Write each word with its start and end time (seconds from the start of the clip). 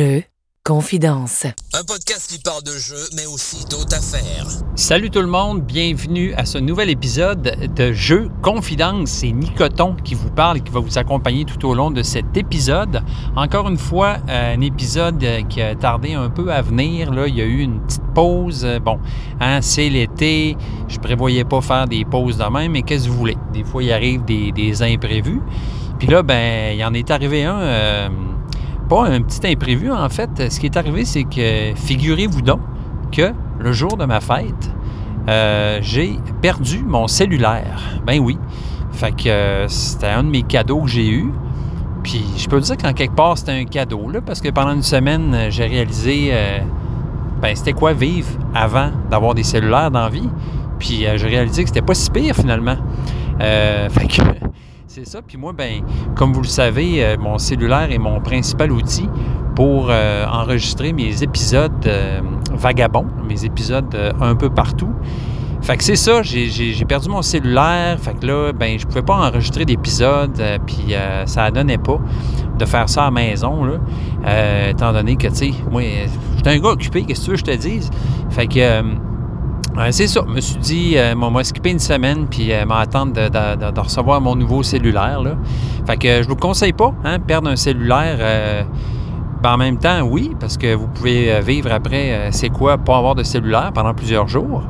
Jeux, 0.00 0.22
confidence. 0.64 1.44
Un 1.74 1.84
podcast 1.84 2.30
qui 2.30 2.38
parle 2.38 2.62
de 2.62 2.70
jeux, 2.70 3.06
mais 3.16 3.26
aussi 3.26 3.66
d'autres 3.66 3.94
affaires. 3.94 4.46
Salut 4.74 5.10
tout 5.10 5.20
le 5.20 5.26
monde, 5.26 5.60
bienvenue 5.60 6.32
à 6.38 6.46
ce 6.46 6.56
nouvel 6.56 6.88
épisode 6.88 7.70
de 7.76 7.92
Jeux 7.92 8.30
Confidence. 8.40 9.10
C'est 9.10 9.30
Nicoton 9.30 9.96
qui 10.02 10.14
vous 10.14 10.30
parle 10.30 10.56
et 10.56 10.60
qui 10.62 10.70
va 10.70 10.80
vous 10.80 10.96
accompagner 10.96 11.44
tout 11.44 11.62
au 11.68 11.74
long 11.74 11.90
de 11.90 12.02
cet 12.02 12.34
épisode. 12.34 13.02
Encore 13.36 13.68
une 13.68 13.76
fois, 13.76 14.16
un 14.26 14.62
épisode 14.62 15.22
qui 15.50 15.60
a 15.60 15.74
tardé 15.74 16.14
un 16.14 16.30
peu 16.30 16.50
à 16.50 16.62
venir. 16.62 17.12
Là, 17.12 17.26
il 17.26 17.36
y 17.36 17.42
a 17.42 17.44
eu 17.44 17.58
une 17.58 17.82
petite 17.82 18.14
pause. 18.14 18.66
Bon, 18.82 18.98
hein, 19.38 19.60
c'est 19.60 19.90
l'été. 19.90 20.56
Je 20.88 20.98
prévoyais 20.98 21.44
pas 21.44 21.60
faire 21.60 21.86
des 21.86 22.06
pauses 22.06 22.38
de 22.38 22.44
même, 22.44 22.72
mais 22.72 22.80
qu'est-ce 22.80 23.04
que 23.04 23.10
vous 23.10 23.18
voulez? 23.18 23.36
Des 23.52 23.64
fois, 23.64 23.82
il 23.82 23.92
arrive 23.92 24.24
des, 24.24 24.50
des 24.50 24.82
imprévus. 24.82 25.42
Puis 25.98 26.08
là, 26.08 26.22
ben, 26.22 26.74
il 26.74 26.82
en 26.82 26.94
est 26.94 27.10
arrivé 27.10 27.44
un. 27.44 27.60
Euh, 27.60 28.08
pas 28.90 29.06
un 29.06 29.22
petit 29.22 29.46
imprévu, 29.46 29.92
en 29.92 30.08
fait. 30.08 30.50
Ce 30.50 30.58
qui 30.58 30.66
est 30.66 30.76
arrivé, 30.76 31.04
c'est 31.04 31.22
que, 31.22 31.72
figurez-vous 31.76 32.42
donc, 32.42 32.58
que 33.12 33.32
le 33.60 33.72
jour 33.72 33.96
de 33.96 34.04
ma 34.04 34.20
fête, 34.20 34.68
euh, 35.28 35.78
j'ai 35.80 36.18
perdu 36.42 36.82
mon 36.84 37.06
cellulaire. 37.06 38.00
Ben 38.04 38.18
oui. 38.18 38.36
Fait 38.90 39.12
que 39.12 39.28
euh, 39.28 39.68
c'était 39.68 40.08
un 40.08 40.24
de 40.24 40.28
mes 40.28 40.42
cadeaux 40.42 40.80
que 40.80 40.88
j'ai 40.88 41.08
eu. 41.08 41.30
Puis 42.02 42.24
je 42.36 42.48
peux 42.48 42.60
dire 42.60 42.76
qu'en 42.76 42.92
quelque 42.92 43.14
part, 43.14 43.38
c'était 43.38 43.52
un 43.52 43.64
cadeau, 43.64 44.10
là, 44.10 44.20
parce 44.26 44.40
que 44.40 44.48
pendant 44.48 44.72
une 44.72 44.82
semaine, 44.82 45.36
j'ai 45.50 45.66
réalisé, 45.66 46.30
euh, 46.32 46.58
ben 47.40 47.54
c'était 47.54 47.74
quoi 47.74 47.92
vivre 47.92 48.30
avant 48.56 48.90
d'avoir 49.08 49.34
des 49.34 49.44
cellulaires 49.44 49.92
dans 49.92 50.02
la 50.02 50.08
vie. 50.08 50.28
Puis 50.80 51.06
j'ai 51.14 51.26
réalisé 51.28 51.62
que 51.62 51.68
c'était 51.68 51.82
pas 51.82 51.94
si 51.94 52.10
pire, 52.10 52.34
finalement. 52.34 52.76
fait 53.38 54.06
que 54.08 54.22
c'est 54.92 55.06
ça. 55.06 55.22
Puis 55.22 55.36
moi, 55.36 55.52
ben, 55.52 55.82
comme 56.16 56.32
vous 56.32 56.42
le 56.42 56.48
savez, 56.48 57.04
euh, 57.04 57.16
mon 57.16 57.38
cellulaire 57.38 57.92
est 57.92 57.98
mon 57.98 58.20
principal 58.20 58.72
outil 58.72 59.08
pour 59.54 59.86
euh, 59.88 60.26
enregistrer 60.26 60.92
mes 60.92 61.22
épisodes 61.22 61.86
euh, 61.86 62.20
vagabonds, 62.52 63.06
mes 63.28 63.44
épisodes 63.44 63.96
un 64.20 64.34
peu 64.34 64.50
partout. 64.50 64.92
Fait 65.62 65.76
que 65.76 65.84
c'est 65.84 65.94
ça, 65.94 66.22
j'ai 66.22 66.84
perdu 66.88 67.08
mon 67.08 67.22
cellulaire. 67.22 68.00
Fait 68.00 68.18
que 68.18 68.26
là, 68.26 68.52
ben, 68.52 68.80
je 68.80 68.86
pouvais 68.86 69.02
pas 69.02 69.14
enregistrer 69.14 69.64
d'épisodes, 69.64 70.42
puis 70.66 70.94
ça 71.26 71.50
donnait 71.52 71.78
pas 71.78 72.00
de 72.58 72.64
faire 72.64 72.88
ça 72.88 73.02
à 73.02 73.04
la 73.06 73.10
maison, 73.12 73.64
là. 73.64 74.70
étant 74.70 74.92
donné 74.92 75.14
que, 75.14 75.28
tu 75.28 75.34
sais, 75.34 75.50
moi, 75.70 75.82
j'étais 76.36 76.50
un 76.50 76.58
gars 76.58 76.70
occupé, 76.70 77.04
qu'est-ce 77.04 77.20
que 77.20 77.24
tu 77.26 77.30
veux 77.30 77.36
que 77.36 77.52
je 77.52 77.56
te 77.56 77.56
dise? 77.56 77.90
Fait 78.30 78.48
que 78.48 78.82
c'est 79.90 80.06
ça. 80.06 80.22
Je 80.26 80.32
me 80.32 80.40
suis 80.40 80.58
dit, 80.58 80.92
euh, 80.96 81.14
on 81.20 81.30
m'a 81.30 81.44
skippé 81.44 81.70
une 81.70 81.78
semaine, 81.78 82.26
puis 82.28 82.52
euh, 82.52 82.64
m'attendre 82.64 83.12
de, 83.12 83.28
de, 83.28 83.80
recevoir 83.80 84.20
mon 84.20 84.36
nouveau 84.36 84.62
cellulaire. 84.62 85.22
Là. 85.22 85.32
Fait 85.86 85.96
que 85.96 86.22
je 86.22 86.28
vous 86.28 86.36
conseille 86.36 86.72
pas, 86.72 86.92
hein, 87.04 87.18
perdre 87.18 87.48
un 87.48 87.56
cellulaire. 87.56 88.16
Euh, 88.20 88.62
ben, 89.42 89.54
en 89.54 89.56
même 89.56 89.78
temps, 89.78 90.02
oui, 90.02 90.32
parce 90.38 90.58
que 90.58 90.74
vous 90.74 90.86
pouvez 90.86 91.32
euh, 91.32 91.40
vivre 91.40 91.72
après, 91.72 92.28
c'est 92.30 92.50
quoi, 92.50 92.76
pas 92.76 92.98
avoir 92.98 93.14
de 93.14 93.22
cellulaire 93.22 93.70
pendant 93.74 93.94
plusieurs 93.94 94.28
jours 94.28 94.62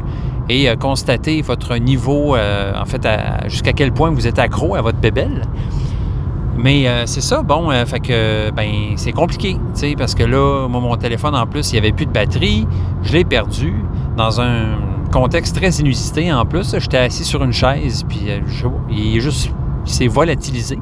et 0.48 0.68
constater 0.80 1.42
votre 1.42 1.76
niveau, 1.76 2.34
en 2.36 2.84
fait, 2.84 3.06
jusqu'à 3.46 3.72
quel 3.72 3.92
point 3.92 4.10
vous 4.10 4.26
êtes 4.26 4.40
accro 4.40 4.74
à 4.74 4.82
votre 4.82 4.98
bébelle. 4.98 5.44
Mais 6.56 6.86
c'est 7.06 7.20
ça, 7.20 7.42
bon, 7.42 7.70
fait 7.86 8.00
que, 8.00 8.50
ben, 8.50 8.94
c'est 8.96 9.12
compliqué, 9.12 9.58
tu 9.78 9.94
parce 9.94 10.16
que 10.16 10.24
là, 10.24 10.66
moi, 10.66 10.80
mon 10.80 10.96
téléphone, 10.96 11.36
en 11.36 11.46
plus, 11.46 11.70
il 11.70 11.74
n'y 11.74 11.78
avait 11.78 11.92
plus 11.92 12.06
de 12.06 12.10
batterie, 12.10 12.66
je 13.04 13.12
l'ai 13.12 13.24
perdu 13.24 13.72
dans 14.16 14.40
un 14.40 14.89
contexte 15.10 15.56
très 15.56 15.70
inusité 15.70 16.32
en 16.32 16.44
plus. 16.46 16.76
J'étais 16.78 16.98
assis 16.98 17.24
sur 17.24 17.42
une 17.42 17.52
chaise, 17.52 18.04
puis 18.08 18.22
euh, 18.28 18.40
il 18.90 19.16
est 19.16 19.20
juste, 19.20 19.50
s'est 19.84 20.06
volatilisé. 20.06 20.78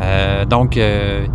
Euh, 0.00 0.44
donc, 0.44 0.76
euh, 0.76 1.26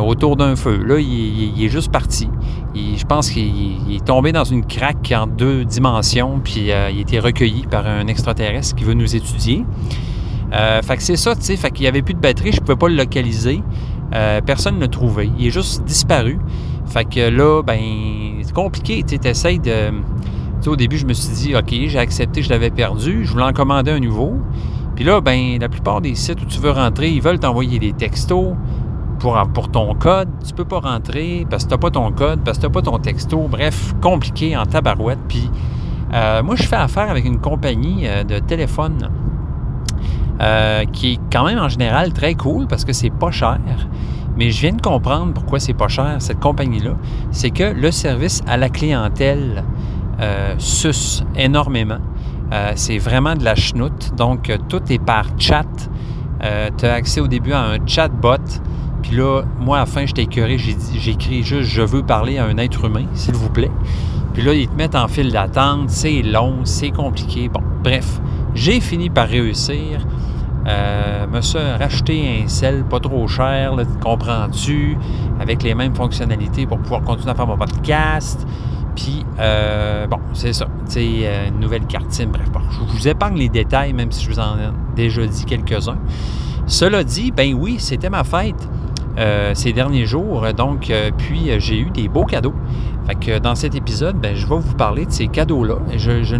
autour 0.00 0.36
d'un 0.36 0.56
feu. 0.56 0.82
Là, 0.84 0.98
il, 0.98 1.62
est 1.62 1.68
juste 1.68 1.92
parti. 1.92 2.28
je 2.74 3.04
pense 3.04 3.30
qu'il 3.30 3.94
est 3.94 4.04
tombé 4.04 4.32
dans 4.32 4.44
une 4.44 4.64
craque 4.64 5.12
en 5.14 5.26
deux 5.26 5.64
dimensions, 5.64 6.40
puis 6.42 6.64
il 6.66 6.72
a 6.72 6.90
été 6.90 7.20
recueilli 7.20 7.66
par 7.70 7.86
un 7.86 8.06
extraterrestre 8.06 8.74
qui 8.74 8.84
veut 8.84 8.94
nous 8.94 9.14
étudier. 9.14 9.64
fait 10.50 10.96
que 10.96 11.02
c'est 11.02 11.16
ça, 11.16 11.36
tu 11.36 11.42
sais. 11.42 11.56
Fait 11.56 11.70
qu'il 11.70 11.82
n'y 11.82 11.88
avait 11.88 12.02
plus 12.02 12.14
de 12.14 12.20
batterie, 12.20 12.52
je 12.52 12.56
ne 12.56 12.66
pouvais 12.66 12.76
pas 12.76 12.88
le 12.88 12.96
localiser. 12.96 13.62
personne 14.44 14.76
ne 14.76 14.80
l'a 14.80 14.88
trouvé. 14.88 15.30
Il 15.38 15.46
est 15.46 15.50
juste 15.50 15.84
disparu. 15.84 16.38
Fait 16.86 17.04
que 17.04 17.28
là, 17.28 17.62
ben, 17.62 17.78
c'est 18.42 18.54
compliqué. 18.54 19.04
Tu 19.04 19.16
essaies 19.26 19.58
de 19.58 19.92
au 20.66 20.76
début, 20.76 20.98
je 20.98 21.06
me 21.06 21.12
suis 21.12 21.34
dit, 21.34 21.56
OK, 21.56 21.70
j'ai 21.70 21.98
accepté, 21.98 22.42
je 22.42 22.50
l'avais 22.50 22.70
perdu, 22.70 23.24
je 23.24 23.30
voulais 23.30 23.44
en 23.44 23.52
commander 23.52 23.92
un 23.92 24.00
nouveau. 24.00 24.34
Puis 24.96 25.04
là, 25.04 25.20
ben, 25.20 25.58
la 25.60 25.68
plupart 25.68 26.00
des 26.00 26.16
sites 26.16 26.42
où 26.42 26.44
tu 26.44 26.58
veux 26.58 26.72
rentrer, 26.72 27.08
ils 27.10 27.22
veulent 27.22 27.38
t'envoyer 27.38 27.78
des 27.78 27.92
textos 27.92 28.54
pour, 29.18 29.40
pour 29.54 29.70
ton 29.70 29.94
code. 29.94 30.28
Tu 30.46 30.52
peux 30.54 30.64
pas 30.64 30.80
rentrer 30.80 31.46
parce 31.48 31.64
que 31.64 31.68
tu 31.68 31.74
n'as 31.74 31.78
pas 31.78 31.90
ton 31.90 32.10
code, 32.10 32.40
parce 32.44 32.58
que 32.58 32.62
tu 32.62 32.68
n'as 32.68 32.72
pas 32.72 32.82
ton 32.82 32.98
texto. 32.98 33.46
Bref, 33.48 33.94
compliqué 34.00 34.56
en 34.56 34.64
tabarouette. 34.66 35.20
Puis 35.28 35.50
euh, 36.12 36.42
moi, 36.42 36.56
je 36.56 36.64
fais 36.64 36.76
affaire 36.76 37.10
avec 37.10 37.24
une 37.24 37.38
compagnie 37.38 38.08
euh, 38.08 38.24
de 38.24 38.38
téléphone 38.38 39.08
euh, 40.40 40.84
qui 40.86 41.12
est 41.12 41.20
quand 41.32 41.44
même 41.44 41.58
en 41.58 41.68
général 41.68 42.12
très 42.12 42.34
cool 42.34 42.66
parce 42.66 42.84
que 42.84 42.92
c'est 42.92 43.10
pas 43.10 43.30
cher. 43.30 43.58
Mais 44.36 44.50
je 44.50 44.60
viens 44.60 44.72
de 44.72 44.80
comprendre 44.80 45.32
pourquoi 45.34 45.58
c'est 45.58 45.74
pas 45.74 45.88
cher, 45.88 46.16
cette 46.20 46.38
compagnie-là. 46.38 46.92
C'est 47.32 47.50
que 47.50 47.64
le 47.64 47.90
service 47.90 48.40
à 48.46 48.56
la 48.56 48.68
clientèle 48.68 49.64
euh, 50.20 50.54
suce 50.58 51.22
énormément. 51.36 51.98
Euh, 52.52 52.72
c'est 52.76 52.98
vraiment 52.98 53.34
de 53.34 53.44
la 53.44 53.54
chenoute. 53.54 54.14
Donc, 54.16 54.50
euh, 54.50 54.56
tout 54.68 54.82
est 54.90 54.98
par 54.98 55.26
chat. 55.38 55.66
tu 56.78 56.86
as 56.86 56.92
accès 56.92 57.20
au 57.20 57.28
début 57.28 57.52
à 57.52 57.62
un 57.62 57.86
chatbot. 57.86 58.36
Puis 59.02 59.16
là, 59.16 59.42
moi, 59.60 59.76
à 59.76 59.80
la 59.80 59.86
fin, 59.86 60.06
j'étais 60.06 60.22
écœuré. 60.22 60.58
J'ai 60.58 61.10
écrit 61.10 61.42
juste 61.42 61.70
«Je 61.70 61.82
veux 61.82 62.02
parler 62.02 62.38
à 62.38 62.46
un 62.46 62.56
être 62.58 62.84
humain, 62.84 63.06
s'il 63.14 63.34
vous 63.34 63.50
plaît». 63.50 63.70
Puis 64.34 64.42
là, 64.42 64.54
ils 64.54 64.68
te 64.68 64.74
mettent 64.74 64.94
en 64.94 65.08
file 65.08 65.32
d'attente. 65.32 65.90
C'est 65.90 66.22
long, 66.22 66.60
c'est 66.64 66.90
compliqué. 66.90 67.48
Bon, 67.48 67.60
bref, 67.82 68.20
j'ai 68.54 68.80
fini 68.80 69.10
par 69.10 69.28
réussir. 69.28 70.00
Euh, 70.66 71.26
me 71.26 71.40
suis 71.40 71.58
un 71.58 72.46
sel 72.46 72.84
pas 72.84 73.00
trop 73.00 73.26
cher, 73.26 73.74
comprends-tu, 74.02 74.98
avec 75.40 75.62
les 75.62 75.74
mêmes 75.74 75.94
fonctionnalités 75.94 76.66
pour 76.66 76.78
pouvoir 76.78 77.02
continuer 77.02 77.30
à 77.30 77.34
faire 77.34 77.46
mon 77.46 77.56
podcast. 77.56 78.46
Puis, 78.98 79.24
euh, 79.38 80.08
bon, 80.08 80.18
c'est 80.32 80.52
ça. 80.52 80.66
C'est 80.86 81.06
euh, 81.22 81.48
une 81.50 81.60
nouvelle 81.60 81.86
carte. 81.86 82.20
Bref, 82.26 82.48
je 82.72 82.80
vous 82.80 83.06
épargne 83.06 83.38
les 83.38 83.48
détails, 83.48 83.92
même 83.92 84.10
si 84.10 84.24
je 84.24 84.30
vous 84.30 84.40
en 84.40 84.56
ai 84.56 84.70
déjà 84.96 85.24
dit 85.24 85.44
quelques-uns. 85.44 85.98
Cela 86.66 87.04
dit, 87.04 87.30
ben 87.30 87.54
oui, 87.54 87.76
c'était 87.78 88.10
ma 88.10 88.24
fête 88.24 88.68
euh, 89.16 89.52
ces 89.54 89.72
derniers 89.72 90.04
jours. 90.04 90.44
Donc, 90.52 90.92
puis 91.16 91.48
j'ai 91.60 91.78
eu 91.78 91.90
des 91.90 92.08
beaux 92.08 92.24
cadeaux. 92.24 92.54
Fait 93.06 93.14
que 93.14 93.38
dans 93.38 93.54
cet 93.54 93.76
épisode, 93.76 94.16
ben, 94.16 94.34
je 94.34 94.48
vais 94.48 94.58
vous 94.58 94.74
parler 94.74 95.06
de 95.06 95.12
ces 95.12 95.28
cadeaux-là. 95.28 95.76
Je, 95.96 96.36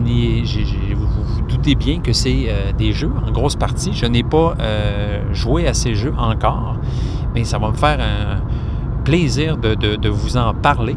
vous, 0.94 1.06
vous 1.06 1.42
doutez 1.42 1.76
bien 1.76 2.00
que 2.00 2.12
c'est 2.12 2.48
des 2.76 2.92
jeux 2.92 3.12
en 3.24 3.30
grosse 3.30 3.54
partie. 3.54 3.92
Je 3.92 4.06
n'ai 4.06 4.24
pas 4.24 4.56
joué 5.30 5.68
à 5.68 5.74
ces 5.74 5.94
jeux 5.94 6.14
encore, 6.18 6.74
mais 7.36 7.44
ça 7.44 7.58
va 7.58 7.68
me 7.68 7.76
faire 7.76 8.00
un 8.00 8.40
plaisir 9.04 9.56
de 9.58 10.08
vous 10.08 10.36
en 10.36 10.54
parler 10.54 10.96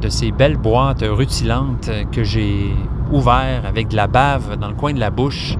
de 0.00 0.08
ces 0.08 0.30
belles 0.30 0.56
boîtes 0.56 1.04
rutilantes 1.06 1.90
que 2.12 2.22
j'ai 2.24 2.74
ouvertes 3.12 3.64
avec 3.64 3.88
de 3.88 3.96
la 3.96 4.06
bave 4.06 4.56
dans 4.58 4.68
le 4.68 4.74
coin 4.74 4.92
de 4.92 5.00
la 5.00 5.10
bouche 5.10 5.56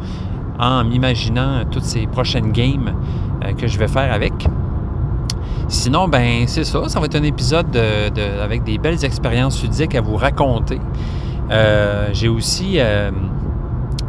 en 0.58 0.84
m'imaginant 0.84 1.64
toutes 1.70 1.84
ces 1.84 2.06
prochaines 2.06 2.52
games 2.52 2.94
euh, 3.44 3.52
que 3.52 3.66
je 3.66 3.78
vais 3.78 3.88
faire 3.88 4.12
avec. 4.12 4.32
Sinon, 5.68 6.08
ben 6.08 6.46
c'est 6.46 6.64
ça. 6.64 6.88
Ça 6.88 7.00
va 7.00 7.06
être 7.06 7.16
un 7.16 7.22
épisode 7.22 7.70
de, 7.70 8.40
avec 8.42 8.62
des 8.62 8.78
belles 8.78 9.04
expériences 9.04 9.62
ludiques 9.62 9.94
à 9.94 10.00
vous 10.00 10.16
raconter. 10.16 10.80
Euh, 11.50 12.08
j'ai 12.12 12.28
aussi 12.28 12.74
euh, 12.76 13.10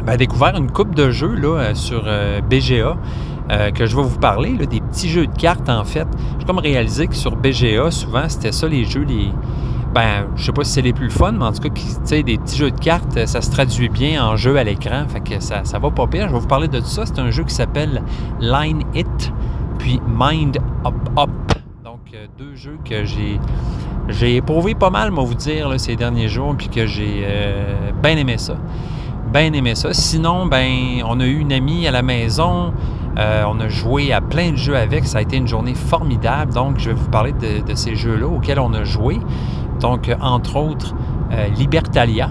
ben, 0.04 0.16
découvert 0.16 0.56
une 0.56 0.70
coupe 0.70 0.94
de 0.94 1.10
jeux 1.10 1.34
là, 1.34 1.74
sur 1.74 2.04
BGA. 2.48 2.96
que 3.74 3.86
je 3.86 3.96
vais 3.96 4.02
vous 4.02 4.18
parler, 4.18 4.52
des 4.52 4.80
petits 4.80 5.08
jeux 5.08 5.26
de 5.26 5.36
cartes 5.36 5.68
en 5.68 5.84
fait. 5.84 6.06
J'ai 6.38 6.46
comme 6.46 6.58
réalisé 6.58 7.08
que 7.08 7.16
sur 7.16 7.34
BGA, 7.34 7.90
souvent, 7.90 8.28
c'était 8.28 8.52
ça 8.52 8.68
les 8.68 8.84
jeux 8.84 9.04
les, 9.04 9.32
ben, 9.94 10.26
je 10.36 10.44
sais 10.44 10.52
pas 10.52 10.64
si 10.64 10.72
c'est 10.72 10.82
les 10.82 10.92
plus 10.92 11.10
fun, 11.10 11.32
mais 11.32 11.44
en 11.44 11.52
tout 11.52 11.62
cas, 11.62 12.22
des 12.22 12.38
petits 12.38 12.56
jeux 12.56 12.70
de 12.70 12.78
cartes, 12.78 13.26
ça 13.26 13.40
se 13.40 13.50
traduit 13.50 13.88
bien 13.88 14.24
en 14.24 14.36
jeu 14.36 14.56
à 14.56 14.64
l'écran, 14.64 15.04
fait 15.08 15.40
ça, 15.40 15.64
ça 15.64 15.78
va 15.78 15.90
pas 15.90 16.06
pire. 16.06 16.28
Je 16.28 16.34
vais 16.34 16.40
vous 16.40 16.46
parler 16.46 16.68
de 16.68 16.78
tout 16.78 16.86
ça. 16.86 17.06
C'est 17.06 17.18
un 17.18 17.30
jeu 17.30 17.44
qui 17.44 17.54
s'appelle 17.54 18.02
Line 18.40 18.82
It, 18.94 19.32
puis 19.78 20.00
Mind 20.06 20.58
Up 20.84 20.94
Up. 21.18 21.30
Donc, 21.84 22.00
euh, 22.14 22.26
deux 22.38 22.54
jeux 22.54 22.78
que 22.84 23.04
j'ai 23.04 23.40
j'ai 24.08 24.36
éprouvé 24.36 24.74
pas 24.74 24.88
mal, 24.88 25.10
moi, 25.10 25.24
vous 25.24 25.34
dire, 25.34 25.78
ces 25.78 25.94
derniers 25.94 26.28
jours, 26.28 26.54
puis 26.56 26.68
que 26.68 26.86
j'ai 26.86 27.24
euh, 27.24 27.90
bien 28.02 28.16
aimé 28.16 28.38
ça. 28.38 28.56
Bien 29.32 29.52
aimé 29.52 29.74
ça. 29.74 29.92
Sinon, 29.92 30.46
ben, 30.46 31.02
on 31.06 31.20
a 31.20 31.26
eu 31.26 31.38
une 31.40 31.52
amie 31.52 31.86
à 31.86 31.90
la 31.90 32.00
maison. 32.00 32.72
Euh, 33.18 33.44
on 33.46 33.60
a 33.60 33.68
joué 33.68 34.12
à 34.12 34.22
plein 34.22 34.52
de 34.52 34.56
jeux 34.56 34.76
avec. 34.76 35.04
Ça 35.04 35.18
a 35.18 35.20
été 35.20 35.36
une 35.36 35.46
journée 35.46 35.74
formidable. 35.74 36.54
Donc, 36.54 36.78
je 36.78 36.88
vais 36.88 36.94
vous 36.94 37.10
parler 37.10 37.32
de, 37.32 37.66
de 37.66 37.74
ces 37.74 37.96
jeux-là 37.96 38.26
auxquels 38.26 38.60
on 38.60 38.72
a 38.72 38.84
joué. 38.84 39.18
Donc, 39.80 40.10
entre 40.20 40.56
autres, 40.56 40.94
euh, 41.32 41.48
Libertalia, 41.48 42.30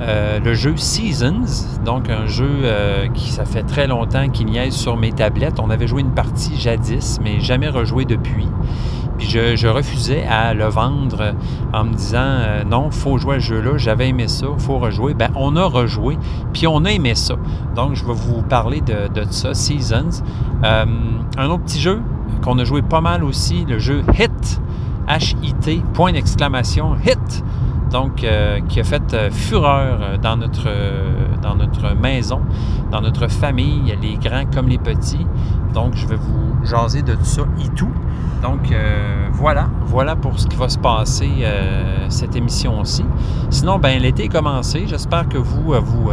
euh, 0.00 0.38
le 0.38 0.54
jeu 0.54 0.76
Seasons, 0.76 1.80
donc 1.84 2.08
un 2.08 2.26
jeu 2.26 2.48
euh, 2.62 3.08
qui 3.08 3.30
ça 3.30 3.44
fait 3.44 3.62
très 3.62 3.86
longtemps 3.86 4.28
qu'il 4.28 4.46
niaise 4.46 4.74
sur 4.74 4.96
mes 4.96 5.12
tablettes. 5.12 5.58
On 5.60 5.70
avait 5.70 5.88
joué 5.88 6.02
une 6.02 6.14
partie 6.14 6.56
jadis, 6.56 7.18
mais 7.22 7.40
jamais 7.40 7.68
rejoué 7.68 8.04
depuis. 8.04 8.46
Puis 9.16 9.28
je, 9.28 9.66
refusais 9.66 10.24
à 10.28 10.54
le 10.54 10.66
vendre 10.66 11.34
en 11.72 11.82
me 11.82 11.94
disant 11.94 12.38
non, 12.70 12.92
faut 12.92 13.18
jouer 13.18 13.36
à 13.36 13.40
ce 13.40 13.46
jeu-là, 13.46 13.76
j'avais 13.76 14.10
aimé 14.10 14.28
ça, 14.28 14.46
faut 14.58 14.78
rejouer. 14.78 15.14
Ben, 15.14 15.30
on 15.34 15.56
a 15.56 15.64
rejoué, 15.64 16.16
puis 16.52 16.68
on 16.68 16.84
a 16.84 16.92
aimé 16.92 17.16
ça. 17.16 17.34
Donc, 17.74 17.94
je 17.94 18.04
vais 18.04 18.12
vous 18.12 18.42
parler 18.42 18.80
de, 18.80 19.24
ça, 19.30 19.54
Seasons. 19.54 20.22
Un 20.62 21.46
autre 21.48 21.64
petit 21.64 21.80
jeu 21.80 22.00
qu'on 22.44 22.58
a 22.60 22.64
joué 22.64 22.82
pas 22.82 23.00
mal 23.00 23.24
aussi, 23.24 23.64
le 23.64 23.80
jeu 23.80 24.04
Hit, 24.16 24.60
H-I-T, 25.08 25.82
point 25.94 26.12
d'exclamation, 26.12 26.96
Hit 27.04 27.42
donc 27.90 28.22
euh, 28.22 28.60
qui 28.68 28.80
a 28.80 28.84
fait 28.84 29.14
euh, 29.14 29.30
fureur 29.30 29.98
euh, 30.00 30.16
dans 30.18 30.36
notre, 30.36 30.68
maison, 32.00 32.40
dans 32.90 33.00
notre 33.00 33.28
famille, 33.28 33.96
les 34.00 34.16
grands 34.16 34.44
comme 34.52 34.68
les 34.68 34.78
petits. 34.78 35.26
Donc, 35.74 35.94
je 35.94 36.06
vais 36.06 36.16
vous 36.16 36.64
jaser 36.64 37.02
de 37.02 37.14
tout 37.14 37.24
ça 37.24 37.42
et 37.64 37.68
tout. 37.68 37.90
Donc, 38.42 38.72
voilà, 39.32 39.68
voilà 39.86 40.14
pour 40.14 40.38
ce 40.38 40.46
qui 40.46 40.56
va 40.56 40.68
se 40.68 40.78
passer 40.78 41.28
cette 42.08 42.36
émission-ci. 42.36 43.04
Sinon, 43.50 43.78
ben 43.78 44.00
l'été 44.00 44.24
est 44.24 44.28
commencé. 44.28 44.84
J'espère 44.86 45.28
que 45.28 45.38
vous, 45.38 45.72
vous, 45.72 46.04
vous, 46.04 46.10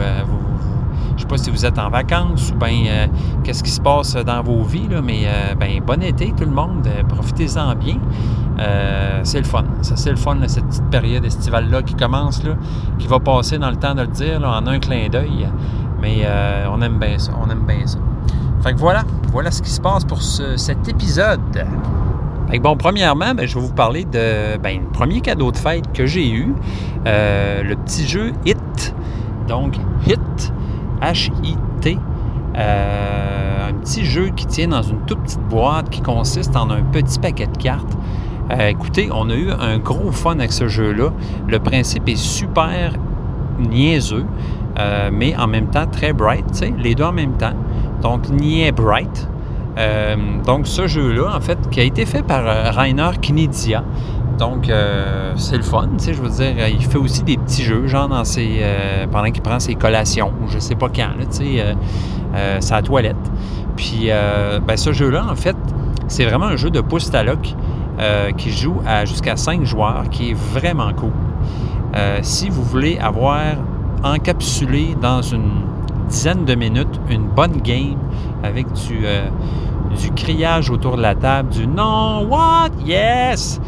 je 1.16 1.22
sais 1.22 1.28
pas 1.28 1.38
si 1.38 1.52
vous 1.52 1.66
êtes 1.66 1.78
en 1.78 1.90
vacances 1.90 2.52
ou 2.52 2.56
bien 2.56 3.10
qu'est-ce 3.44 3.64
qui 3.64 3.70
se 3.70 3.80
passe 3.80 4.16
dans 4.16 4.42
vos 4.42 4.64
vies, 4.64 4.90
mais 5.04 5.28
ben, 5.60 5.82
bon 5.86 6.02
été 6.02 6.34
tout 6.36 6.46
le 6.46 6.52
monde, 6.52 6.88
profitez-en 7.08 7.76
bien. 7.76 7.98
Euh, 8.60 9.20
c'est 9.24 9.40
le 9.40 9.46
fun. 9.46 9.66
Ça, 9.82 9.96
c'est 9.96 10.12
le 10.12 10.16
fun, 10.16 10.38
cette 10.48 10.66
petite 10.66 10.90
période 10.90 11.26
estivale-là 11.26 11.84
qui 11.84 11.96
commence, 11.96 12.44
là, 12.44 12.54
qui 12.98 13.08
va 13.08 13.20
passer 13.20 13.58
dans 13.58 13.70
le 13.70 13.76
temps 13.76 13.96
de 13.96 14.02
le 14.02 14.08
dire, 14.08 14.42
en 14.44 14.66
un 14.68 14.80
clin 14.80 15.10
d'œil. 15.10 15.48
Mais 16.02 16.22
euh, 16.24 16.66
on 16.72 16.82
aime 16.82 17.00
bien 17.00 17.18
ça. 17.18 17.32
On 17.42 17.50
aime 17.50 17.66
bien 17.66 17.86
ça. 17.86 18.00
Fait 18.62 18.74
que 18.74 18.80
voilà, 18.80 19.04
voilà 19.32 19.52
ce 19.52 19.62
qui 19.62 19.70
se 19.70 19.82
passe 19.82 20.06
pour 20.06 20.22
cet 20.22 20.88
épisode. 20.88 21.66
Fait 22.50 22.60
bon, 22.60 22.78
premièrement, 22.78 23.34
ben, 23.34 23.48
je 23.48 23.56
vais 23.56 23.66
vous 23.66 23.74
parler 23.74 24.06
de 24.06 24.58
ben, 24.58 24.82
le 24.82 24.88
premier 24.92 25.22
cadeau 25.22 25.52
de 25.52 25.58
fête 25.58 25.92
que 25.94 26.06
j'ai 26.06 26.30
eu, 26.30 26.54
euh, 27.08 27.64
le 27.64 27.76
petit 27.76 28.08
jeu 28.08 28.34
Hit. 28.46 28.96
Donc, 29.48 29.76
Hit, 30.08 30.54
H-I-T. 31.02 32.00
un 32.56 33.74
petit 33.82 34.06
jeu 34.06 34.30
qui 34.36 34.46
tient 34.48 34.70
dans 34.70 34.82
une 34.82 35.00
toute 35.06 35.22
petite 35.22 35.48
boîte 35.48 35.90
qui 35.90 36.02
consiste 36.02 36.56
en 36.56 36.70
un 36.70 36.82
petit 36.82 37.20
paquet 37.20 37.48
de 37.48 37.58
cartes 37.58 37.96
euh, 38.52 38.68
écoutez, 38.68 39.10
on 39.12 39.30
a 39.30 39.34
eu 39.34 39.50
un 39.52 39.80
gros 39.80 40.12
fun 40.12 40.34
avec 40.34 40.52
ce 40.52 40.68
jeu-là. 40.68 41.10
Le 41.48 41.60
principe 41.60 42.08
est 42.08 42.16
super 42.16 42.94
niaiseux, 43.58 44.26
euh, 44.78 45.10
mais 45.12 45.36
en 45.36 45.48
même 45.48 45.68
temps 45.68 45.88
très 45.88 46.14
bright, 46.14 46.64
les 46.78 46.94
deux 46.94 47.04
en 47.04 47.12
même 47.12 47.38
temps. 47.38 47.54
Donc, 48.02 48.30
niais 48.30 48.72
bright. 48.72 49.28
Euh, 49.78 50.16
donc, 50.46 50.68
ce 50.68 50.86
jeu-là, 50.86 51.36
en 51.36 51.42
fait, 51.42 51.58
qui 51.70 51.80
a 51.80 51.84
été 51.84 52.06
fait 52.06 52.22
par 52.22 52.44
Rainer 52.76 53.12
Knizia. 53.22 53.84
Donc, 54.38 54.70
c'est 55.38 55.58
le 55.58 55.64
fun, 55.64 55.88
tu 55.98 56.04
sais, 56.04 56.14
je 56.14 56.22
veux 56.22 56.30
dire, 56.30 56.68
il 56.68 56.84
fait 56.84 56.98
aussi 56.98 57.24
des 57.24 57.38
petits 57.38 57.64
jeux, 57.64 57.88
genre 57.88 58.10
dans 58.10 58.26
ses, 58.26 58.62
pendant 59.10 59.32
qu'il 59.32 59.42
prend 59.42 59.60
ses 59.60 59.76
collations, 59.76 60.34
ou 60.44 60.50
je 60.50 60.60
sais 60.60 60.76
pas 60.76 60.90
quand, 60.90 61.08
tu 61.32 61.58
sais, 61.58 61.76
sa 62.60 62.82
toilette. 62.82 63.16
Puis, 63.78 64.10
ben, 64.68 64.76
ce 64.76 64.92
jeu-là, 64.92 65.26
en 65.32 65.36
fait, 65.36 65.56
c'est 66.10 66.26
vraiment 66.26 66.48
un 66.48 66.58
jeu 66.58 66.70
de 66.70 66.82
pouce 66.82 67.14
à 67.14 67.24
euh, 68.00 68.32
qui 68.32 68.52
joue 68.52 68.82
à 68.86 69.06
jusqu'à 69.06 69.36
5 69.36 69.64
joueurs, 69.64 70.10
qui 70.10 70.32
est 70.32 70.34
vraiment 70.34 70.92
cool. 70.94 71.12
Euh, 71.96 72.20
si 72.22 72.50
vous 72.50 72.64
voulez 72.64 72.98
avoir 72.98 73.42
encapsulé 74.04 74.96
dans 75.02 75.22
une 75.22 75.50
dizaine 76.10 76.46
de 76.46 76.56
minutes 76.56 77.00
une 77.10 77.28
bonne 77.28 77.62
game 77.62 77.98
avec 78.44 78.72
du, 78.74 79.06
euh, 79.06 79.28
criage 80.16 80.70
autour 80.70 80.98
de 80.98 81.02
la 81.02 81.16
table, 81.16 81.50
du 81.50 81.68
non, 81.68 82.28
what, 82.30 82.70
yes, 82.86 83.62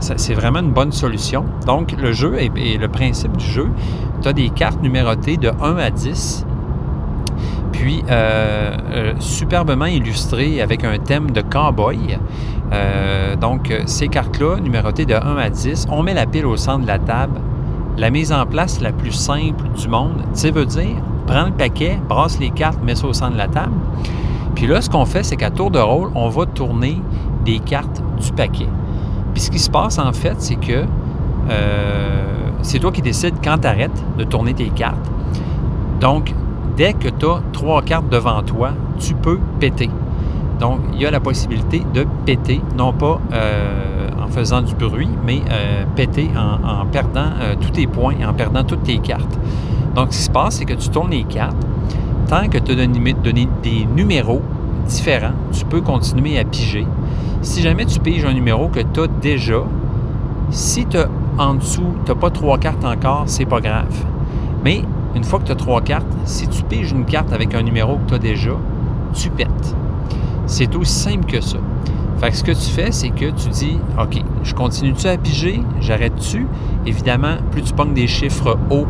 c'est 0.00 0.34
vraiment 0.34 0.60
une 0.60 0.72
bonne 0.72 0.92
solution. 0.92 1.44
Donc, 1.66 1.92
le 2.00 2.12
jeu 2.12 2.36
et 2.38 2.78
le 2.78 2.88
principe 2.88 3.36
du 3.36 3.44
jeu, 3.44 3.68
tu 4.22 4.28
as 4.28 4.32
des 4.32 4.48
cartes 4.50 4.80
numérotées 4.80 5.36
de 5.36 5.50
1 5.60 5.76
à 5.76 5.90
10 5.90 6.46
puis 7.74 8.02
superbement 9.18 9.86
illustrées 9.86 10.60
avec 10.60 10.84
un 10.84 10.98
thème 10.98 11.30
de 11.30 11.40
cowboy. 11.40 12.18
Euh, 12.72 13.36
donc, 13.36 13.72
ces 13.86 14.08
cartes-là, 14.08 14.58
numérotées 14.60 15.06
de 15.06 15.14
1 15.14 15.36
à 15.36 15.50
10, 15.50 15.86
on 15.90 16.02
met 16.02 16.14
la 16.14 16.26
pile 16.26 16.46
au 16.46 16.56
centre 16.56 16.82
de 16.82 16.86
la 16.86 16.98
table. 16.98 17.40
La 17.96 18.10
mise 18.10 18.32
en 18.32 18.46
place 18.46 18.80
la 18.80 18.92
plus 18.92 19.12
simple 19.12 19.68
du 19.76 19.88
monde, 19.88 20.22
ça 20.32 20.50
veut 20.50 20.66
dire, 20.66 20.96
prends 21.26 21.46
le 21.46 21.52
paquet, 21.52 21.98
brasse 22.08 22.38
les 22.40 22.50
cartes, 22.50 22.82
mets 22.82 22.96
ça 22.96 23.06
au 23.06 23.12
centre 23.12 23.34
de 23.34 23.38
la 23.38 23.48
table. 23.48 23.74
Puis 24.54 24.66
là, 24.66 24.80
ce 24.80 24.90
qu'on 24.90 25.04
fait, 25.04 25.22
c'est 25.22 25.36
qu'à 25.36 25.50
tour 25.50 25.70
de 25.70 25.78
rôle, 25.78 26.10
on 26.14 26.28
va 26.28 26.46
tourner 26.46 27.00
des 27.44 27.58
cartes 27.58 28.02
du 28.20 28.32
paquet. 28.32 28.68
Puis 29.32 29.42
ce 29.42 29.50
qui 29.50 29.58
se 29.58 29.70
passe, 29.70 29.98
en 29.98 30.12
fait, 30.12 30.34
c'est 30.38 30.56
que 30.56 30.84
euh, 31.50 32.50
c'est 32.62 32.78
toi 32.78 32.90
qui 32.90 33.02
décides 33.02 33.34
quand 33.42 33.58
tu 33.58 33.66
arrêtes 33.66 34.04
de 34.18 34.24
tourner 34.24 34.54
tes 34.54 34.70
cartes. 34.70 35.10
Donc, 36.00 36.34
dès 36.76 36.92
que 36.92 37.08
tu 37.08 37.26
as 37.26 37.40
trois 37.52 37.82
cartes 37.82 38.08
devant 38.08 38.42
toi, 38.42 38.70
tu 38.98 39.14
peux 39.14 39.38
péter. 39.60 39.90
Donc, 40.60 40.80
il 40.92 41.00
y 41.00 41.06
a 41.06 41.10
la 41.10 41.20
possibilité 41.20 41.82
de 41.92 42.06
péter, 42.24 42.60
non 42.76 42.92
pas 42.92 43.20
euh, 43.32 44.08
en 44.22 44.28
faisant 44.28 44.62
du 44.62 44.74
bruit, 44.74 45.08
mais 45.26 45.40
euh, 45.50 45.84
péter 45.96 46.30
en, 46.36 46.86
perdant 46.86 47.30
euh, 47.40 47.54
tous 47.60 47.70
tes 47.70 47.86
points, 47.86 48.14
en 48.26 48.32
perdant 48.32 48.64
toutes 48.64 48.84
tes 48.84 48.98
cartes. 48.98 49.38
Donc, 49.94 50.12
ce 50.12 50.18
qui 50.18 50.24
se 50.24 50.30
passe, 50.30 50.56
c'est 50.56 50.64
que 50.64 50.74
tu 50.74 50.88
tournes 50.88 51.10
les 51.10 51.24
cartes. 51.24 51.56
Tant 52.28 52.48
que 52.48 52.58
tu 52.58 52.72
as 52.72 52.74
donné, 52.74 53.48
des 53.62 53.86
numéros 53.94 54.42
différents, 54.86 55.34
tu 55.52 55.64
peux 55.64 55.80
continuer 55.80 56.38
à 56.38 56.44
piger. 56.44 56.86
Si 57.42 57.60
jamais 57.60 57.84
tu 57.84 58.00
piges 58.00 58.24
un 58.24 58.32
numéro 58.32 58.68
que 58.68 58.80
tu 58.80 59.00
as 59.00 59.06
déjà, 59.06 59.64
si 60.50 60.86
tu 60.86 60.96
en 61.38 61.54
dessous, 61.54 61.94
tu 62.04 62.12
n'as 62.12 62.18
pas 62.18 62.30
trois 62.30 62.58
cartes 62.58 62.84
encore, 62.84 63.24
c'est 63.26 63.44
pas 63.44 63.60
grave. 63.60 64.04
Mais 64.64 64.82
une 65.14 65.24
fois 65.24 65.38
que 65.38 65.44
tu 65.44 65.52
as 65.52 65.56
trois 65.56 65.80
cartes, 65.80 66.06
si 66.24 66.48
tu 66.48 66.62
piges 66.62 66.92
une 66.92 67.04
carte 67.04 67.32
avec 67.32 67.54
un 67.54 67.62
numéro 67.62 67.96
que 67.96 68.08
tu 68.08 68.14
as 68.14 68.18
déjà, 68.18 68.52
tu 69.12 69.30
pètes. 69.30 69.76
C'est 70.46 70.74
aussi 70.76 70.92
simple 70.92 71.26
que 71.26 71.40
ça. 71.40 71.58
Fait 72.18 72.30
que 72.30 72.36
ce 72.36 72.44
que 72.44 72.52
tu 72.52 72.70
fais, 72.70 72.92
c'est 72.92 73.10
que 73.10 73.30
tu 73.30 73.48
dis, 73.48 73.78
OK, 74.00 74.22
je 74.42 74.54
continue-tu 74.54 75.06
à 75.06 75.16
piger? 75.16 75.62
J'arrête-tu? 75.80 76.46
Évidemment, 76.86 77.36
plus 77.50 77.62
tu 77.62 77.72
pognes 77.72 77.94
des 77.94 78.06
chiffres 78.06 78.56
hauts, 78.70 78.86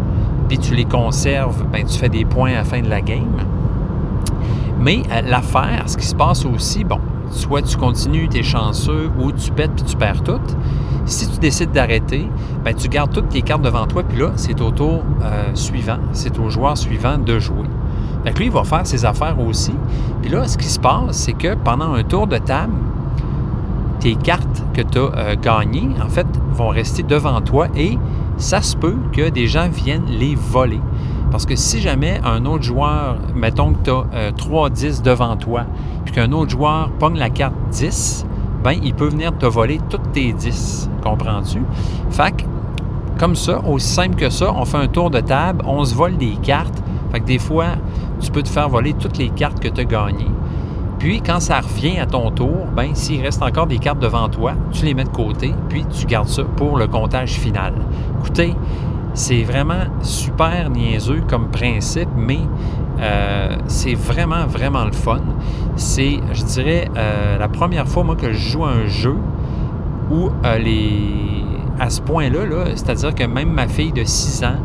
puis 0.49 0.59
tu 0.59 0.75
les 0.75 0.85
conserves, 0.85 1.65
ben, 1.73 1.85
tu 1.85 1.99
fais 1.99 2.09
des 2.09 2.25
points 2.25 2.53
à 2.53 2.57
la 2.57 2.65
fin 2.65 2.81
de 2.81 2.89
la 2.89 3.01
game. 3.01 3.37
Mais 4.79 5.03
euh, 5.11 5.23
l'affaire, 5.23 5.85
ce 5.87 5.97
qui 5.97 6.07
se 6.07 6.15
passe 6.15 6.45
aussi, 6.45 6.85
bon, 6.85 6.99
soit 7.31 7.63
tu 7.63 7.77
continues, 7.77 8.29
tu 8.29 8.39
es 8.39 8.43
chanceux, 8.43 9.11
ou 9.19 9.33
tu 9.33 9.51
pètes 9.51 9.73
puis 9.75 9.85
tu 9.85 9.97
perds 9.97 10.23
tout. 10.23 10.41
Si 11.07 11.31
tu 11.31 11.39
décides 11.39 11.73
d'arrêter, 11.73 12.29
ben, 12.65 12.75
tu 12.75 12.89
gardes 12.89 13.13
toutes 13.13 13.29
tes 13.29 13.43
cartes 13.43 13.63
devant 13.63 13.87
toi, 13.87 14.03
puis 14.03 14.19
là, 14.19 14.33
c'est 14.37 14.61
au 14.61 14.71
tour 14.71 15.03
euh, 15.23 15.55
suivant, 15.55 15.99
c'est 16.13 16.39
au 16.39 16.49
joueur 16.49 16.79
suivant 16.79 17.19
de 17.19 17.39
jouer. 17.39 17.67
Fait 18.25 18.39
lui, 18.39 18.47
il 18.47 18.51
va 18.51 18.65
faire 18.65 18.87
ses 18.87 19.05
affaires 19.05 19.39
aussi. 19.39 19.75
Puis 20.23 20.31
là, 20.31 20.49
ce 20.49 20.57
qui 20.57 20.67
se 20.67 20.81
passe, 20.81 21.11
c'est 21.11 21.35
que 21.35 21.55
pendant 21.55 21.93
un 21.93 22.03
tour 22.05 22.27
de 22.27 22.39
table, 22.39 22.73
tes 24.01 24.15
cartes 24.15 24.65
que 24.73 24.81
tu 24.81 24.99
as 24.99 25.01
euh, 25.01 25.35
gagnées, 25.41 25.91
en 26.03 26.09
fait, 26.09 26.27
vont 26.53 26.69
rester 26.69 27.03
devant 27.03 27.41
toi 27.43 27.69
et 27.77 27.99
ça 28.39 28.63
se 28.63 28.77
peut 28.77 28.97
que 29.13 29.29
des 29.29 29.47
gens 29.47 29.69
viennent 29.69 30.07
les 30.07 30.35
voler. 30.35 30.81
Parce 31.31 31.45
que 31.45 31.57
si 31.57 31.81
jamais 31.81 32.21
un 32.25 32.47
autre 32.47 32.63
joueur, 32.63 33.19
mettons 33.35 33.73
que 33.75 33.85
tu 33.85 33.91
as 33.91 34.33
3 34.33 34.71
10 34.71 35.03
devant 35.03 35.37
toi, 35.37 35.65
puis 36.05 36.15
qu'un 36.15 36.33
autre 36.33 36.51
joueur 36.51 36.91
pogne 36.99 37.19
la 37.19 37.29
carte 37.29 37.55
10, 37.73 38.25
ben 38.65 38.79
il 38.83 38.95
peut 38.95 39.09
venir 39.09 39.37
te 39.37 39.45
voler 39.45 39.79
toutes 39.91 40.13
tes 40.13 40.33
10. 40.33 40.89
Comprends-tu? 41.03 41.63
Fait 42.11 42.35
que, 42.35 42.45
comme 43.19 43.37
ça, 43.37 43.61
aussi 43.61 43.87
simple 43.87 44.17
que 44.17 44.31
ça, 44.31 44.53
on 44.57 44.65
fait 44.65 44.79
un 44.79 44.89
tour 44.89 45.11
de 45.11 45.21
table, 45.21 45.63
on 45.67 45.85
se 45.85 45.95
vole 45.95 46.17
des 46.17 46.37
cartes. 46.43 46.83
Fait 47.13 47.21
que 47.21 47.27
des 47.27 47.39
fois, 47.39 47.67
tu 48.21 48.31
peux 48.31 48.43
te 48.43 48.49
faire 48.49 48.71
voler 48.71 48.95
toutes 48.95 49.19
les 49.19 49.29
cartes 49.29 49.61
que 49.61 49.69
tu 49.69 49.83
as 49.83 49.85
gagnées. 49.85 50.31
Puis, 50.99 51.21
quand 51.21 51.41
ça 51.41 51.61
revient 51.61 51.99
à 51.99 52.07
ton 52.07 52.31
tour, 52.31 52.67
ben 52.75 52.95
s'il 52.95 53.21
reste 53.21 53.43
encore 53.43 53.67
des 53.67 53.79
cartes 53.79 53.99
devant 53.99 54.29
toi, 54.31 54.55
tu 54.73 54.87
les 54.87 54.95
mets 54.95 55.05
de 55.05 55.11
côté, 55.11 55.55
puis 55.69 55.85
tu 55.85 56.07
gardes 56.07 56.29
ça 56.29 56.45
pour 56.57 56.79
le 56.79 56.87
comptage 56.87 57.33
final. 57.33 57.75
Écoutez, 58.21 58.55
c'est 59.13 59.43
vraiment 59.43 59.85
super 60.01 60.71
niaiseux 60.71 61.23
comme 61.29 61.51
principe, 61.51 62.09
mais 62.17 62.41
euh, 63.05 63.57
c'est 63.67 63.95
vraiment, 63.95 64.47
vraiment 64.47 64.85
le 64.85 64.93
fun. 64.93 65.21
C'est, 65.77 66.21
je 66.33 66.43
dirais, 66.45 66.89
euh, 66.97 67.39
la 67.39 67.49
première 67.49 67.87
fois, 67.87 68.03
moi, 68.03 68.17
que 68.17 68.33
je 68.33 68.51
joue 68.53 68.65
à 68.65 68.71
un 68.71 68.87
jeu 68.87 69.17
où 70.11 70.31
euh, 70.45 70.59
les... 70.59 71.45
à 71.79 71.91
ce 71.91 72.01
point-là, 72.01 72.47
-là, 72.47 72.67
cest 72.71 72.89
à 72.89 72.95
dire 72.95 73.15
que 73.15 73.25
même 73.25 73.51
ma 73.51 73.69
fille 73.69 73.93
de 73.93 74.05
6 74.05 74.45
ans, 74.45 74.57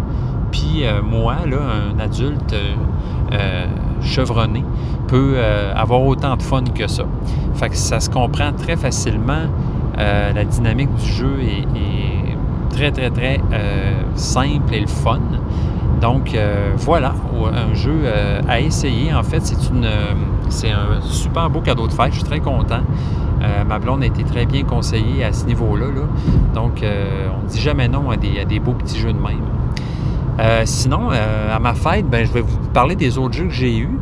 puis 0.51 0.84
moi, 1.03 1.36
là, 1.46 1.58
un 1.60 2.00
adulte 2.00 2.55
chevronné 4.01 4.65
peut 5.08 5.38
avoir 5.75 6.01
autant 6.01 6.36
de 6.38 6.41
fun 6.41 6.63
que 6.63 6.88
ça. 6.88 7.03
Fait 7.53 7.69
que 7.69 7.75
ça 7.75 8.00
se 8.00 8.10
comprend 8.10 8.51
très 8.53 8.75
facilement. 8.75 9.46
La 9.96 10.43
dynamique 10.46 10.91
du 10.96 11.05
jeu 11.05 11.36
est, 11.41 11.67
très, 12.75 12.91
très, 12.91 13.12
très 13.12 13.39
simple 14.15 14.74
et 14.74 14.79
le 14.81 14.88
fun. 14.88 15.19
Donc 16.01 16.38
voilà, 16.77 17.13
un 17.53 17.74
jeu 17.74 18.03
à 18.48 18.60
essayer. 18.60 19.13
En 19.13 19.24
fait, 19.24 19.41
c'est 19.41 19.70
une 19.70 19.88
c'est 20.50 20.72
un 20.72 21.01
super 21.01 21.50
beau 21.50 21.62
cadeau 21.62 21.88
de 21.88 21.94
fête. 21.94 22.12
Je 22.12 22.20
suis 22.20 22.24
très 22.24 22.39
content. 22.39 22.82
ma 23.68 23.79
blonde 23.79 24.03
a 24.03 24.06
été 24.06 24.24
très 24.24 24.46
bien 24.46 24.63
conseillée 24.63 25.24
à 25.24 25.34
ce 25.34 25.46
niveau-là. 25.46 25.88
Donc, 26.53 26.84
on 26.84 27.44
ne 27.44 27.48
dit 27.48 27.60
jamais 27.60 27.88
non 27.88 28.10
à 28.10 28.18
des, 28.18 28.60
beaux 28.60 28.74
petits 28.74 29.00
jeux 29.00 29.13
de 29.13 29.20
même. 29.20 30.65
sinon, 30.65 31.10
à 31.10 31.60
ma 31.60 31.74
fête, 31.74 32.10
ben, 32.10 32.25
je 32.25 32.32
vais 32.32 32.41
vous 32.41 32.58
parler 32.74 32.96
des 32.96 33.18
autres 33.18 33.36
jeux 33.36 33.48
que 33.48 33.53
j'ai 33.53 33.77
eus. 33.77 34.00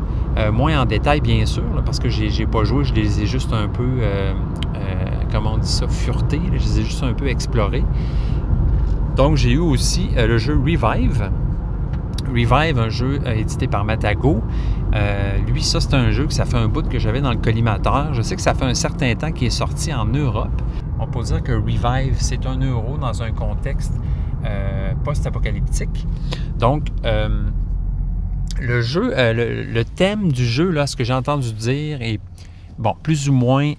moins 0.54 0.82
en 0.82 0.86
détail, 0.86 1.22
bien 1.22 1.46
sûr, 1.46 1.64
parce 1.86 2.00
que 2.00 2.10
j'ai 2.10 2.46
pas 2.46 2.64
joué, 2.64 2.84
je 2.84 2.94
les 2.94 3.22
ai 3.22 3.26
juste 3.26 3.54
un 3.54 3.68
peu, 3.68 3.88
comment 5.32 5.54
on 5.56 5.58
dit 5.58 5.68
ça, 5.68 5.88
furetés, 5.88 6.42
je 6.54 6.60
les 6.60 6.80
ai 6.80 6.84
juste 6.84 7.04
un 7.04 7.14
peu 7.14 7.28
explorés. 7.28 7.84
Donc, 9.16 9.36
j'ai 9.36 9.52
eu 9.54 9.60
aussi 9.60 10.10
le 10.16 10.38
jeu 10.38 10.54
Revive. 10.56 11.32
Revive, 12.28 12.80
un 12.80 12.90
jeu 12.90 13.20
euh, 13.26 13.34
édité 13.34 13.68
par 13.68 13.86
Matago. 13.86 14.42
Euh, 14.94 15.38
lui, 15.48 15.64
ça, 15.64 15.80
c'est 15.80 15.94
un 15.94 16.12
jeu 16.12 16.28
que 16.28 16.34
ça 16.34 16.46
fait 16.46 16.58
un 16.58 16.68
bout 16.68 16.88
que 16.88 17.00
j'avais 17.00 17.22
dans 17.22 17.32
le 17.32 17.38
collimateur. 17.38 18.14
Je 18.14 18.22
sais 18.22 18.36
que 18.36 18.42
ça 18.42 18.54
fait 18.54 18.66
un 18.66 18.74
certain 18.74 19.14
temps 19.16 19.32
qu'il 19.32 19.48
est 19.48 19.52
sorti 19.52 19.94
en 19.94 20.06
Europe. 20.06 20.62
On 21.00 21.08
peut 21.08 21.24
dire 21.24 21.42
que 21.44 21.54
Revive, 21.54 22.16
c'est 22.18 22.46
un 22.46 22.60
euro 22.60 22.98
dans 22.98 23.24
un 23.24 23.32
contexte 23.32 23.94
euh, 24.46 24.94
post-apocalyptique. 25.04 26.06
Donc, 26.60 26.88
le 28.60 28.82
jeu, 28.82 29.14
le, 29.16 29.84
thème 29.84 30.32
du 30.32 30.46
jeu, 30.46 30.70
là, 30.72 30.88
ce 30.88 30.96
que 30.96 31.04
j'ai 31.04 31.14
entendu 31.14 31.54
dire, 31.54 32.02
est 32.02 32.20
bon, 32.78 32.96
plus 33.04 33.30
ou 33.30 33.34
moins 33.34 33.74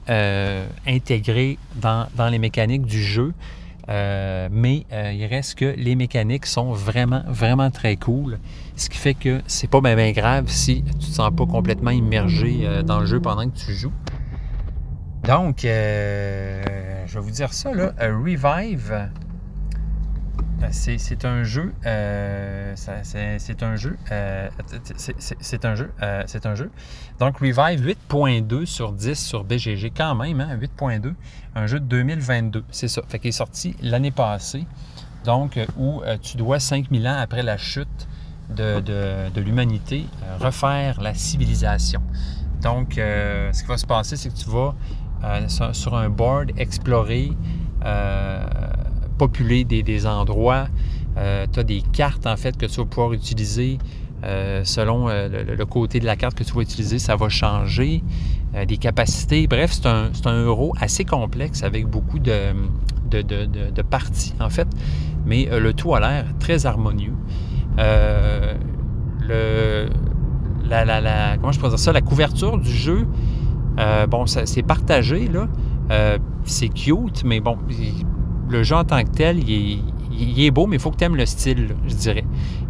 intégré 0.86 1.58
dans, 1.76 2.06
dans 2.16 2.28
les 2.28 2.38
mécaniques 2.38 2.86
du 2.86 3.02
jeu. 3.02 3.34
Euh, 3.88 4.49
mais 4.50 4.85
euh, 4.92 5.12
il 5.12 5.25
reste 5.26 5.54
que 5.54 5.75
les 5.76 5.95
mécaniques 5.95 6.47
sont 6.47 6.73
vraiment, 6.73 7.23
vraiment 7.26 7.71
très 7.71 7.97
cool. 7.97 8.38
Ce 8.76 8.90
qui 8.90 8.99
fait 8.99 9.14
que 9.14 9.40
c'est 9.47 9.71
pas 9.71 9.80
bien 9.80 10.12
grave 10.12 10.49
si 10.49 10.83
tu 10.83 10.95
te 10.99 11.04
sens 11.04 11.30
pas 11.35 11.47
complètement 11.47 11.90
immergé 11.90 12.61
euh, 12.62 12.83
dans 12.83 13.00
le 13.00 13.07
jeu 13.07 13.21
pendant 13.21 13.49
que 13.49 13.57
tu 13.57 13.73
joues. 13.73 13.92
Donc, 15.25 15.61
je 15.62 15.68
vais 17.14 17.21
vous 17.21 17.30
dire 17.30 17.52
ça, 17.52 17.73
là. 17.75 17.92
Revive, 17.99 19.11
c'est 20.70 21.24
un 21.24 21.44
jeu. 21.44 21.72
c'est 21.82 23.62
un 23.62 23.76
jeu. 23.76 23.96
c'est 25.40 25.64
un 25.64 25.74
jeu. 25.74 25.90
c'est 26.26 26.46
un 26.46 26.54
jeu. 26.54 26.70
Donc, 27.18 27.38
Revive 27.38 27.86
8.2 28.10 28.64
sur 28.66 28.92
10 28.92 29.14
sur 29.14 29.44
BGG, 29.44 29.92
quand 29.96 30.14
même, 30.14 30.40
hein, 30.40 30.56
8.2. 30.56 31.14
Un 31.54 31.66
jeu 31.66 31.80
de 31.80 31.86
2022, 31.86 32.64
c'est 32.70 32.88
ça. 32.88 33.02
Fait 33.08 33.18
qu'il 33.18 33.28
est 33.28 33.32
sorti 33.32 33.74
l'année 33.82 34.10
passée. 34.10 34.66
Donc, 35.24 35.56
euh, 35.56 35.66
où 35.76 36.02
euh, 36.02 36.16
tu 36.20 36.36
dois 36.36 36.60
5000 36.60 37.06
ans 37.06 37.18
après 37.18 37.42
la 37.42 37.56
chute 37.56 38.08
de, 38.48 39.28
l'humanité 39.38 40.06
euh, 40.22 40.38
refaire 40.38 41.00
la 41.00 41.12
civilisation. 41.14 42.00
Donc, 42.62 42.94
ce 42.94 43.60
qui 43.60 43.68
va 43.68 43.76
se 43.76 43.86
passer, 43.86 44.16
c'est 44.16 44.30
que 44.30 44.36
tu 44.36 44.48
vas 44.48 44.74
sur 45.72 45.96
un 45.96 46.08
board 46.08 46.52
explorer, 46.56 47.32
populer 49.18 49.64
des, 49.64 50.06
endroits. 50.06 50.68
tu 51.16 51.60
as 51.60 51.64
des 51.64 51.82
cartes, 51.92 52.26
en 52.26 52.37
fait, 52.37 52.56
que 52.56 52.66
tu 52.66 52.76
vas 52.76 52.87
pouvoir 52.87 53.12
utiliser 53.12 53.78
euh, 54.25 54.62
selon 54.64 55.08
euh, 55.08 55.28
le, 55.28 55.66
côté 55.66 56.00
de 56.00 56.04
la 56.04 56.16
carte 56.16 56.37
que 56.37 56.42
tu 56.42 56.52
vas 56.52 56.62
utiliser, 56.62 56.98
ça 56.98 57.14
va 57.16 57.28
changer. 57.28 58.02
Euh, 58.54 58.64
des 58.64 58.78
capacités. 58.78 59.46
Bref, 59.46 59.72
c'est 59.72 59.87
un, 59.87 60.42
euro 60.42 60.75
assez 60.80 61.04
complexe 61.04 61.62
avec 61.62 61.87
beaucoup 61.87 62.18
de, 62.18 62.52
parties, 63.88 64.34
en 64.40 64.50
fait. 64.50 64.66
Mais 65.26 65.48
le 65.52 65.72
tout 65.72 65.94
a 65.94 66.00
l'air 66.00 66.25
très 66.40 66.66
harmonieux. 66.66 67.14
le, 67.76 68.56
la, 70.64 70.84
la, 70.84 71.37
comment 71.37 71.52
je 71.52 71.60
dire 71.60 71.78
ça? 71.78 71.92
La 71.92 72.00
couverture 72.00 72.58
du 72.58 72.72
jeu, 72.72 73.06
bon, 74.08 74.26
c'est 74.26 74.62
partagé, 74.62 75.28
là. 75.28 75.46
c'est 76.44 76.70
cute, 76.70 77.22
mais 77.25 77.40
bon, 77.40 77.58
le 78.50 78.62
jeu 78.62 78.76
en 78.76 78.84
tant 78.84 79.02
que 79.02 79.10
tel, 79.10 79.38
il 79.48 80.44
est, 80.44 80.50
beau, 80.50 80.66
mais 80.66 80.76
il 80.76 80.78
faut 80.80 80.90
que 80.90 80.96
tu 80.96 81.04
aimes 81.04 81.16
le 81.16 81.26
style, 81.26 81.74
je 81.86 81.94
dirais. 81.94 82.24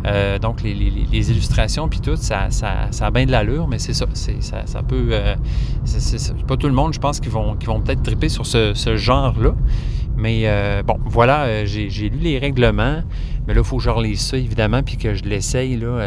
Euh, 0.06 0.38
donc, 0.38 0.62
les, 0.62 1.30
illustrations, 1.30 1.88
puis 1.88 2.00
tout, 2.00 2.16
ça, 2.16 2.48
a 3.00 3.10
bien 3.10 3.26
de 3.26 3.30
l'allure, 3.30 3.68
mais 3.68 3.78
c'est 3.78 3.94
ça, 3.94 4.06
ça, 4.12 4.82
peut... 4.82 5.08
Euh, 5.10 5.34
c'est 5.84 6.46
pas 6.46 6.56
tout 6.56 6.68
le 6.68 6.74
monde, 6.74 6.92
je 6.92 6.98
pense, 6.98 7.20
qui 7.20 7.28
vont, 7.28 7.56
qui 7.56 7.66
vont 7.66 7.80
peut-être 7.80 8.02
triper 8.02 8.28
sur 8.28 8.46
ce, 8.46 8.96
genre-là. 8.96 9.54
Mais 10.16 10.42
euh, 10.44 10.82
bon, 10.82 10.98
voilà, 11.04 11.64
j'ai 11.64 12.08
lu 12.08 12.18
les 12.18 12.38
règlements, 12.38 13.02
mais 13.46 13.54
là, 13.54 13.60
il 13.60 13.64
faut 13.64 13.76
que 13.76 13.82
je 13.82 13.90
relise 13.90 14.20
ça, 14.20 14.36
évidemment, 14.36 14.82
puis 14.82 14.96
que 14.96 15.14
je 15.14 15.24
l'essaye, 15.24 15.76
là. 15.76 16.00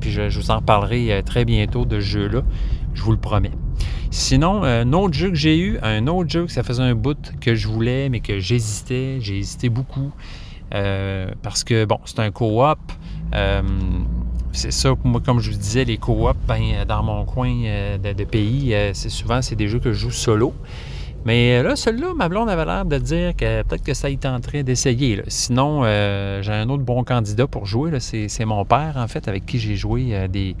puis 0.00 0.10
je, 0.10 0.38
vous 0.38 0.50
en 0.50 0.60
parlerai 0.60 1.22
très 1.24 1.44
bientôt 1.44 1.84
de 1.84 2.00
ce 2.00 2.06
jeu-là, 2.06 2.42
je 2.94 3.02
vous 3.02 3.12
le 3.12 3.18
promets. 3.18 3.52
Sinon, 4.10 4.64
un 4.64 4.92
autre 4.92 5.14
jeu 5.14 5.28
que 5.30 5.36
j'ai 5.36 5.58
eu, 5.58 5.78
un 5.82 6.08
autre 6.08 6.28
jeu 6.28 6.46
que 6.46 6.52
ça 6.52 6.64
faisait 6.64 6.82
un 6.82 6.94
bout 6.94 7.32
que 7.40 7.54
je 7.54 7.68
voulais, 7.68 8.08
mais 8.08 8.20
que 8.20 8.40
j'hésitais, 8.40 9.18
j'ai 9.20 9.38
hésité 9.38 9.68
beaucoup. 9.68 10.10
Euh, 10.74 11.30
parce 11.42 11.64
que, 11.64 11.84
bon, 11.84 11.98
c'est 12.04 12.18
un 12.18 12.30
co-op. 12.30 12.78
Euh, 13.34 13.62
c'est 14.52 14.72
ça, 14.72 14.94
moi, 15.04 15.20
comme 15.24 15.38
je 15.38 15.52
vous 15.52 15.56
disais, 15.56 15.84
les 15.84 15.96
co-op, 15.96 16.36
ben, 16.48 16.84
dans 16.88 17.04
mon 17.04 17.24
coin 17.24 17.54
euh, 17.64 17.98
de, 17.98 18.24
pays, 18.24 18.74
c'est 18.94 19.08
souvent 19.08 19.42
c'est 19.42 19.56
des 19.56 19.68
jeux 19.68 19.78
que 19.78 19.92
je 19.92 20.00
joue 20.00 20.10
solo. 20.10 20.54
Mais 21.24 21.62
là, 21.62 21.76
celui-là, 21.76 22.14
ma 22.16 22.28
blonde 22.28 22.48
avait 22.48 22.64
l'air 22.64 22.86
de 22.86 22.96
dire 22.96 23.36
que 23.36 23.62
peut-être 23.62 23.84
que 23.84 23.94
ça 23.94 24.08
y 24.08 24.16
tenterait 24.16 24.62
d'essayer. 24.62 25.22
Sinon, 25.28 25.84
j'ai 25.84 26.52
un 26.52 26.68
autre 26.70 26.82
bon 26.82 27.04
candidat 27.04 27.46
pour 27.46 27.66
jouer. 27.66 28.00
C'est 28.00 28.44
mon 28.44 28.64
père, 28.64 28.94
en 28.96 29.06
fait, 29.06 29.28
avec 29.28 29.44
qui 29.44 29.58
j'ai 29.58 29.76
joué 29.76 30.28
des. 30.28 30.56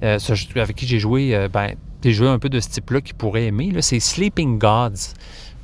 avec 0.00 0.76
qui 0.76 0.86
j'ai 0.86 1.00
joué 1.00 1.48
ben, 1.52 1.74
des 2.02 2.12
jeux 2.12 2.28
un 2.28 2.38
peu 2.38 2.48
de 2.48 2.60
ce 2.60 2.68
type-là 2.68 3.00
qu'il 3.00 3.14
pourrait 3.14 3.46
aimer. 3.46 3.72
C'est 3.80 4.00
Sleeping 4.00 4.58
Gods. 4.58 5.14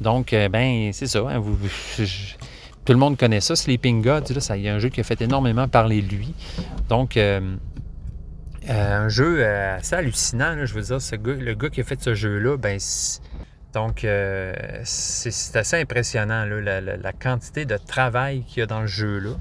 Donc, 0.01 0.33
ben, 0.33 0.91
c'est 0.93 1.07
ça. 1.07 1.21
Hein, 1.21 1.43
tout 2.87 2.93
le 2.93 2.99
monde 3.01 3.19
connaît 3.19 3.41
ça, 3.41 3.57
Sleeping 3.57 4.01
God. 4.01 4.31
Là, 4.31 4.41
ça, 4.41 4.57
il 4.57 4.63
y 4.63 4.69
a 4.69 4.75
un 4.75 4.79
jeu 4.79 4.91
qui 4.91 5.01
a 5.01 5.03
fait 5.03 5.21
énormément 5.21 5.67
parler 5.67 6.03
de 6.03 6.09
lui. 6.09 6.33
Donc, 6.89 7.17
euh, 7.17 7.57
euh, 8.71 9.05
un 9.05 9.09
jeu 9.09 9.39
euh, 9.41 9.77
assez 9.77 9.97
hallucinant. 9.97 10.65
je 10.65 10.73
veux 10.73 10.83
dire, 10.83 10.99
le 11.25 11.55
gars 11.55 11.69
qui 11.69 11.81
a 11.81 11.85
fait 11.85 12.01
ce 12.01 12.15
jeu-là, 12.15 12.57
ben, 12.57 12.79
donc, 13.75 14.07
c'est 14.85 15.57
assez 15.57 15.81
impressionnant, 15.81 16.45
la, 16.47 17.13
quantité 17.13 17.65
de 17.65 17.77
travail 17.77 18.45
qu'il 18.45 18.61
y 18.61 18.63
a 18.63 18.67
dans 18.67 18.81
le 18.81 18.87
jeu-là. 18.87 19.33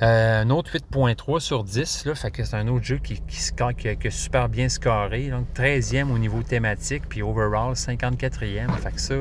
Un 0.00 0.50
autre 0.50 0.76
8.3 0.76 1.40
sur 1.40 1.64
10, 1.64 2.06
là, 2.06 2.14
fait 2.14 2.30
que 2.30 2.44
c'est 2.44 2.56
un 2.56 2.68
autre 2.68 2.84
jeu 2.84 2.98
qui, 2.98 3.20
qui, 3.20 4.10
super 4.10 4.48
bien 4.48 4.68
scoré. 4.68 5.28
Donc, 5.30 5.46
13e 5.54 6.10
au 6.10 6.18
niveau 6.18 6.42
thématique, 6.42 7.04
puis 7.08 7.22
overall, 7.22 7.72
54e. 7.72 8.70
Fait 8.78 8.92
que 8.92 9.00
ça, 9.00 9.14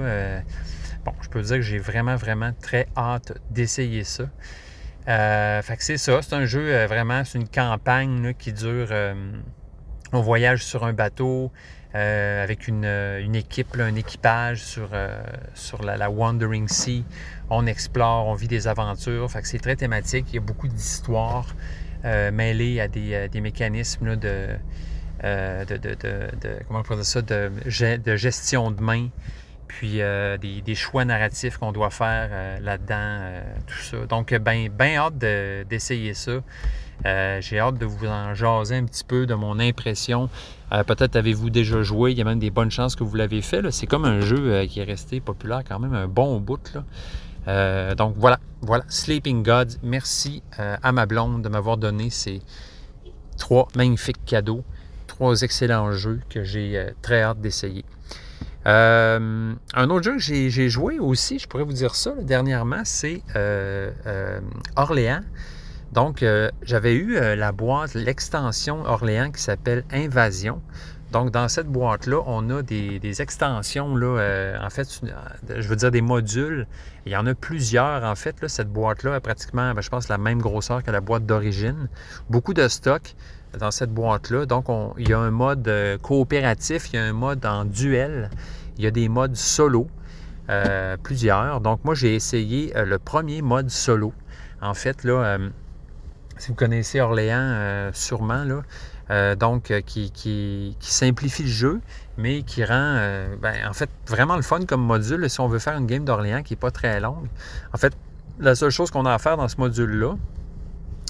bon, 1.06 1.14
je 1.22 1.30
peux 1.30 1.42
dire 1.42 1.58
que 1.58 1.62
j'ai 1.62 1.78
vraiment, 1.78 2.16
vraiment 2.16 2.52
très 2.62 2.88
hâte 2.98 3.34
d'essayer 3.52 4.04
ça. 4.04 4.26
Euh, 5.08 5.62
fait 5.62 5.78
que 5.78 5.84
c'est 5.84 5.98
ça, 5.98 6.22
c'est 6.22 6.34
un 6.34 6.46
jeu 6.46 6.74
euh, 6.74 6.88
vraiment, 6.88 7.24
c'est 7.26 7.38
une 7.38 7.50
campagne 7.50 8.34
qui 8.38 8.54
dure. 8.54 8.88
Euh, 8.92 9.14
on 10.14 10.22
voyage 10.22 10.64
sur 10.64 10.86
un 10.86 10.94
bateau 10.94 11.52
avec 11.94 12.68
une, 12.68 12.86
équipe, 13.36 13.78
un 13.80 13.96
équipage 13.96 14.64
sur, 14.64 14.90
sur 15.54 15.84
la, 15.84 16.10
Wandering 16.10 16.68
Sea. 16.68 17.04
On 17.50 17.68
explore, 17.68 18.28
on 18.28 18.34
vit 18.34 18.48
des 18.48 18.68
aventures. 18.68 19.30
Fait 19.30 19.42
que 19.42 19.48
c'est 19.48 19.60
très 19.60 19.76
thématique. 19.76 20.26
Il 20.30 20.36
y 20.36 20.38
a 20.38 20.42
beaucoup 20.42 20.68
d'histoires 20.68 21.48
mêlées 22.04 22.80
à 22.80 22.88
des, 22.88 23.42
mécanismes 23.42 24.16
de, 24.16 24.48
de, 25.22 25.98
comment 26.68 26.82
on 26.90 27.04
ça, 27.04 27.22
de, 27.22 28.16
gestion 28.16 28.72
de 28.72 28.82
main 28.82 29.10
puis 29.78 30.02
euh, 30.02 30.38
des, 30.38 30.76
choix 30.76 31.04
narratifs 31.04 31.58
qu'on 31.58 31.72
doit 31.72 31.90
faire 31.90 32.30
euh, 32.32 32.60
là-dedans, 32.60 32.96
euh, 32.98 33.42
tout 33.66 33.80
ça. 33.80 33.98
Donc, 34.06 34.34
bien 34.34 34.68
ben 34.72 34.98
hâte 34.98 35.18
d'essayer 35.18 36.14
ça. 36.14 36.42
J'ai 37.40 37.60
hâte 37.60 37.78
de 37.78 37.86
vous 37.86 38.06
en 38.06 38.34
jaser 38.34 38.76
un 38.76 38.86
petit 38.86 39.04
peu 39.04 39.26
de 39.26 39.34
mon 39.34 39.60
impression. 39.60 40.30
Peut-être 40.88 41.16
avez-vous 41.16 41.52
déjà 41.52 41.84
joué, 41.84 42.12
il 42.12 42.18
y 42.18 42.22
a 42.22 42.24
même 42.24 42.40
des 42.40 42.50
bonnes 42.50 42.72
chances 42.72 42.96
que 42.96 43.04
vous 43.04 43.16
l'avez 43.16 43.44
fait. 43.44 43.70
C'est 43.72 43.86
comme 43.86 44.06
un 44.06 44.22
jeu 44.22 44.66
qui 44.66 44.80
est 44.80 44.84
resté 44.84 45.20
populaire 45.20 45.62
quand 45.68 45.78
même 45.80 45.94
un 45.94 46.08
bon 46.08 46.40
bout. 46.40 46.74
Là. 47.46 47.94
donc 47.94 48.16
voilà, 48.18 48.40
voilà, 48.62 48.84
Sleeping 48.88 49.44
Gods. 49.44 49.78
Merci 49.84 50.42
à 50.58 50.92
ma 50.92 51.06
blonde 51.06 51.44
de 51.44 51.50
m'avoir 51.50 51.78
donné 51.78 52.10
ces 52.10 52.42
trois 53.38 53.68
magnifiques 53.76 54.26
cadeaux, 54.26 54.64
trois 55.06 55.42
excellents 55.44 55.92
jeux 55.92 56.22
que 56.30 56.44
j'ai 56.44 56.88
très 57.04 57.22
hâte 57.22 57.40
d'essayer. 57.40 57.86
Euh, 58.66 59.54
un 59.74 59.90
autre 59.90 60.04
jeu 60.04 60.14
que 60.14 60.20
j'ai 60.20 60.70
joué 60.70 61.00
aussi, 61.00 61.40
je 61.40 61.48
pourrais 61.48 61.64
vous 61.64 61.74
dire 61.74 61.96
ça 61.96 62.14
dernièrement, 62.22 62.82
c'est 62.86 63.22
euh, 63.36 63.92
euh, 64.06 64.40
Orléans. 64.76 65.22
Donc, 65.94 66.26
j'avais 66.64 66.96
eu 66.96 67.14
la 67.14 67.52
boîte, 67.52 67.94
l'extension 67.94 68.84
Orléans 68.84 69.32
qui 69.32 69.42
s'appelle 69.42 69.84
Invasion. 69.92 70.60
Donc, 71.12 71.30
dans 71.30 71.48
cette 71.48 71.68
boîte-là, 71.68 72.24
on 72.26 72.50
a 72.50 72.64
des, 72.64 73.22
extensions, 73.22 73.96
là, 73.96 74.58
en 74.60 74.70
fait, 74.72 75.02
je 75.56 75.68
veux 75.68 75.76
dire 75.76 75.92
des 75.92 76.02
modules. 76.02 76.66
Il 77.06 77.12
y 77.12 77.16
en 77.16 77.28
a 77.28 77.36
plusieurs, 77.36 78.04
en 78.04 78.16
fait. 78.16 78.36
Cette 78.48 78.70
boîte-là 78.70 79.14
a 79.14 79.20
pratiquement, 79.20 79.76
ben, 79.76 79.82
je 79.82 79.90
pense, 79.90 80.10
la 80.10 80.18
même 80.18 80.42
grosseur 80.42 80.82
que 80.82 80.90
la 80.90 81.02
boîte 81.02 81.28
d'origine. 81.28 81.88
Beaucoup 82.32 82.56
de 82.56 82.68
stock 82.68 83.14
dans 83.60 83.70
cette 83.70 83.92
boîte-là. 83.92 84.48
Donc, 84.48 84.66
il 84.98 85.08
y 85.08 85.14
a 85.14 85.20
un 85.20 85.30
mode 85.30 85.72
coopératif, 86.02 86.92
il 86.92 86.96
y 86.96 87.00
a 87.00 87.04
un 87.04 87.14
mode 87.14 87.46
en 87.46 87.66
duel 87.66 88.32
Il 88.80 88.84
y 88.84 88.88
a 88.88 88.92
des 88.92 89.10
modes 89.10 89.36
solo, 89.36 89.88
plusieurs. 91.04 91.62
Donc 91.62 91.86
moi, 91.86 91.94
j'ai 91.94 92.16
essayé 92.16 92.74
le 92.76 92.98
premier 92.98 93.44
mode 93.44 93.70
solo. 93.70 94.12
En 94.60 94.74
fait, 94.74 95.04
là, 95.04 95.38
si 96.38 96.50
vous 96.50 96.56
connaissez 96.56 97.00
Orléans, 97.00 97.90
sûrement, 97.94 98.44
là, 98.44 99.36
donc 99.36 99.74
qui, 99.86 100.12
qui, 100.12 100.76
simplifie 100.80 101.44
le 101.44 101.50
jeu, 101.50 101.82
mais 102.18 102.44
qui 102.44 102.64
rend, 102.64 102.96
ben, 103.42 103.68
en 103.68 103.74
fait, 103.74 103.90
vraiment 104.08 104.36
le 104.36 104.42
fun 104.42 104.66
comme 104.66 104.84
module 104.84 105.30
si 105.30 105.40
on 105.40 105.48
veut 105.48 105.60
faire 105.60 105.78
une 105.78 105.88
game 105.88 106.06
d'Orléans 106.06 106.42
qui 106.42 106.54
n'est 106.54 106.60
pas 106.60 106.72
très 106.72 107.00
longue. 107.00 107.28
En 107.74 107.78
fait, 107.78 107.94
la 108.40 108.56
seule 108.56 108.72
chose 108.72 108.92
qu'on 108.92 109.06
a 109.06 109.14
à 109.14 109.20
faire 109.20 109.38
dans 109.38 109.48
ce 109.48 109.58
module-là, 109.58 110.16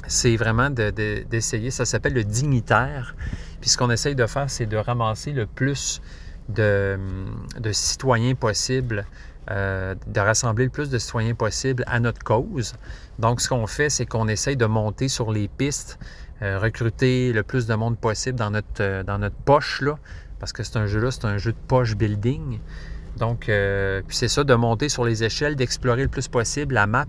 c'est 0.07 0.35
vraiment 0.35 0.69
d'essayer, 0.69 1.71
ça 1.71 1.85
s'appelle 1.85 2.13
le 2.13 2.23
dignitaire. 2.23 3.15
Puis 3.61 3.69
ce 3.69 3.77
qu'on 3.77 3.89
essaye 3.89 4.15
de 4.15 4.25
faire, 4.25 4.49
c'est 4.49 4.65
de 4.65 4.77
ramasser 4.77 5.31
le 5.31 5.45
plus 5.45 6.01
de, 6.49 6.97
citoyens 7.71 8.35
possible, 8.35 9.05
euh, 9.51 9.93
de 10.07 10.19
rassembler 10.21 10.63
le 10.63 10.69
plus 10.69 10.89
de 10.89 10.97
citoyens 10.97 11.33
possible 11.33 11.83
à 11.87 11.99
notre 11.99 12.23
cause. 12.23 12.73
Donc 13.19 13.41
ce 13.41 13.49
qu'on 13.49 13.67
fait, 13.67 13.89
c'est 13.89 14.05
qu'on 14.05 14.29
essaye 14.29 14.55
de 14.55 14.65
monter 14.65 15.09
sur 15.09 15.33
les 15.33 15.49
pistes, 15.49 15.99
euh, 16.41 16.57
recruter 16.57 17.33
le 17.33 17.43
plus 17.43 17.67
de 17.67 17.75
monde 17.75 17.97
possible 17.97 18.39
dans 18.39 18.51
notre, 18.51 18.81
euh, 18.81 19.29
poche, 19.43 19.83
parce 20.39 20.53
que 20.53 20.63
c'est 20.63 20.77
un 20.77 20.85
jeu-là, 20.85 21.11
c'est 21.11 21.25
un 21.25 21.37
jeu 21.37 21.51
de 21.51 21.57
poche 21.67 21.95
building. 21.95 22.59
Donc, 23.17 23.41
puis 23.45 24.17
c'est 24.17 24.27
ça, 24.27 24.43
de 24.43 24.55
monter 24.55 24.89
sur 24.89 25.05
les 25.05 25.23
échelles, 25.23 25.55
d'explorer 25.55 26.01
le 26.01 26.07
plus 26.07 26.27
possible 26.27 26.73
la 26.73 26.87
map 26.87 27.05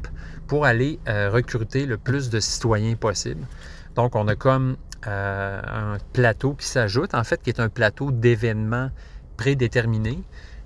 pour 0.46 0.66
aller 0.66 0.98
recruter 1.06 1.86
le 1.86 1.96
plus 1.96 2.28
de 2.28 2.40
citoyens 2.40 2.94
possible. 2.94 3.46
Donc, 3.94 4.14
on 4.14 4.28
a 4.28 4.36
comme 4.36 4.76
un 5.06 5.96
plateau 6.12 6.52
qui 6.52 6.66
s'ajoute, 6.66 7.14
en 7.14 7.24
fait, 7.24 7.42
qui 7.42 7.48
est 7.48 7.58
un 7.58 7.70
plateau 7.70 8.10
d'événements 8.10 8.90
prédéterminés. 9.38 10.22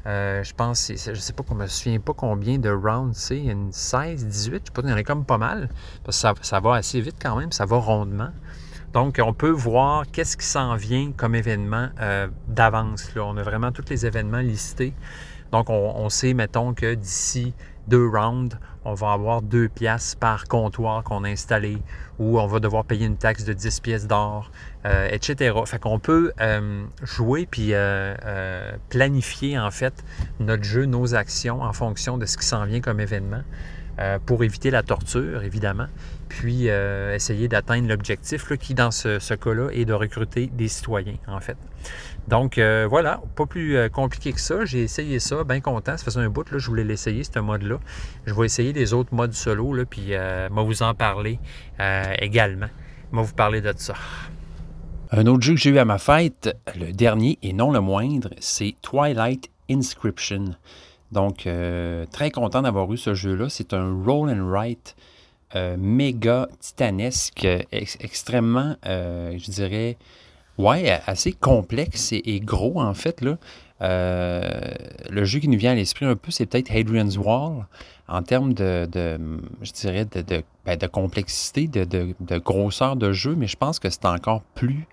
Je 0.09 0.53
pense, 0.55 0.91
je 0.91 1.15
sais 1.15 1.33
pas, 1.33 1.45
je 1.49 1.55
me 1.55 1.67
souviens 1.67 2.01
pas 2.01 2.15
combien 2.15 2.59
de 2.59 2.71
rounds 2.71 3.17
c'est, 3.17 3.39
une 3.39 3.73
16, 3.73 4.27
18, 4.27 4.53
je 4.53 4.67
sais 4.67 4.73
pas, 4.73 4.83
il 4.83 4.91
y 4.91 4.93
en 4.93 4.97
a 4.97 5.03
comme 5.03 5.25
pas 5.25 5.39
mal, 5.39 5.69
parce 6.05 6.23
que 6.23 6.47
ça, 6.47 6.61
va 6.61 6.75
assez 6.75 7.01
vite 7.01 7.17
quand 7.21 7.37
même, 7.37 7.53
ça 7.53 7.67
va 7.67 7.77
rondement. 7.77 8.31
Donc, 8.93 9.21
on 9.23 9.35
peut 9.35 9.51
voir 9.51 10.05
qu'est-ce 10.11 10.37
qui 10.37 10.47
s'en 10.47 10.75
vient 10.77 11.13
comme 11.13 11.35
événement 11.35 11.89
d'avance. 12.49 13.11
On 13.17 13.37
a 13.37 13.43
vraiment 13.43 13.71
tous 13.71 13.85
les 13.91 14.07
événements 14.07 14.39
listés. 14.39 14.95
Donc, 15.53 15.71
on, 15.71 16.09
sait, 16.09 16.35
mettons, 16.35 16.75
que 16.75 16.95
d'ici 16.95 17.55
deux 17.89 18.07
rounds, 18.07 18.57
on 18.85 18.95
va 18.95 19.13
avoir 19.13 19.43
deux 19.43 19.69
pièces 19.69 20.15
par 20.15 20.45
comptoir 20.45 21.03
qu'on 21.03 21.25
a 21.25 21.29
installé 21.29 21.79
ou 22.19 22.39
on 22.39 22.47
va 22.47 22.61
devoir 22.61 22.85
payer 22.85 23.07
une 23.07 23.17
taxe 23.17 23.45
de 23.45 23.53
10 23.53 23.81
pièces 23.81 24.07
d'or, 24.07 24.51
euh, 24.87 25.09
etc. 25.11 25.55
Fait 25.67 25.79
qu'on 25.79 25.99
peut 25.99 26.33
euh, 26.41 26.85
jouer 27.03 27.47
puis 27.51 27.71
euh, 27.73 28.73
planifier, 28.89 29.59
en 29.59 29.71
fait, 29.71 30.05
notre 30.41 30.65
jeu, 30.65 30.85
nos 30.85 31.15
actions 31.15 31.63
en 31.63 31.73
fonction 31.73 32.19
de 32.19 32.27
ce 32.27 32.37
qui 32.37 32.47
s'en 32.47 32.65
vient 32.65 32.81
comme 32.81 33.01
événement 33.01 33.43
pour 34.27 34.45
éviter 34.45 34.71
la 34.71 34.85
torture, 34.85 35.43
évidemment, 35.43 35.89
puis 36.29 36.69
essayer 36.69 37.49
d'atteindre 37.49 37.89
l'objectif 37.89 38.57
qui, 38.57 38.73
dans 38.73 38.93
ce, 38.93 39.19
ce 39.19 39.35
cas-là, 39.35 39.71
est 39.73 39.87
de 39.87 39.93
recruter 39.93 40.47
des 40.47 40.69
citoyens, 40.69 41.17
en 41.27 41.41
fait. 41.41 41.57
Donc 42.29 42.59
euh, 42.59 42.87
voilà, 42.89 43.23
pas 43.37 43.47
plus 43.47 43.77
euh, 43.77 43.89
compliqué 43.89 44.33
que 44.33 44.41
ça. 44.41 44.67
J'ai 44.67 44.83
essayé 44.83 45.19
ça, 45.19 45.45
bien 45.45 45.61
content. 45.61 45.97
Ça 45.97 46.05
faisait 46.05 46.21
un 46.21 46.29
bout, 46.29 46.51
là, 46.51 46.59
je 46.59 46.67
voulais 46.67 46.85
l'essayer, 46.85 47.25
ce 47.25 47.39
mode-là. 47.39 47.79
Je 48.27 48.35
vais 48.35 48.45
essayer 48.45 48.75
les 48.75 48.93
autres 48.93 49.15
modes 49.15 49.33
solo, 49.33 49.73
là, 49.73 49.85
puis 49.87 50.09
euh, 50.11 50.49
vais 50.55 50.65
vous 50.65 50.83
en 50.83 50.95
parler 50.95 51.39
également. 52.21 52.69
Je 53.13 53.17
vais 53.17 53.23
vous 53.23 53.35
parler 53.35 53.61
de 53.63 53.73
ça. 53.77 53.95
Un 55.11 55.27
autre 55.27 55.43
jeu 55.43 55.55
que 55.55 55.61
j'ai 55.61 55.71
eu 55.71 55.79
à 55.79 55.87
ma 55.87 55.97
fête, 55.97 56.55
le 56.79 56.93
dernier 56.93 57.39
et 57.43 57.55
non 57.55 57.73
le 57.73 57.81
moindre, 57.81 58.29
c'est 58.41 58.75
Twilight 58.83 59.51
Inscription. 59.71 60.55
Donc, 61.13 61.49
très 62.13 62.31
content 62.31 62.61
d'avoir 62.61 62.93
eu 62.93 62.99
ce 62.99 63.15
jeu-là. 63.15 63.49
C'est 63.49 63.73
un 63.73 64.03
roll 64.05 64.29
and 64.29 64.51
write 64.51 64.97
méga 65.79 66.49
titanesque, 66.61 67.47
extrêmement, 67.73 68.77
je 68.85 69.51
dirais, 69.51 69.97
Ouais, 70.59 71.01
assez 71.07 71.33
complexe 71.33 72.13
et, 72.13 72.41
gros 72.41 72.81
en 72.81 72.93
fait. 72.93 73.21
Là. 73.21 73.39
Euh, 73.81 74.43
le 75.09 75.25
jeu 75.25 75.39
qui 75.39 75.49
nous 75.49 75.59
vient 75.59 75.73
à 75.73 75.75
l'esprit 75.77 76.05
un 76.05 76.17
peu, 76.17 76.33
c'est 76.33 76.47
peut-être 76.47 76.71
Hadrian's 76.75 77.17
Wall 77.17 77.67
en 78.09 78.23
termes 78.23 78.55
de, 78.55 78.89
je 79.63 79.73
dirais, 79.73 80.05
de, 80.05 80.23
de, 80.23 80.43
ben, 80.67 80.77
complexité, 80.91 81.69
de, 81.69 82.39
grosseur 82.39 82.97
de 82.97 83.13
jeu, 83.13 83.37
mais 83.37 83.47
je 83.47 83.57
pense 83.57 83.79
que 83.79 83.89
c'est 83.89 84.07
encore 84.07 84.43
plus 84.55 84.87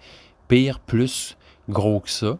pire, 0.47 0.79
plus 0.79 1.35
gros 1.67 1.99
que 1.99 2.11
ça. 2.11 2.37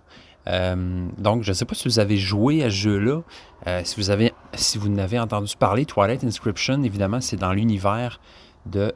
Euh, 0.48 1.08
donc, 1.18 1.42
je 1.42 1.50
ne 1.50 1.54
sais 1.56 1.66
pas 1.66 1.74
si 1.74 1.88
vous 1.88 1.98
avez 1.98 2.18
joué 2.18 2.62
à 2.64 2.70
ce 2.70 2.76
jeu-là, 2.76 3.22
euh, 3.66 3.82
si 3.84 3.96
vous 3.96 4.12
avez, 4.12 4.32
si 4.54 4.78
vous 4.78 4.90
n'avez 4.90 5.18
entendu 5.18 5.56
parler, 5.58 5.86
Twilight 5.86 6.24
Inscription, 6.24 6.84
évidemment, 6.84 7.22
c'est 7.22 7.38
dans 7.38 7.54
l'univers 7.54 8.20
de 8.68 8.94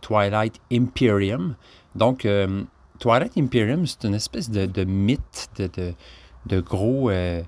Twilight 0.00 0.60
Imperium. 0.70 1.56
Donc, 1.96 2.26
Twilight 2.98 3.36
Imperium, 3.36 3.86
c'est 3.86 4.04
une 4.04 4.14
espèce 4.14 4.50
de, 4.50 4.84
mythe, 4.84 5.50
de, 6.46 6.60
gros 6.60 7.10
euh, 7.10 7.42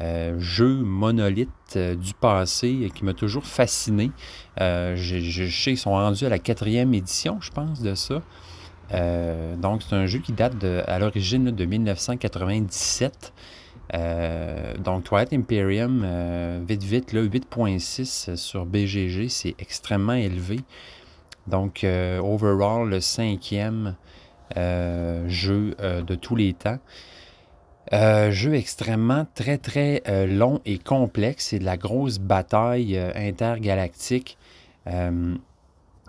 euh, 0.00 0.38
jeu 0.38 0.76
monolithe 0.82 1.48
euh, 1.76 1.94
du 1.94 2.14
passé 2.14 2.90
qui 2.94 3.04
m'a 3.04 3.14
toujours 3.14 3.44
fasciné. 3.44 4.10
je, 4.58 5.48
sais 5.50 5.70
qu'ils 5.70 5.78
sont 5.78 5.92
rendus 5.92 6.26
à 6.26 6.28
la 6.28 6.38
quatrième 6.38 6.94
édition, 6.94 7.40
je 7.40 7.50
pense, 7.50 7.80
de 7.80 7.94
ça. 7.94 8.22
donc, 9.56 9.82
c'est 9.82 9.94
un 9.94 10.06
jeu 10.06 10.18
qui 10.18 10.32
date 10.32 10.62
à 10.64 10.98
l'origine 10.98 11.50
de 11.50 11.64
1997. 11.64 13.32
donc, 14.84 15.04
Twilight 15.04 15.32
Imperium, 15.32 16.06
vite, 16.66 16.82
vite, 16.82 17.12
8.6 17.12 18.36
sur 18.36 18.66
BGG, 18.66 19.28
c'est 19.28 19.54
extrêmement 19.58 20.14
élevé. 20.14 20.60
Donc, 21.46 21.84
overall, 21.84 22.88
le 22.88 23.00
cinquième 23.00 23.96
jeu 24.56 25.74
euh, 25.80 26.02
de 26.02 26.14
tous 26.14 26.36
les 26.36 26.52
temps. 26.52 26.78
Euh, 27.92 28.30
jeu 28.30 28.54
extrêmement 28.54 29.26
très 29.34 29.58
très 29.58 30.02
long 30.26 30.60
et 30.64 30.78
complexe. 30.78 31.48
C'est 31.48 31.58
de 31.58 31.64
la 31.64 31.76
grosse 31.76 32.18
bataille 32.18 32.96
intergalactique. 32.98 34.38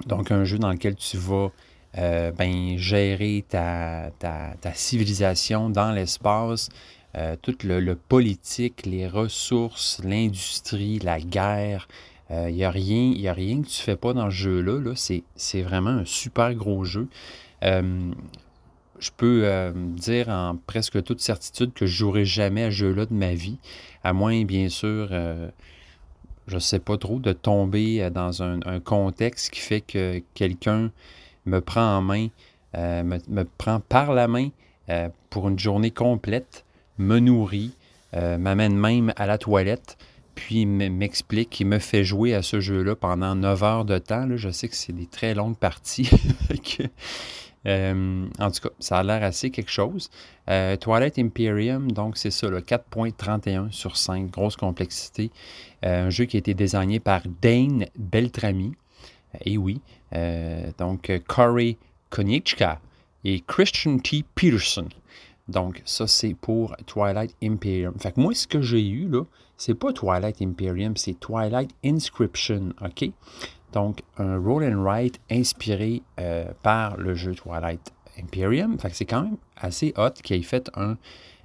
donc 0.05 0.31
un 0.31 0.43
jeu 0.43 0.59
dans 0.59 0.71
lequel 0.71 0.95
tu 0.95 1.17
vas 1.17 1.49
ben, 1.95 2.77
gérer 2.77 3.43
ta, 3.49 4.11
civilisation 4.73 5.69
dans 5.69 5.91
l'espace, 5.91 6.69
tout 7.41 7.57
le, 7.63 7.93
politique, 7.95 8.85
les 8.85 9.07
ressources, 9.07 10.01
l'industrie, 10.03 10.99
la 10.99 11.19
guerre. 11.19 11.87
Il 12.29 12.53
n'y 12.53 12.63
a, 12.63 12.71
rien, 12.71 13.13
a 13.29 13.33
rien 13.33 13.61
que 13.61 13.67
tu 13.67 13.81
fais 13.81 13.97
pas 13.97 14.13
dans 14.13 14.29
ce 14.29 14.35
jeu-là. 14.35 14.79
-là, 14.79 15.23
c'est 15.35 15.61
vraiment 15.61 15.89
un 15.89 16.05
super 16.05 16.53
gros 16.53 16.85
jeu. 16.85 17.07
Euh, 17.63 18.11
je 18.99 19.09
peux 19.15 19.41
euh, 19.45 19.71
dire 19.73 20.29
en 20.29 20.57
presque 20.67 21.03
toute 21.03 21.21
certitude 21.21 21.73
que 21.73 21.85
je 21.85 21.95
jouerai 21.95 22.25
jamais 22.25 22.63
à 22.63 22.71
ce 22.71 22.75
jeu-là 22.75 23.05
de 23.05 23.13
ma 23.13 23.33
vie, 23.33 23.57
à 24.03 24.13
moins, 24.13 24.43
bien 24.43 24.69
sûr, 24.69 25.09
euh, 25.11 25.49
je 26.47 26.55
ne 26.55 26.59
sais 26.59 26.79
pas 26.79 26.97
trop, 26.97 27.19
de 27.19 27.33
tomber 27.33 28.09
dans 28.11 28.43
un, 28.43 28.79
contexte 28.79 29.51
qui 29.51 29.59
fait 29.59 29.81
que 29.81 30.21
quelqu'un 30.33 30.91
me 31.45 31.61
prend 31.61 31.97
en 31.97 32.01
main, 32.01 32.27
me, 32.75 33.43
prend 33.57 33.79
par 33.79 34.13
la 34.13 34.27
main 34.27 34.49
pour 35.29 35.47
une 35.49 35.57
journée 35.57 35.91
complète, 35.91 36.65
me 36.97 37.19
nourrit, 37.19 37.75
m'amène 38.13 38.75
même 38.75 39.13
à 39.15 39.25
la 39.25 39.37
toilette, 39.37 39.97
puis 40.35 40.65
m'explique 40.65 41.61
et 41.61 41.63
me 41.63 41.79
fait 41.79 42.03
jouer 42.03 42.33
à 42.35 42.41
ce 42.41 42.59
jeu-là 42.59 42.95
pendant 42.95 43.35
9 43.35 43.63
heures 43.63 43.85
de 43.85 43.97
temps. 43.97 44.27
je 44.35 44.49
sais 44.49 44.67
que 44.67 44.75
c'est 44.75 44.93
des 44.93 45.07
très 45.07 45.33
longues 45.33 45.57
parties. 45.57 46.09
Euh, 47.67 48.27
en 48.39 48.51
tout 48.51 48.61
cas, 48.61 48.73
ça 48.79 48.97
a 48.99 49.03
l'air 49.03 49.23
assez 49.23 49.51
quelque 49.51 49.71
chose. 49.71 50.09
Euh, 50.49 50.75
Twilight 50.77 51.19
Imperium, 51.19 51.91
donc 51.91 52.17
c'est 52.17 52.31
ça, 52.31 52.47
4.31 52.47 53.71
sur 53.71 53.97
5, 53.97 54.29
grosse 54.29 54.55
complexité. 54.55 55.31
Euh, 55.85 56.07
un 56.07 56.09
jeu 56.09 56.25
qui 56.25 56.37
a 56.37 56.39
été 56.39 56.53
désigné 56.53 56.99
par 56.99 57.21
Dane 57.41 57.85
Beltrami. 57.97 58.73
Et 59.45 59.57
oui, 59.57 59.79
donc 60.77 61.09
Corey 61.25 61.77
Konieczka 62.09 62.81
et 63.23 63.41
Christian 63.47 63.97
T. 63.99 64.25
Peterson. 64.35 64.89
Donc, 65.47 65.81
ça, 65.85 66.05
c'est 66.05 66.33
pour 66.33 66.75
Twilight 66.85 67.33
Imperium. 67.41 67.93
Fait 67.97 68.11
que 68.11 68.19
moi, 68.19 68.33
ce 68.33 68.45
que 68.45 68.61
j'ai 68.61 68.85
eu, 68.85 69.07
là, 69.07 69.23
c'est 69.57 69.73
pas 69.73 69.93
Twilight 69.93 70.41
Imperium, 70.41 70.97
c'est 70.97 71.19
Twilight 71.19 71.69
Inscription, 71.83 72.73
OK? 72.81 73.09
Donc, 73.71 74.01
un 74.17 74.37
roll 74.37 74.63
and 74.63 74.83
write 74.83 75.19
inspiré 75.29 76.01
euh, 76.19 76.45
par 76.61 76.97
le 76.97 77.13
jeu 77.13 77.33
Twilight 77.33 77.93
Imperium. 78.19 78.77
Fait 78.79 78.93
c'est 78.93 79.05
quand 79.05 79.23
même 79.23 79.37
assez 79.55 79.93
hot 79.97 80.11
qu'il 80.23 80.37
ait 80.37 80.41
fait 80.41 80.69
un, 80.75 80.97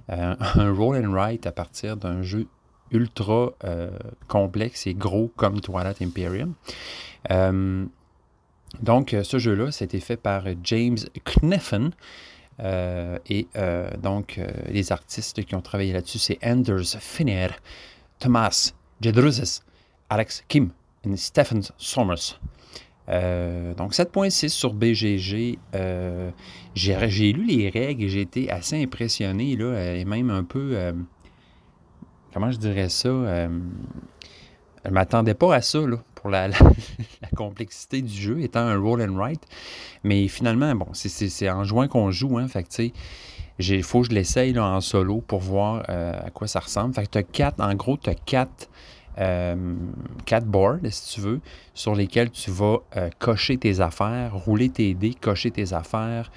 euh, 0.09 0.35
roll 0.75 0.97
and 0.97 1.11
write 1.11 1.47
à 1.47 1.51
partir 1.51 1.95
d'un 1.95 2.21
jeu 2.21 2.47
ultra 2.91 3.51
euh, 3.63 3.89
complexe 4.27 4.87
et 4.87 4.93
gros 4.93 5.31
comme 5.35 5.59
Twilight 5.59 6.01
Imperium. 6.01 6.53
donc, 8.81 9.15
ce 9.23 9.39
jeu-là, 9.39 9.71
c'était 9.71 9.99
fait 9.99 10.17
par 10.17 10.43
James 10.63 10.97
Kneffen. 11.25 11.91
et 12.59 13.47
donc, 14.01 14.39
les 14.67 14.91
artistes 14.91 15.43
qui 15.43 15.55
ont 15.55 15.61
travaillé 15.61 15.93
là-dessus, 15.93 16.19
c'est 16.19 16.39
Anders 16.43 16.97
Finner, 16.99 17.49
Thomas 18.19 18.73
Jedruzes, 19.01 19.61
Alex 20.09 20.43
Kim 20.47 20.71
Stephen 21.15 21.61
Somers. 21.77 22.39
donc 23.07 23.93
7.6 23.93 24.49
sur 24.49 24.73
BGG. 24.73 25.59
j'ai 26.75 27.31
lu 27.33 27.45
les 27.45 27.69
règles 27.69 28.03
et 28.03 28.09
j'ai 28.09 28.21
été 28.21 28.51
assez 28.51 28.81
impressionné 28.81 29.55
là, 29.55 29.95
et 29.95 30.05
même 30.05 30.29
un 30.29 30.43
peu 30.43 30.75
comment 32.37 32.51
je 32.51 32.57
dirais 32.57 32.89
ça? 32.89 33.09
Euh, 33.09 33.47
elle 34.83 34.91
ne 34.91 34.93
m'attendait 34.93 35.33
pas 35.33 35.55
à 35.55 35.61
ça, 35.61 35.79
pour 36.13 36.29
la, 36.29 36.49
complexité 37.35 38.03
du 38.03 38.13
jeu, 38.13 38.41
étant 38.41 38.59
un 38.59 38.77
roll 38.77 39.01
and 39.01 39.15
write. 39.15 39.43
Mais 40.03 40.27
finalement, 40.27 40.73
bon, 40.75 40.87
c'est 40.93 41.49
en 41.49 41.63
juin 41.63 41.87
qu'on 41.87 42.11
joue, 42.11 42.37
hein, 42.37 42.47
fait 42.47 42.93
il 43.59 43.81
faut 43.81 44.01
que 44.01 44.09
je 44.09 44.11
l'essaye 44.11 44.57
en 44.59 44.81
solo 44.81 45.21
pour 45.21 45.39
voir 45.39 45.83
euh, 45.89 46.13
à 46.23 46.29
quoi 46.29 46.45
ça 46.45 46.59
ressemble. 46.59 46.93
Fait 46.93 47.07
que 47.07 47.11
tu 47.11 47.17
as 47.17 47.23
quatre, 47.23 47.59
en 47.59 47.73
gros, 47.73 47.97
tu 47.97 48.07
as 48.07 48.15
quatre, 48.15 48.69
euh, 49.19 49.75
quatre 50.25 50.45
boards, 50.45 50.79
si 50.89 51.15
tu 51.15 51.21
veux, 51.21 51.39
sur 51.73 51.95
lesquels 51.95 52.29
tu 52.31 52.51
vas 52.51 52.79
cocher 53.19 53.57
tes 53.57 53.79
affaires, 53.79 54.35
rouler 54.35 54.69
tes 54.69 54.93
dés, 54.93 55.13
cocher 55.13 55.51
tes 55.51 55.73
affaires, 55.73 56.31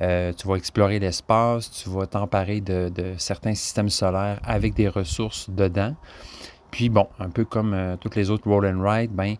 euh, 0.00 0.32
tu 0.32 0.48
vas 0.48 0.56
explorer 0.56 0.98
l'espace, 0.98 1.70
tu 1.70 1.88
vas 1.88 2.06
t'emparer 2.06 2.60
de, 2.60 2.90
certains 3.18 3.54
systèmes 3.54 3.88
solaires 3.88 4.40
avec 4.42 4.74
des 4.74 4.88
ressources 4.88 5.48
dedans. 5.50 5.94
Puis 6.70 6.88
bon, 6.88 7.06
un 7.20 7.30
peu 7.30 7.44
comme 7.44 7.74
euh, 7.74 7.96
toutes 7.96 8.16
les 8.16 8.30
autres 8.30 8.48
roll 8.48 8.66
and 8.66 8.82
ride, 8.82 9.12
ben, 9.12 9.36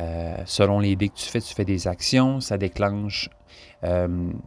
euh, 0.00 0.36
selon 0.46 0.80
les 0.80 0.96
dés 0.96 1.08
que 1.08 1.16
tu 1.16 1.28
fais, 1.28 1.40
tu 1.40 1.54
fais 1.54 1.64
des 1.64 1.88
actions, 1.88 2.40
ça 2.40 2.58
déclenche 2.58 3.30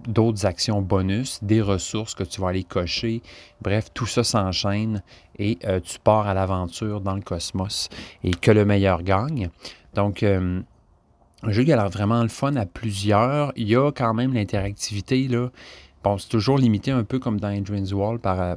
d'autres 0.07 0.45
actions 0.45 0.81
bonus, 0.81 1.43
des 1.43 1.61
ressources 1.61 2.15
que 2.15 2.23
tu 2.23 2.39
vas 2.39 2.47
aller 2.47 2.63
cocher. 2.63 3.21
Bref, 3.61 3.89
tout 3.93 4.05
ça 4.05 4.23
s'enchaîne 4.23 5.03
et 5.37 5.57
tu 5.83 5.99
pars 5.99 6.25
à 6.25 6.33
l'aventure 6.33 7.01
dans 7.01 7.15
le 7.15 7.21
cosmos 7.21 7.89
et 8.23 8.31
que 8.31 8.51
le 8.51 8.63
meilleur 8.63 9.03
gagne. 9.03 9.49
Donc, 9.93 10.23
un 10.23 11.51
jeu 11.51 11.63
qui 11.63 11.71
a 11.71 11.75
l'air 11.75 11.89
vraiment 11.89 12.21
le 12.23 12.29
fun 12.29 12.55
à 12.55 12.65
plusieurs. 12.65 13.51
Il 13.55 13.67
y 13.67 13.75
a 13.75 13.91
quand 13.91 14.13
même 14.13 14.33
l'interactivité. 14.33 15.27
Là. 15.27 15.49
Bon, 16.03 16.17
c'est 16.17 16.29
toujours 16.29 16.57
limité 16.57 16.91
un 16.91 17.03
peu 17.03 17.19
comme 17.19 17.39
dans 17.39 17.55
Adrian's 17.55 17.93
Wall 17.93 18.19
par, 18.19 18.41
euh, 18.41 18.55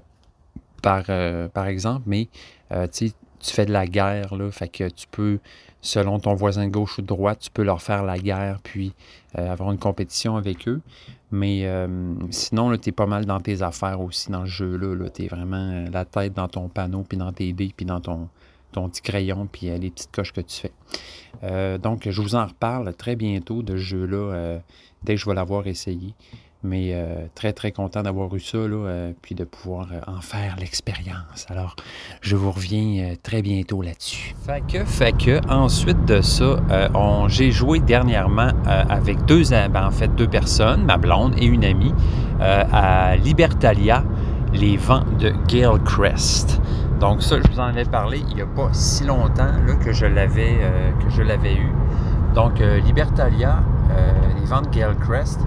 par, 0.82 1.04
euh, 1.08 1.48
par 1.48 1.66
exemple, 1.66 2.04
mais 2.06 2.28
euh, 2.72 2.86
tu 2.86 3.10
fais 3.40 3.66
de 3.66 3.72
la 3.72 3.86
guerre, 3.86 4.34
là, 4.34 4.50
fait 4.50 4.68
que 4.68 4.88
tu 4.88 5.06
peux, 5.10 5.38
selon 5.80 6.18
ton 6.18 6.34
voisin 6.34 6.68
gauche 6.68 6.98
ou 6.98 7.02
droite, 7.02 7.38
tu 7.40 7.50
peux 7.50 7.62
leur 7.62 7.82
faire 7.82 8.02
la 8.02 8.18
guerre, 8.18 8.58
puis 8.62 8.92
avoir 9.34 9.70
une 9.70 9.78
compétition 9.78 10.36
avec 10.36 10.66
eux. 10.68 10.80
Mais 11.30 11.70
sinon, 12.30 12.76
tu 12.76 12.88
es 12.88 12.92
pas 12.92 13.06
mal 13.06 13.26
dans 13.26 13.40
tes 13.40 13.62
affaires 13.62 14.00
aussi 14.00 14.30
dans 14.30 14.44
ce 14.44 14.50
jeu-là. 14.50 14.94
-là, 14.96 15.10
tu 15.10 15.24
es 15.24 15.28
vraiment 15.28 15.84
la 15.92 16.04
tête 16.04 16.34
dans 16.34 16.48
ton 16.48 16.68
panneau, 16.68 17.04
puis 17.08 17.16
dans 17.16 17.32
tes 17.32 17.52
dés, 17.52 17.72
puis 17.76 17.86
dans 17.86 18.00
ton, 18.00 18.28
ton 18.72 18.88
petit 18.88 19.02
crayon, 19.02 19.48
puis 19.50 19.68
les 19.78 19.90
petites 19.90 20.10
coches 20.12 20.32
que 20.32 20.40
tu 20.40 20.60
fais. 20.60 20.72
Euh, 21.42 21.78
donc, 21.78 22.08
je 22.08 22.22
vous 22.22 22.34
en 22.34 22.46
reparle 22.46 22.92
très 22.94 23.16
bientôt 23.16 23.62
de 23.62 23.76
ce 23.76 23.82
jeu-là, 23.82 24.16
euh, 24.16 24.58
dès 25.02 25.14
que 25.14 25.20
je 25.20 25.26
vais 25.26 25.34
l'avoir 25.34 25.66
essayé. 25.66 26.14
Mais 26.64 26.90
euh, 26.92 27.26
très, 27.34 27.52
très 27.52 27.70
content 27.70 28.02
d'avoir 28.02 28.34
eu 28.34 28.40
ça, 28.40 28.58
là, 28.58 29.10
puis 29.22 29.34
de 29.34 29.44
pouvoir 29.44 29.88
en 30.06 30.20
faire 30.20 30.56
l'expérience. 30.58 31.46
Alors, 31.48 31.76
je 32.20 32.34
vous 32.34 32.50
reviens 32.50 33.14
très 33.22 33.42
bientôt 33.42 33.80
là-dessus. 33.80 34.34
Fait 34.44 34.62
que, 34.66 34.84
fait 34.84 35.12
que, 35.12 35.40
ensuite 35.48 36.04
de 36.04 36.20
ça, 36.20 36.56
j'ai 37.28 37.52
joué 37.52 37.78
dernièrement 37.78 38.50
avec 38.66 39.24
deux, 39.26 39.42
ben, 39.50 39.86
en 39.86 39.90
fait, 39.90 40.08
deux 40.16 40.26
personnes, 40.26 40.84
ma 40.84 40.96
blonde 40.96 41.34
et 41.38 41.46
une 41.46 41.64
amie, 41.64 41.94
à 42.40 43.16
Libertalia, 43.16 44.02
les 44.52 44.76
vents 44.76 45.04
de 45.18 45.32
Gale 45.46 45.82
Crest. 45.84 46.60
Donc 47.00 47.22
ça, 47.22 47.36
je 47.40 47.52
vous 47.52 47.60
en 47.60 47.64
avais 47.64 47.84
parlé 47.84 48.22
il 48.28 48.34
n'y 48.34 48.42
a 48.42 48.46
pas 48.46 48.70
si 48.72 49.04
longtemps 49.04 49.52
là, 49.66 49.74
que 49.74 49.92
je 49.92 50.06
l'avais 50.06 50.58
euh, 50.60 50.90
que 51.00 51.10
je 51.10 51.22
l'avais 51.22 51.54
eu. 51.54 51.72
Donc 52.34 52.60
euh, 52.60 52.80
Libertalia, 52.80 53.62
euh, 53.92 54.12
les 54.40 54.46
ventes 54.46 54.70
Crest, 55.00 55.40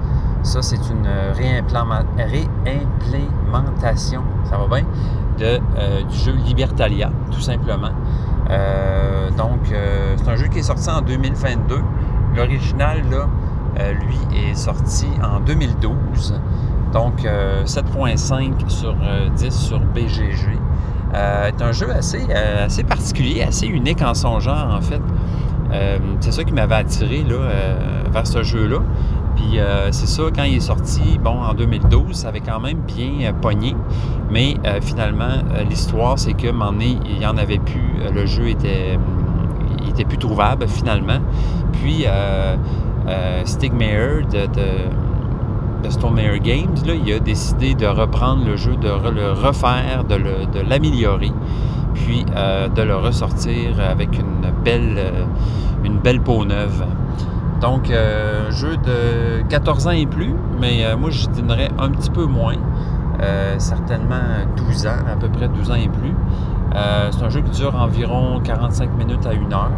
ça 0.44 0.62
c'est 0.62 0.90
une 0.90 1.08
réimplémentation, 1.34 4.24
ça 4.50 4.58
va 4.58 4.68
bien, 4.68 4.86
de, 5.38 5.60
du 6.04 6.18
jeu 6.18 6.34
Libertalia, 6.34 7.10
tout 7.32 7.42
simplement. 7.42 7.92
donc 9.38 9.74
c'est 10.18 10.30
un 10.30 10.36
jeu 10.36 10.48
qui 10.48 10.60
est 10.60 10.64
sorti 10.64 10.90
en 10.90 11.02
2022. 11.02 11.82
L'original, 12.36 13.02
là, 13.10 13.28
lui, 13.94 14.20
est 14.38 14.56
sorti 14.56 15.08
en 15.22 15.40
2012. 15.42 16.40
Donc 16.94 17.26
7.5 17.66 18.70
sur 18.70 18.96
10 19.36 19.52
sur 19.52 19.80
BGG. 19.80 20.62
Euh, 21.14 21.52
c'est 21.58 21.64
un 21.64 21.72
jeu 21.72 21.88
euh, 21.90 22.66
assez 22.66 22.84
particulier, 22.84 23.44
assez 23.44 23.68
unique 23.68 24.02
en 24.02 24.14
son 24.14 24.40
genre, 24.40 24.74
en 24.74 24.82
fait. 24.82 25.02
Euh, 25.72 25.98
c'est 26.20 26.32
ça 26.32 26.44
qui 26.44 26.54
m'avait 26.54 26.76
attiré 26.76 27.24
là, 27.24 27.38
vers 28.12 28.28
ce 28.28 28.44
jeu-là. 28.44 28.80
Puis 29.36 29.60
c'est 29.92 30.08
ça, 30.08 30.24
quand 30.36 30.44
il 30.44 30.58
est 30.58 30.60
sorti, 30.60 31.18
bon, 31.24 31.42
en 31.42 31.54
2012, 31.54 32.14
ça 32.14 32.28
avait 32.28 32.42
quand 32.42 32.60
même 32.60 32.80
bien 32.80 33.34
pogné. 33.34 33.76
Mais 34.30 34.56
finalement, 34.82 35.38
l'histoire, 35.70 36.20
c'est 36.20 36.34
que, 36.34 36.48
il 36.48 37.20
n'y 37.20 37.26
en 37.26 37.38
avait 37.38 37.60
plus. 37.60 37.94
Le 38.14 38.26
jeu 38.26 38.50
était, 38.50 38.98
plus 40.08 40.18
trouvable, 40.18 40.68
finalement. 40.68 41.20
Puis, 41.74 42.06
Stig 43.46 43.74
de 43.74 44.48
de 45.84 46.38
Games, 46.38 46.76
là, 46.86 46.94
il 46.94 47.14
a 47.14 47.20
décidé 47.20 47.74
de 47.74 47.88
reprendre 47.88 48.46
le 48.46 48.58
jeu, 48.58 48.76
de 48.76 48.88
le 48.88 49.32
refaire, 49.32 50.04
de 50.08 50.70
l'améliorer, 50.70 51.32
puis 51.94 52.26
euh, 52.36 52.68
de 52.68 52.82
le 52.82 52.96
ressortir 52.96 53.80
avec 53.80 54.18
une 54.18 54.52
belle, 54.64 54.96
euh, 54.98 55.26
une 55.84 55.98
belle 55.98 56.22
peau 56.22 56.46
neuve. 56.46 56.86
Donc, 57.62 57.90
euh, 57.90 58.50
jeu 58.52 58.78
de 58.78 59.44
14 59.50 59.88
ans 59.88 59.92
et 59.92 60.06
plus, 60.06 60.34
mais 60.60 60.84
moi, 60.96 61.12
je 61.12 61.28
dirais 61.30 61.70
un 61.78 61.90
petit 61.90 62.10
peu 62.10 62.26
moins. 62.26 62.56
certainement 63.60 64.48
12 64.58 64.88
ans, 64.88 65.06
à 65.12 65.16
peu 65.16 65.30
près 65.30 65.48
12 65.48 65.70
ans 65.70 65.76
et 65.76 65.90
plus. 65.90 66.16
c'est 67.12 67.24
un 67.24 67.30
jeu 67.30 67.42
qui 67.42 67.52
dure 67.52 67.76
environ 67.76 68.40
45 68.44 68.98
minutes 68.98 69.26
à 69.28 69.30
1 69.30 69.54
heure 69.54 69.70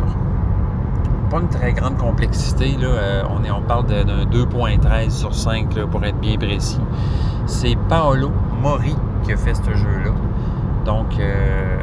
une 1.40 1.50
très 1.50 1.74
grande 1.74 1.98
complexité. 1.98 2.76
Là. 2.80 2.88
Euh, 2.88 3.24
on, 3.30 3.44
est, 3.44 3.52
on 3.52 3.62
parle 3.62 3.86
d'un 3.86 4.04
2.13 4.04 5.10
sur 5.10 5.34
5 5.34 5.74
pour 5.86 6.04
être 6.04 6.20
bien 6.20 6.38
précis. 6.38 6.80
C'est 7.46 7.76
Paolo 7.90 8.32
Mori 8.62 8.96
qui 9.24 9.34
a 9.34 9.38
fait 9.38 9.56
ce 9.56 9.72
jeu-là. 9.72 10.12
Donc, 10.86 11.18
euh, 11.20 11.83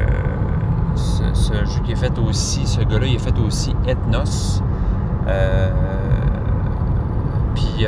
ce, 0.95 1.53
jeu 1.65 1.81
qui 1.83 1.91
est 1.91 1.95
fait 1.95 2.17
aussi, 2.19 2.65
ce 2.65 2.81
gars-là, 2.81 3.07
il 3.07 3.15
a 3.15 3.19
fait 3.19 3.37
aussi 3.39 3.75
Ethnos. 3.87 4.61
Euh, 5.27 5.69
puis, 7.55 7.85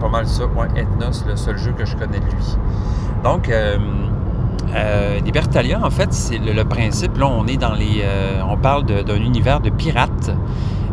pas 0.00 0.08
mal 0.08 0.26
ça, 0.26 0.44
ouais, 0.46 0.68
Ethnos, 0.76 1.24
le 1.26 1.36
seul 1.36 1.58
jeu 1.58 1.72
que 1.72 1.84
je 1.84 1.96
connais 1.96 2.20
de 2.20 2.24
lui. 2.24 2.56
Donc, 3.24 3.50
Libertalia, 5.24 5.80
en 5.84 5.90
fait, 5.90 6.12
c'est 6.12 6.38
le, 6.38 6.64
principe. 6.64 7.18
Là, 7.18 7.26
on 7.26 7.46
est 7.46 7.56
dans 7.56 7.74
les. 7.74 8.04
on 8.48 8.56
parle 8.56 8.84
d'un 8.84 9.16
univers 9.16 9.60
de 9.60 9.70
pirates. 9.70 10.32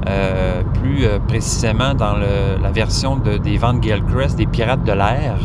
Euh, 0.07 0.63
plus 0.81 1.05
euh, 1.05 1.19
précisément 1.19 1.93
dans 1.93 2.15
la 2.15 2.71
version 2.71 3.17
des 3.17 3.57
ventes 3.57 3.81
Gale-Crest, 3.81 4.37
des 4.37 4.45
pirates 4.45 4.83
de 4.83 4.93
l'air. 4.93 5.37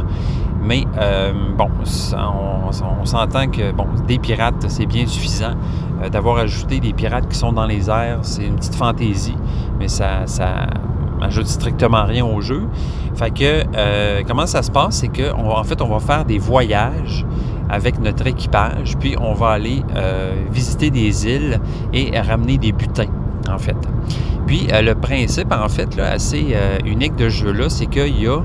Mais 0.63 0.85
euh, 0.97 1.33
bon, 1.59 1.69
on, 1.83 3.05
s'entend 3.05 3.49
que 3.49 3.73
bon, 3.73 3.87
des 4.07 4.19
pirates, 4.19 4.65
c'est 4.69 4.87
bien 4.87 5.07
suffisant. 5.07 5.55
D'avoir 6.11 6.39
ajouté 6.39 6.81
des 6.81 6.93
pirates 6.93 7.29
qui 7.29 7.39
sont 7.39 7.53
dans 7.53 7.67
les 7.67 7.89
airs, 7.89 8.21
c'est 8.23 8.45
une 8.45 8.57
petite 8.57 8.75
fantaisie, 8.75 9.37
mais 9.79 9.89
ça, 9.89 10.27
ça 10.27 10.67
ajoute 11.21 11.47
strictement 11.47 12.05
rien 12.05 12.25
au 12.25 12.41
jeu. 12.41 12.67
Fait 13.15 13.31
que 13.31 14.23
comment 14.25 14.47
ça 14.47 14.63
se 14.63 14.71
passe, 14.71 14.97
c'est 14.97 15.09
qu'en 15.09 15.59
en 15.59 15.65
fait, 15.65 15.81
on 15.81 15.89
va 15.89 16.01
faire 16.01 16.25
des 16.25 16.39
voyages 16.39 17.25
avec 17.71 17.99
notre 18.01 18.27
équipage, 18.27 18.97
puis 18.99 19.17
on 19.19 19.35
va 19.35 19.51
aller 19.51 19.83
visiter 20.51 20.91
des 20.91 21.27
îles 21.27 21.61
et 21.93 22.19
ramener 22.21 22.59
des 22.59 22.73
butins, 22.73 23.11
en 23.49 23.59
fait. 23.59 23.77
Puis 24.47 24.67
euh, 24.73 24.83
le 24.83 24.95
principe, 24.95 25.53
en 25.53 25.69
fait, 25.69 25.97
là, 25.97 26.11
assez 26.13 26.49
euh, 26.53 26.79
unique 26.85 27.17
de 27.17 27.29
ce 27.29 27.45
jeu-là, 27.45 27.69
c'est 27.69 27.87
qu'il 27.87 28.21
y 28.21 28.27
a 28.27 28.41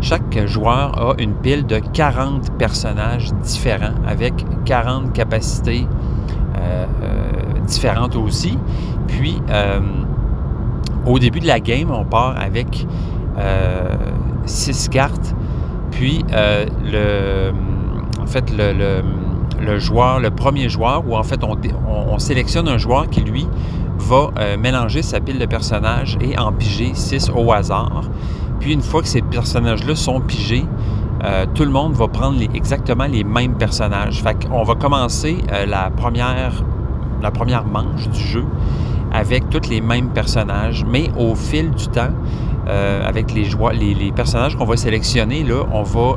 chaque 0.00 0.46
joueur 0.46 0.98
a 0.98 1.14
une 1.18 1.34
pile 1.34 1.64
de 1.64 1.78
40 1.78 2.58
personnages 2.58 3.32
différents 3.42 3.94
avec 4.06 4.34
40 4.66 5.12
capacités 5.12 5.86
euh, 5.86 6.03
différentes 7.66 8.16
aussi. 8.16 8.58
Puis, 9.08 9.40
au 11.06 11.18
début 11.18 11.40
de 11.40 11.46
la 11.46 11.60
game, 11.60 11.90
on 11.90 12.04
part 12.04 12.34
avec 12.40 12.86
6 14.46 14.88
cartes. 14.88 15.34
Puis, 15.90 16.24
le, 16.32 17.52
joueur, 19.78 20.20
le 20.20 20.30
premier 20.30 20.68
joueur, 20.68 21.04
où 21.08 21.16
en 21.16 21.22
fait 21.22 21.42
on, 21.44 21.56
on 21.86 22.18
sélectionne 22.18 22.68
un 22.68 22.78
joueur 22.78 23.08
qui, 23.08 23.20
lui, 23.20 23.46
va 23.98 24.30
euh, 24.38 24.56
mélanger 24.56 25.02
sa 25.02 25.20
pile 25.20 25.38
de 25.38 25.46
personnages 25.46 26.18
et 26.20 26.38
en 26.38 26.52
piger 26.52 26.92
6 26.94 27.30
au 27.34 27.52
hasard. 27.52 28.02
Puis 28.60 28.72
une 28.72 28.82
fois 28.82 29.02
que 29.02 29.08
ces 29.08 29.22
personnages-là 29.22 29.94
sont 29.94 30.20
pigés, 30.20 30.64
tout 31.54 31.64
le 31.64 31.70
monde 31.70 31.94
va 31.94 32.08
prendre 32.08 32.40
exactement 32.54 33.06
les 33.06 33.24
mêmes 33.24 33.54
personnages. 33.54 34.22
Fait 34.22 34.36
va 34.48 34.74
commencer 34.74 35.38
la, 35.66 35.90
première, 35.90 36.62
la 37.22 37.30
première 37.30 37.64
manche 37.64 38.08
du 38.08 38.20
jeu 38.20 38.44
avec 39.12 39.48
tous 39.48 39.68
les 39.70 39.80
mêmes 39.80 40.10
personnages, 40.10 40.84
mais 40.84 41.10
au 41.16 41.34
fil 41.34 41.70
du 41.70 41.86
temps, 41.88 42.10
avec 42.66 43.32
les, 43.32 43.48
les, 43.78 43.94
les 43.94 44.12
personnages 44.12 44.56
qu'on 44.56 44.64
va 44.64 44.76
sélectionner, 44.76 45.46
on 45.72 45.82
va 45.82 46.16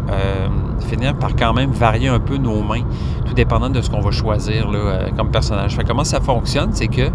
finir 0.88 1.16
par 1.16 1.36
quand 1.36 1.54
même 1.54 1.72
varier 1.72 2.08
un 2.08 2.20
peu 2.20 2.38
nos 2.38 2.62
mains, 2.64 2.84
tout 3.26 3.34
dépendant 3.34 3.70
de 3.70 3.82
ce 3.82 3.90
qu'on 3.90 4.02
va 4.02 4.12
choisir 4.12 4.70
comme 5.16 5.30
personnage. 5.30 5.76
Fait 5.76 5.84
comment 5.84 6.04
ça 6.04 6.20
fonctionne, 6.22 6.70
c'est 6.74 6.88
que 6.88 7.10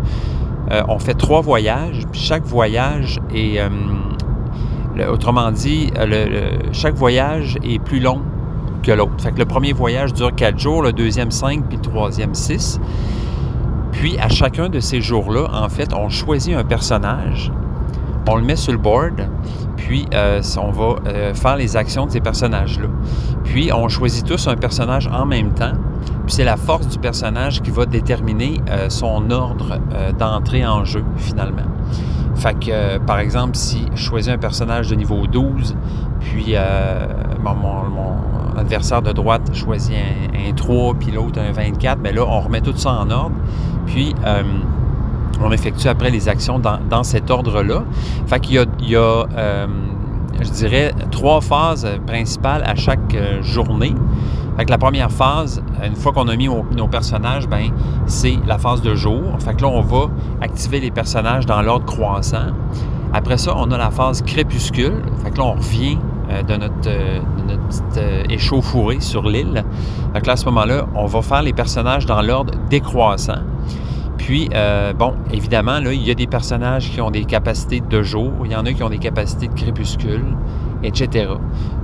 on 0.88 0.98
fait 0.98 1.14
trois 1.14 1.40
voyages, 1.40 2.06
puis 2.10 2.20
chaque 2.20 2.44
voyage 2.44 3.18
est 3.34 3.60
autrement 5.00 5.50
dit, 5.50 5.90
euh, 5.98 6.50
chaque 6.72 6.94
voyage 6.94 7.58
est 7.62 7.78
plus 7.78 8.00
long 8.00 8.20
que 8.82 8.92
l'autre. 8.92 9.12
Fait 9.18 9.36
le 9.36 9.44
premier 9.44 9.72
voyage 9.72 10.12
dure 10.12 10.34
quatre 10.34 10.58
jours, 10.58 10.82
le 10.82 10.92
deuxième 10.92 11.30
cinq, 11.30 11.66
puis 11.68 11.76
le 11.76 11.82
troisième 11.82 12.34
six. 12.34 12.80
Puis 13.92 14.18
à 14.18 14.28
chacun 14.28 14.68
de 14.68 14.80
ces 14.80 15.00
jours-là, 15.00 15.48
en 15.52 15.68
fait, 15.68 15.92
on 15.94 16.08
choisit 16.08 16.54
un 16.56 16.64
personnage, 16.64 17.52
on 18.28 18.36
le 18.36 18.42
met 18.42 18.56
sur 18.56 18.72
le 18.72 18.78
board, 18.78 19.28
puis 19.76 20.06
euh, 20.14 20.40
on 20.58 20.70
va 20.70 20.96
euh, 21.06 21.34
faire 21.34 21.56
les 21.56 21.76
actions 21.76 22.06
de 22.06 22.10
ces 22.10 22.20
personnages-là. 22.20 22.88
Puis 23.44 23.70
on 23.72 23.88
choisit 23.88 24.24
tous 24.26 24.48
un 24.48 24.56
personnage 24.56 25.08
en 25.08 25.26
même 25.26 25.52
temps, 25.52 25.72
puis 26.26 26.34
c'est 26.34 26.44
la 26.44 26.56
force 26.56 26.88
du 26.88 26.98
personnage 26.98 27.60
qui 27.62 27.70
va 27.70 27.86
déterminer 27.86 28.60
son 28.88 29.30
ordre 29.30 29.78
d'entrée 30.18 30.64
en 30.64 30.84
jeu 30.84 31.04
finalement. 31.16 31.66
Fait 32.34 32.54
que, 32.54 32.70
euh, 32.70 32.98
par 32.98 33.18
exemple, 33.18 33.56
si 33.56 33.86
je 33.94 34.02
choisis 34.02 34.32
un 34.32 34.38
personnage 34.38 34.88
de 34.88 34.94
niveau 34.94 35.26
12, 35.26 35.76
puis 36.20 36.54
euh, 36.54 37.06
mon, 37.42 38.56
adversaire 38.56 39.02
de 39.02 39.12
droite 39.12 39.54
choisit 39.54 39.96
un, 39.96 40.52
3, 40.52 40.94
puis 40.94 41.10
l'autre 41.10 41.40
un 41.40 41.52
24, 41.52 41.98
mais 42.02 42.12
là, 42.12 42.24
on 42.26 42.40
remet 42.40 42.60
tout 42.60 42.76
ça 42.76 42.92
en 42.92 43.10
ordre. 43.10 43.36
Puis, 43.86 44.14
euh, 44.24 44.42
on 45.42 45.50
effectue 45.50 45.88
après 45.88 46.10
les 46.10 46.28
actions 46.28 46.58
dans, 46.58 47.02
cet 47.02 47.30
ordre-là. 47.30 47.82
Fait 48.26 48.40
qu'il 48.40 48.54
y 48.54 48.58
a, 48.58 48.64
il 48.80 48.90
y 48.90 48.96
a 48.96 49.24
je 50.40 50.50
dirais, 50.50 50.92
trois 51.10 51.40
phases 51.40 51.86
principales 52.06 52.62
à 52.64 52.74
chaque 52.74 53.16
journée. 53.42 53.94
Fait 54.56 54.64
que 54.66 54.70
la 54.70 54.78
première 54.78 55.10
phase, 55.10 55.62
une 55.84 55.96
fois 55.96 56.12
qu'on 56.12 56.28
a 56.28 56.36
mis 56.36 56.48
nos 56.48 56.88
personnages, 56.88 57.48
ben 57.48 57.70
c'est 58.06 58.36
la 58.46 58.58
phase 58.58 58.82
de 58.82 58.94
jour. 58.94 59.22
Fait 59.38 59.54
que 59.54 59.62
là, 59.62 59.68
on 59.68 59.80
va 59.80 60.08
activer 60.40 60.80
les 60.80 60.90
personnages 60.90 61.46
dans 61.46 61.62
l'ordre 61.62 61.86
croissant. 61.86 62.52
Après 63.14 63.36
ça, 63.36 63.54
on 63.56 63.70
a 63.70 63.78
la 63.78 63.90
phase 63.90 64.22
crépuscule. 64.22 65.02
Fait 65.22 65.30
que 65.30 65.38
là, 65.38 65.44
on 65.44 65.52
revient 65.52 65.98
euh, 66.30 66.42
de 66.42 66.56
notre, 66.56 66.74
euh, 66.86 67.20
euh, 67.96 68.24
échauffourée 68.30 69.00
sur 69.00 69.28
l'île. 69.28 69.64
Fait 70.14 70.20
que 70.20 70.26
là, 70.26 70.32
à 70.32 70.36
ce 70.36 70.46
moment-là, 70.46 70.86
on 70.94 71.06
va 71.06 71.20
faire 71.20 71.42
les 71.42 71.52
personnages 71.52 72.06
dans 72.06 72.22
l'ordre 72.22 72.54
décroissant. 72.70 73.42
Puis, 74.16 74.48
bon, 74.96 75.14
évidemment, 75.32 75.80
là, 75.80 75.92
il 75.92 76.06
y 76.06 76.10
a 76.12 76.14
des 76.14 76.28
personnages 76.28 76.92
qui 76.92 77.00
ont 77.00 77.10
des 77.10 77.24
capacités 77.24 77.80
de 77.80 78.02
jour, 78.02 78.30
il 78.44 78.52
y 78.52 78.56
en 78.56 78.64
a 78.64 78.72
qui 78.72 78.84
ont 78.84 78.88
des 78.88 78.98
capacités 78.98 79.48
de 79.48 79.54
crépuscule, 79.54 80.24
etc. 80.82 81.28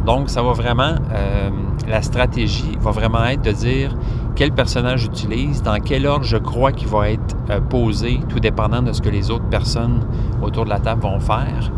Donc, 0.06 0.30
ça 0.30 0.42
va 0.42 0.52
vraiment, 0.52 0.94
euh, 1.12 1.50
la 1.86 2.02
stratégie 2.02 2.76
va 2.80 2.90
vraiment 2.90 3.24
être 3.24 3.42
de 3.42 3.52
dire 3.52 3.94
quel 4.36 4.52
personnage 4.52 5.00
j'utilise, 5.00 5.62
dans 5.62 5.78
quel 5.80 6.06
ordre 6.06 6.24
je 6.24 6.36
crois 6.36 6.72
qu'il 6.72 6.88
va 6.88 7.10
être 7.10 7.36
euh, 7.50 7.60
posé, 7.60 8.20
tout 8.28 8.40
dépendant 8.40 8.82
de 8.82 8.92
ce 8.92 9.02
que 9.02 9.08
les 9.08 9.30
autres 9.30 9.48
personnes 9.48 10.06
autour 10.42 10.64
de 10.64 10.70
la 10.70 10.78
table 10.78 11.02
vont 11.02 11.20
faire. 11.20 11.72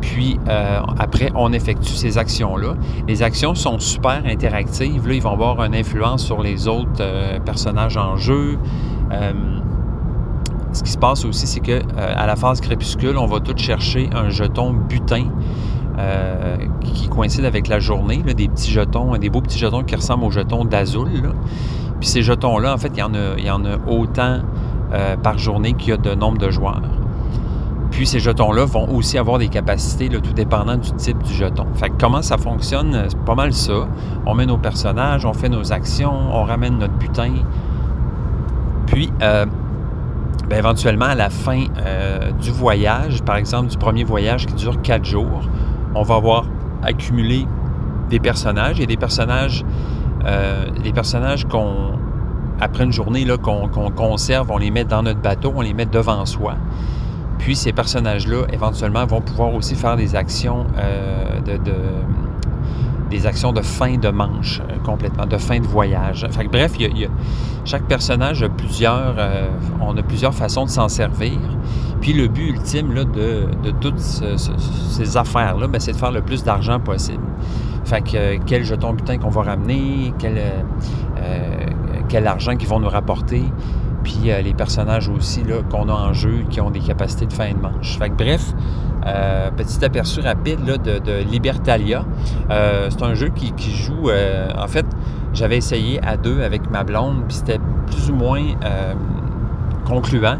Puis 0.00 0.38
euh, 0.48 0.80
après, 0.98 1.30
on 1.34 1.52
effectue 1.52 1.92
ces 1.92 2.18
actions-là. 2.18 2.74
Les 3.06 3.22
actions 3.22 3.54
sont 3.54 3.78
super 3.80 4.22
interactives. 4.24 5.06
Là, 5.06 5.14
ils 5.14 5.22
vont 5.22 5.32
avoir 5.32 5.62
une 5.64 5.74
influence 5.74 6.24
sur 6.24 6.40
les 6.40 6.68
autres 6.68 7.02
personnages 7.44 7.96
en 7.96 8.16
jeu. 8.16 8.56
ce 10.72 10.82
qui 10.82 10.90
se 10.90 10.98
passe 10.98 11.24
aussi, 11.24 11.46
c'est 11.46 11.60
que 11.60 11.80
à 11.98 12.26
la 12.26 12.36
phase 12.36 12.60
crépuscule, 12.60 13.18
on 13.18 13.26
va 13.26 13.40
tout 13.40 13.56
chercher 13.58 14.08
un 14.14 14.30
jeton 14.30 14.72
butin 14.72 15.26
euh, 15.98 16.56
qui 16.80 17.08
coïncident 17.08 17.48
avec 17.48 17.66
la 17.66 17.80
journée, 17.80 18.18
des 18.22 18.46
petits 18.46 18.70
jetons, 18.70 19.16
des 19.16 19.30
beaux 19.30 19.40
petits 19.40 19.58
jetons 19.58 19.82
qui 19.82 19.96
ressemblent 19.96 20.24
aux 20.24 20.30
jetons 20.30 20.64
d'Azul. 20.64 21.32
Puis 21.98 22.08
ces 22.08 22.22
jetons-là, 22.22 22.72
en 22.72 22.78
fait, 22.78 22.92
il 22.94 23.00
y 23.00 23.02
en 23.02 23.14
a, 23.14 23.36
y 23.36 23.50
en 23.50 23.64
a 23.64 23.78
autant 23.88 24.38
euh, 24.92 25.16
par 25.16 25.38
journée 25.38 25.72
qu'il 25.72 25.88
y 25.88 25.92
a 25.92 25.96
de 25.96 26.14
nombre 26.14 26.38
de 26.38 26.50
joueurs. 26.50 26.82
Puis 27.90 28.06
ces 28.06 28.20
jetons-là 28.20 28.64
vont 28.64 28.88
aussi 28.94 29.18
avoir 29.18 29.38
des 29.38 29.48
capacités, 29.48 30.08
tout 30.08 30.32
dépendant 30.34 30.76
du 30.76 30.92
type 30.92 31.20
du 31.24 31.34
jeton. 31.34 31.66
Fait 31.74 31.88
que 31.88 31.94
comment 31.98 32.22
ça 32.22 32.38
fonctionne? 32.38 33.06
C'est 33.08 33.18
pas 33.24 33.34
mal 33.34 33.52
ça. 33.52 33.88
On 34.24 34.34
met 34.34 34.46
nos 34.46 34.58
personnages, 34.58 35.24
on 35.24 35.32
fait 35.32 35.48
nos 35.48 35.72
actions, 35.72 36.14
on 36.32 36.44
ramène 36.44 36.78
notre 36.78 36.94
butin. 36.94 37.32
Puis, 38.86 39.10
euh, 39.20 39.46
ben, 40.48 40.58
éventuellement, 40.58 41.06
à 41.06 41.16
la 41.16 41.28
fin 41.28 41.64
du 42.40 42.52
voyage, 42.52 43.22
par 43.22 43.36
exemple 43.36 43.68
du 43.68 43.76
premier 43.76 44.04
voyage 44.04 44.46
qui 44.46 44.54
dure 44.54 44.80
quatre 44.80 45.04
jours, 45.04 45.42
on 45.94 46.02
va 46.02 46.16
avoir 46.16 46.46
accumulé 46.82 47.46
des 48.08 48.20
personnages. 48.20 48.80
et 48.80 48.86
des 48.86 48.96
personnages, 48.96 49.64
euh, 50.24 50.66
des 50.82 50.92
personnages 50.92 51.46
qu'on, 51.46 51.92
après 52.60 52.84
une 52.84 52.92
journée, 52.92 53.24
là, 53.24 53.36
qu'on, 53.36 53.68
conserve, 53.68 54.50
on 54.50 54.58
les 54.58 54.70
met 54.70 54.84
dans 54.84 55.02
notre 55.02 55.20
bateau, 55.20 55.52
on 55.54 55.60
les 55.60 55.74
met 55.74 55.86
devant 55.86 56.24
soi. 56.26 56.54
Puis 57.38 57.54
ces 57.54 57.72
personnages-là, 57.72 58.46
éventuellement, 58.52 59.06
vont 59.06 59.20
pouvoir 59.20 59.54
aussi 59.54 59.76
faire 59.76 59.96
des 59.96 60.16
actions 60.16 60.66
euh, 60.76 61.40
de, 61.40 61.72
des 63.10 63.26
actions 63.26 63.52
de 63.52 63.62
fin 63.62 63.96
de 63.96 64.08
manche 64.08 64.60
euh, 64.60 64.76
complètement, 64.84 65.24
de 65.24 65.36
fin 65.36 65.60
de 65.60 65.66
voyage. 65.66 66.26
Fait 66.30 66.48
bref, 66.48 66.72
chaque 67.64 67.84
personnage 67.84 68.42
a 68.42 68.48
plusieurs, 68.48 69.14
on 69.80 69.96
a 69.96 70.02
plusieurs 70.02 70.34
façons 70.34 70.64
de 70.64 70.70
s'en 70.70 70.88
servir. 70.88 71.38
Puis 72.00 72.12
le 72.12 72.28
but 72.28 72.50
ultime 72.50 72.92
là, 72.92 73.04
de, 73.04 73.70
toutes 73.80 73.98
ces 73.98 75.16
affaires-là, 75.16 75.66
ben, 75.66 75.80
c'est 75.80 75.92
de 75.92 75.96
faire 75.96 76.12
le 76.12 76.22
plus 76.22 76.44
d'argent 76.44 76.78
possible. 76.80 77.24
Fait 77.88 78.02
que 78.02 78.16
euh, 78.16 78.36
quel 78.44 78.64
jeton 78.64 78.92
butin 78.92 79.16
qu'on 79.16 79.30
va 79.30 79.42
ramener, 79.42 80.12
quel, 80.18 80.36
euh, 80.36 80.50
euh, 81.22 82.26
argent 82.26 82.54
qu'ils 82.56 82.68
vont 82.68 82.80
nous 82.80 82.88
rapporter, 82.88 83.42
puis 84.04 84.30
les 84.42 84.54
personnages 84.54 85.08
aussi 85.08 85.42
qu'on 85.70 85.88
a 85.88 85.92
en 85.92 86.12
jeu 86.12 86.44
qui 86.50 86.60
ont 86.60 86.70
des 86.70 86.80
capacités 86.80 87.26
de 87.26 87.32
fin 87.32 87.50
de 87.52 87.58
manche. 87.58 87.98
Fait 87.98 88.08
que 88.08 88.14
bref, 88.14 88.54
petit 89.56 89.84
aperçu 89.84 90.20
rapide 90.20 90.66
là, 90.66 90.78
de, 90.78 91.22
Libertalia. 91.30 92.04
c'est 92.48 93.02
un 93.02 93.14
jeu 93.14 93.28
qui 93.28 93.74
joue. 93.74 94.10
en 94.10 94.68
fait, 94.68 94.86
j'avais 95.34 95.58
essayé 95.58 96.00
à 96.02 96.16
deux 96.16 96.42
avec 96.42 96.70
ma 96.70 96.84
blonde, 96.84 97.24
puis 97.28 97.36
c'était 97.36 97.60
plus 97.86 98.10
ou 98.10 98.14
moins 98.14 98.42
concluant. 99.86 100.38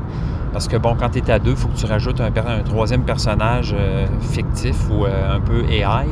Parce 0.53 0.69
que 0.69 0.77
bon, 0.77 0.97
quand 0.99 1.11
tu 1.11 1.19
es 1.19 1.31
à 1.31 1.39
deux, 1.39 1.51
il 1.51 1.57
faut 1.57 1.69
que 1.69 1.77
tu 1.77 1.87
rajoutes 1.87 2.21
un, 2.21 2.31
troisième 2.63 3.03
personnage 3.03 3.75
euh, 3.79 4.07
fictif 4.21 4.77
ou 4.91 5.05
euh, 5.05 5.37
un 5.37 5.41
peu 5.41 5.65
AI. 5.71 6.07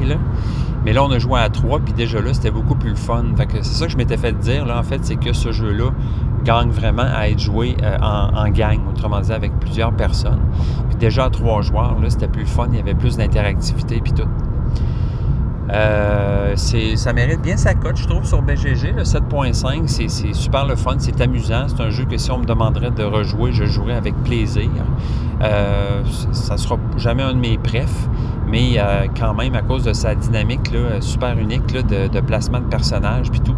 Mais 0.85 0.93
là, 0.93 1.03
on 1.03 1.11
a 1.11 1.19
joué 1.19 1.41
à 1.41 1.49
trois, 1.49 1.81
puis 1.81 1.93
déjà 1.93 2.21
là, 2.21 2.33
c'était 2.33 2.51
beaucoup 2.51 2.77
plus 2.77 2.95
fun. 2.95 3.25
c'est 3.51 3.65
ça 3.65 3.87
que 3.87 3.93
je 3.93 3.97
m'étais 3.97 4.17
fait 4.17 4.33
dire, 4.33 4.67
là, 4.67 4.79
en 4.79 4.83
fait, 4.85 5.05
c'est 5.05 5.17
que 5.17 5.33
ce 5.33 5.51
jeu-là 5.51 5.91
gagne 6.45 6.71
vraiment 6.71 7.03
à 7.03 7.29
être 7.29 7.41
joué 7.41 7.77
euh, 7.83 7.99
en, 8.01 8.49
gang, 8.51 8.79
autrement 8.89 9.21
dit, 9.21 9.33
avec 9.33 9.59
plusieurs 9.59 9.93
personnes. 9.93 10.41
Puis 10.89 10.97
déjà 10.97 11.25
à 11.25 11.31
trois 11.31 11.63
joueurs, 11.63 11.99
là, 12.01 12.09
c'était 12.09 12.29
plus 12.29 12.47
fun, 12.47 12.69
il 12.71 12.77
y 12.77 12.81
avait 12.81 12.95
plus 12.95 13.17
d'interactivité, 13.17 14.01
puis 14.01 14.13
tout. 14.13 14.29
Euh, 15.73 16.55
ça 16.57 17.13
mérite 17.13 17.43
bien 17.43 17.57
sa 17.57 17.75
cote, 17.75 17.97
je 17.97 18.07
trouve, 18.07 18.25
sur 18.25 18.43
BGG. 18.43 18.93
Le 18.93 19.03
7.5, 19.03 19.87
c'est 19.87 20.35
super 20.35 20.67
le 20.67 20.77
fun, 20.77 20.97
c'est 20.99 21.21
amusant. 21.21 21.67
C'est 21.69 21.83
un 21.83 21.91
jeu 21.91 22.05
que 22.05 22.17
si 22.17 22.31
on 22.31 22.39
me 22.39 22.47
demanderait 22.47 22.91
de 22.91 23.05
rejouer, 23.05 23.53
je 23.53 23.65
jouerais 23.65 23.95
avec 23.95 24.15
plaisir. 24.23 24.71
Euh, 25.43 26.03
ça 26.33 26.57
sera 26.57 26.77
jamais 26.97 27.23
un 27.23 27.35
de 27.35 27.39
mes 27.39 27.59
prefs, 27.59 28.09
mais 28.49 28.75
euh, 28.79 29.07
quand 29.19 29.35
même, 29.35 29.55
à 29.55 29.63
cause 29.63 29.85
de 29.85 29.93
sa 29.93 30.15
dynamique 30.15 30.73
là, 30.73 31.01
super 31.01 31.39
unique 31.39 31.67
de, 31.67 32.21
placement 32.21 32.61
de 32.61 32.67
personnages 32.67 33.31
puis 33.31 33.41
tout, 33.41 33.57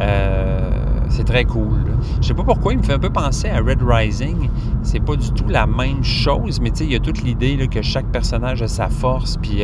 euh, 0.00 0.70
c'est 1.10 1.24
très 1.24 1.44
cool. 1.44 1.80
Je 2.22 2.28
sais 2.28 2.34
pas 2.34 2.44
pourquoi, 2.44 2.72
il 2.72 2.78
me 2.78 2.82
fait 2.82 2.94
un 2.94 2.98
peu 2.98 3.10
penser 3.10 3.50
à 3.50 3.58
Red 3.58 3.82
Rising. 3.82 4.48
C'est 4.82 5.00
pas 5.00 5.16
du 5.16 5.30
tout 5.32 5.48
la 5.48 5.66
même 5.66 6.02
chose, 6.02 6.60
mais 6.60 6.70
il 6.80 6.92
y 6.92 6.96
a 6.96 7.00
toute 7.00 7.22
l'idée 7.22 7.68
que 7.68 7.82
chaque 7.82 8.06
personnage 8.06 8.62
a 8.62 8.68
sa 8.68 8.88
force, 8.88 9.36
puis 9.36 9.62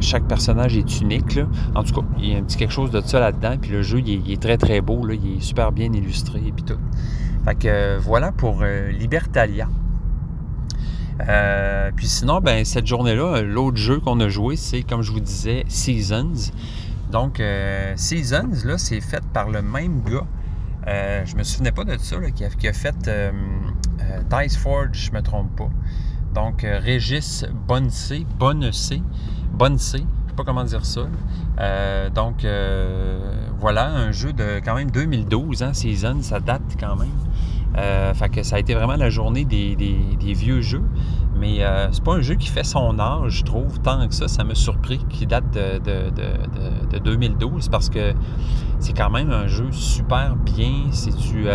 chaque 0.00 0.26
personnage 0.28 0.76
est 0.76 1.00
unique. 1.00 1.38
En 1.74 1.82
tout 1.82 2.00
cas, 2.00 2.06
il 2.18 2.32
y 2.32 2.34
a 2.34 2.38
un 2.38 2.42
petit 2.42 2.56
quelque 2.56 2.72
chose 2.72 2.90
de 2.90 3.00
ça 3.00 3.20
là-dedans. 3.20 3.56
Puis 3.60 3.70
le 3.70 3.82
jeu, 3.82 4.00
il 4.00 4.30
est, 4.30 4.40
très 4.40 4.56
très 4.56 4.80
beau. 4.80 5.08
Il 5.08 5.36
est 5.36 5.40
super 5.40 5.72
bien 5.72 5.92
illustré. 5.92 6.40
Puis 6.54 6.64
tout. 6.64 6.78
Fait 7.44 7.54
que 7.54 7.68
euh, 7.68 7.98
voilà 8.00 8.32
pour 8.32 8.60
euh, 8.62 8.90
Libertalia. 8.90 9.68
Euh, 11.28 11.90
puis 11.94 12.06
sinon, 12.06 12.40
ben, 12.40 12.64
cette 12.64 12.86
journée-là, 12.86 13.42
l'autre 13.42 13.76
jeu 13.76 14.00
qu'on 14.00 14.18
a 14.20 14.28
joué, 14.28 14.56
c'est, 14.56 14.82
comme 14.82 15.02
je 15.02 15.12
vous 15.12 15.20
disais, 15.20 15.64
Seasons. 15.68 16.52
Donc, 17.12 17.40
Seasons, 17.96 18.50
là, 18.64 18.78
c'est 18.78 19.00
fait 19.00 19.22
par 19.32 19.48
le 19.48 19.62
même 19.62 20.02
gars. 20.02 20.26
je 21.24 21.36
me 21.36 21.44
souvenais 21.44 21.70
pas 21.70 21.84
de 21.84 21.96
ça, 21.98 22.16
qui, 22.34 22.44
a, 22.66 22.72
fait 22.72 23.10
Dice 24.30 24.56
Forge, 24.56 24.88
je 24.92 25.12
me 25.12 25.22
trompe 25.22 25.54
pas. 25.54 25.70
Donc, 26.34 26.66
Régis 26.66 27.46
Bonne 27.68 27.90
C, 27.90 28.26
Bonne 28.38 28.72
C, 28.72 29.00
Bonne 29.52 29.78
C, 29.78 29.98
je 29.98 30.30
sais 30.30 30.36
pas 30.36 30.42
comment 30.42 30.64
dire 30.64 30.84
ça. 30.84 31.02
Euh, 31.60 32.10
donc, 32.10 32.44
euh, 32.44 33.20
voilà, 33.60 33.86
un 33.86 34.10
jeu 34.10 34.32
de 34.32 34.60
quand 34.64 34.74
même 34.74 34.90
2012, 34.90 35.62
hein, 35.62 35.72
Season, 35.72 36.16
ça 36.22 36.40
date 36.40 36.76
quand 36.78 36.96
même. 36.96 37.08
Euh, 37.76 38.14
fait 38.14 38.28
que 38.28 38.42
ça 38.42 38.56
a 38.56 38.58
été 38.58 38.74
vraiment 38.74 38.96
la 38.96 39.10
journée 39.10 39.44
des, 39.44 39.76
vieux 40.34 40.60
jeux. 40.60 40.82
Mais 41.36 41.60
c'est 41.92 42.02
pas 42.02 42.14
un 42.14 42.20
jeu 42.20 42.34
qui 42.34 42.48
fait 42.48 42.64
son 42.64 42.98
âge, 42.98 43.38
je 43.38 43.44
trouve, 43.44 43.80
tant 43.80 44.06
que 44.08 44.14
ça. 44.14 44.26
Ça 44.26 44.42
m'a 44.42 44.54
surpris 44.54 44.98
qu'il 45.08 45.28
date 45.28 45.50
de, 45.52 45.78
de, 45.78 46.98
2012 46.98 47.68
parce 47.68 47.90
que 47.90 48.12
c'est 48.78 48.92
quand 48.92 49.10
même 49.10 49.30
un 49.30 49.46
jeu 49.46 49.70
super 49.70 50.36
bien. 50.36 50.86
C'est 50.90 51.16
du. 51.16 51.46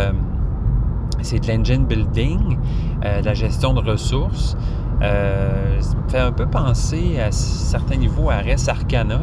C'est 1.22 1.40
de 1.40 1.48
l'engine 1.48 1.86
building, 1.86 2.58
de 3.02 3.26
la 3.26 3.34
gestion 3.34 3.74
de 3.74 3.82
ressources. 3.82 4.56
Euh, 5.02 5.80
ça 5.80 5.96
me 5.96 6.10
fait 6.10 6.20
un 6.20 6.32
peu 6.32 6.46
penser 6.46 7.20
à 7.20 7.32
certains 7.32 7.96
niveaux 7.96 8.30
à 8.30 8.38
Res 8.38 8.68
Arcana, 8.68 9.22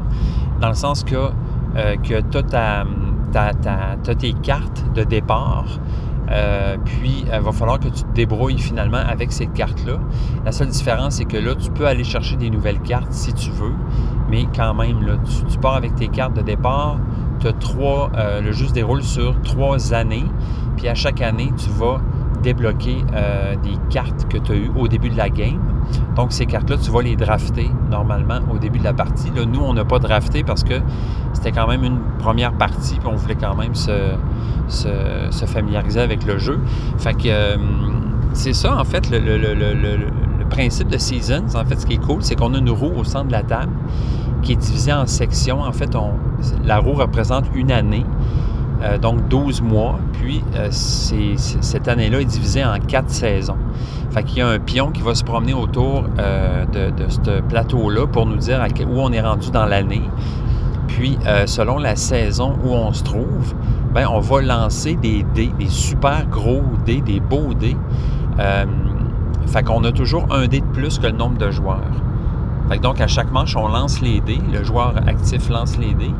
dans 0.60 0.68
le 0.68 0.74
sens 0.74 1.04
que, 1.04 1.30
euh, 1.76 1.96
tu 2.02 2.14
as, 2.54 4.14
tes 4.14 4.32
cartes 4.32 4.84
de 4.94 5.04
départ, 5.04 5.66
euh, 6.30 6.76
puis 6.84 7.24
il 7.30 7.40
va 7.40 7.52
falloir 7.52 7.78
que 7.78 7.88
tu 7.88 8.02
te 8.02 8.12
débrouilles 8.14 8.58
finalement 8.58 8.96
avec 8.96 9.32
ces 9.32 9.46
cartes-là. 9.46 9.98
La 10.44 10.52
seule 10.52 10.68
différence, 10.68 11.16
c'est 11.16 11.26
que 11.26 11.36
là, 11.36 11.54
tu 11.54 11.70
peux 11.70 11.86
aller 11.86 12.04
chercher 12.04 12.36
des 12.36 12.48
nouvelles 12.48 12.80
cartes 12.80 13.12
si 13.12 13.34
tu 13.34 13.50
veux, 13.50 13.74
mais 14.30 14.46
quand 14.56 14.74
même, 14.74 14.98
tu, 15.48 15.58
pars 15.58 15.76
avec 15.76 15.94
tes 15.96 16.08
cartes 16.08 16.34
de 16.34 16.42
départ, 16.42 16.98
trois, 17.52 18.10
le 18.42 18.52
jeu 18.52 18.66
se 18.66 18.72
déroule 18.72 19.02
sur 19.02 19.40
trois 19.42 19.94
années, 19.94 20.24
puis 20.76 20.88
à 20.88 20.94
chaque 20.94 21.20
année, 21.20 21.52
tu 21.56 21.70
vas 21.70 22.00
débloquer 22.46 22.98
euh, 23.12 23.56
des 23.56 23.76
cartes 23.90 24.28
que 24.28 24.38
tu 24.38 24.52
as 24.52 24.54
eues 24.54 24.70
au 24.76 24.86
début 24.86 25.10
de 25.10 25.16
la 25.16 25.28
game. 25.28 25.58
Donc, 26.14 26.32
ces 26.32 26.46
cartes-là, 26.46 26.76
tu 26.76 26.90
vas 26.90 27.02
les 27.02 27.16
drafter 27.16 27.70
normalement 27.90 28.38
au 28.52 28.58
début 28.58 28.78
de 28.78 28.84
la 28.84 28.92
partie. 28.92 29.30
Là, 29.34 29.44
nous, 29.44 29.60
on 29.60 29.74
n'a 29.74 29.84
pas 29.84 29.98
drafté 29.98 30.44
parce 30.44 30.62
que 30.62 30.74
c'était 31.32 31.52
quand 31.52 31.66
même 31.66 31.82
une 31.82 31.98
première 32.18 32.52
partie, 32.52 32.96
puis 32.96 33.08
on 33.08 33.16
voulait 33.16 33.36
quand 33.36 33.56
même 33.56 33.74
se, 33.74 34.14
se, 34.68 35.44
familiariser 35.46 36.00
avec 36.00 36.24
le 36.24 36.38
jeu. 36.38 36.60
Fait 36.98 37.14
que 37.14 37.28
euh, 37.28 37.56
c'est 38.32 38.52
ça, 38.52 38.76
en 38.76 38.84
fait, 38.84 39.10
le, 39.10 39.18
le, 39.18 40.06
principe 40.48 40.88
de 40.88 40.96
Seasons. 40.96 41.56
En 41.56 41.64
fait, 41.64 41.80
ce 41.80 41.86
qui 41.86 41.94
est 41.94 42.06
cool, 42.06 42.22
c'est 42.22 42.36
qu'on 42.36 42.54
a 42.54 42.58
une 42.58 42.70
roue 42.70 42.92
au 42.96 43.02
centre 43.02 43.26
de 43.26 43.32
la 43.32 43.42
table 43.42 43.72
qui 44.46 44.52
est 44.52 44.56
divisée 44.56 44.92
en 44.92 45.06
sections. 45.06 45.60
En 45.60 45.72
fait, 45.72 45.90
la 46.64 46.78
roue 46.78 46.92
représente 46.92 47.46
une 47.54 47.72
année. 47.72 48.06
Euh, 48.82 48.98
donc 48.98 49.26
12 49.28 49.62
mois. 49.62 49.98
Puis 50.12 50.42
euh, 50.54 50.68
cette 50.70 51.88
année-là 51.88 52.20
est 52.20 52.26
divisée 52.26 52.64
en 52.64 52.78
quatre 52.78 53.10
saisons. 53.10 53.56
Fait 54.10 54.22
qu'il 54.22 54.38
y 54.38 54.42
a 54.42 54.48
un 54.48 54.58
pion 54.58 54.90
qui 54.90 55.02
va 55.02 55.14
se 55.14 55.24
promener 55.24 55.54
autour 55.54 56.04
euh, 56.18 56.64
de, 56.66 56.92
ce 57.08 57.40
plateau-là 57.40 58.06
pour 58.06 58.26
nous 58.26 58.36
dire 58.36 58.64
où 58.86 59.00
on 59.00 59.12
est 59.12 59.20
rendu 59.20 59.50
dans 59.50 59.66
l'année. 59.66 60.02
Puis, 60.88 61.18
selon 61.46 61.78
la 61.78 61.96
saison 61.96 62.56
où 62.64 62.70
on 62.70 62.92
se 62.92 63.02
trouve, 63.02 63.54
ben, 63.92 64.06
on 64.10 64.20
va 64.20 64.40
lancer 64.40 64.94
des 64.94 65.24
dés, 65.34 65.50
des 65.58 65.68
super 65.68 66.26
gros 66.26 66.62
dés, 66.86 67.00
des 67.00 67.20
beaux 67.20 67.52
dés. 67.52 67.76
fait 69.46 69.62
qu'on 69.62 69.84
a 69.84 69.92
toujours 69.92 70.26
un 70.30 70.46
dé 70.46 70.60
de 70.60 70.66
plus 70.66 70.98
que 70.98 71.06
le 71.06 71.12
nombre 71.12 71.36
de 71.38 71.50
joueurs. 71.50 72.05
Fait 72.68 72.78
donc, 72.78 73.00
à 73.00 73.06
chaque 73.06 73.30
manche, 73.30 73.56
on 73.56 73.68
lance 73.68 74.00
les 74.00 74.20
dés. 74.20 74.40
Le 74.52 74.64
joueur 74.64 74.94
actif 75.06 75.48
lance 75.48 75.78
les 75.78 75.94
dés. 75.94 76.14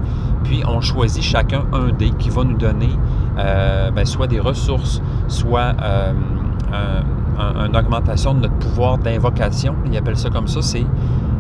Puis 0.45 0.63
on 0.67 0.81
choisit 0.81 1.23
chacun 1.23 1.65
un 1.73 1.91
dé 1.93 2.11
qui 2.19 2.31
va 2.31 2.45
nous 2.45 2.57
donner 2.57 2.91
euh, 3.39 3.91
ben, 3.91 4.05
soit 4.05 4.29
des 4.29 4.39
ressources, 4.39 5.03
soit 5.27 5.75
euh, 5.83 6.13
une 7.67 7.77
augmentation 7.77 8.35
de 8.35 8.41
notre 8.41 8.59
pouvoir 8.59 8.99
d'invocation. 8.99 9.75
Ils 9.87 9.97
appellent 9.97 10.17
ça 10.17 10.31
comme 10.31 10.47
ça. 10.47 10.63
C'est 10.63 10.87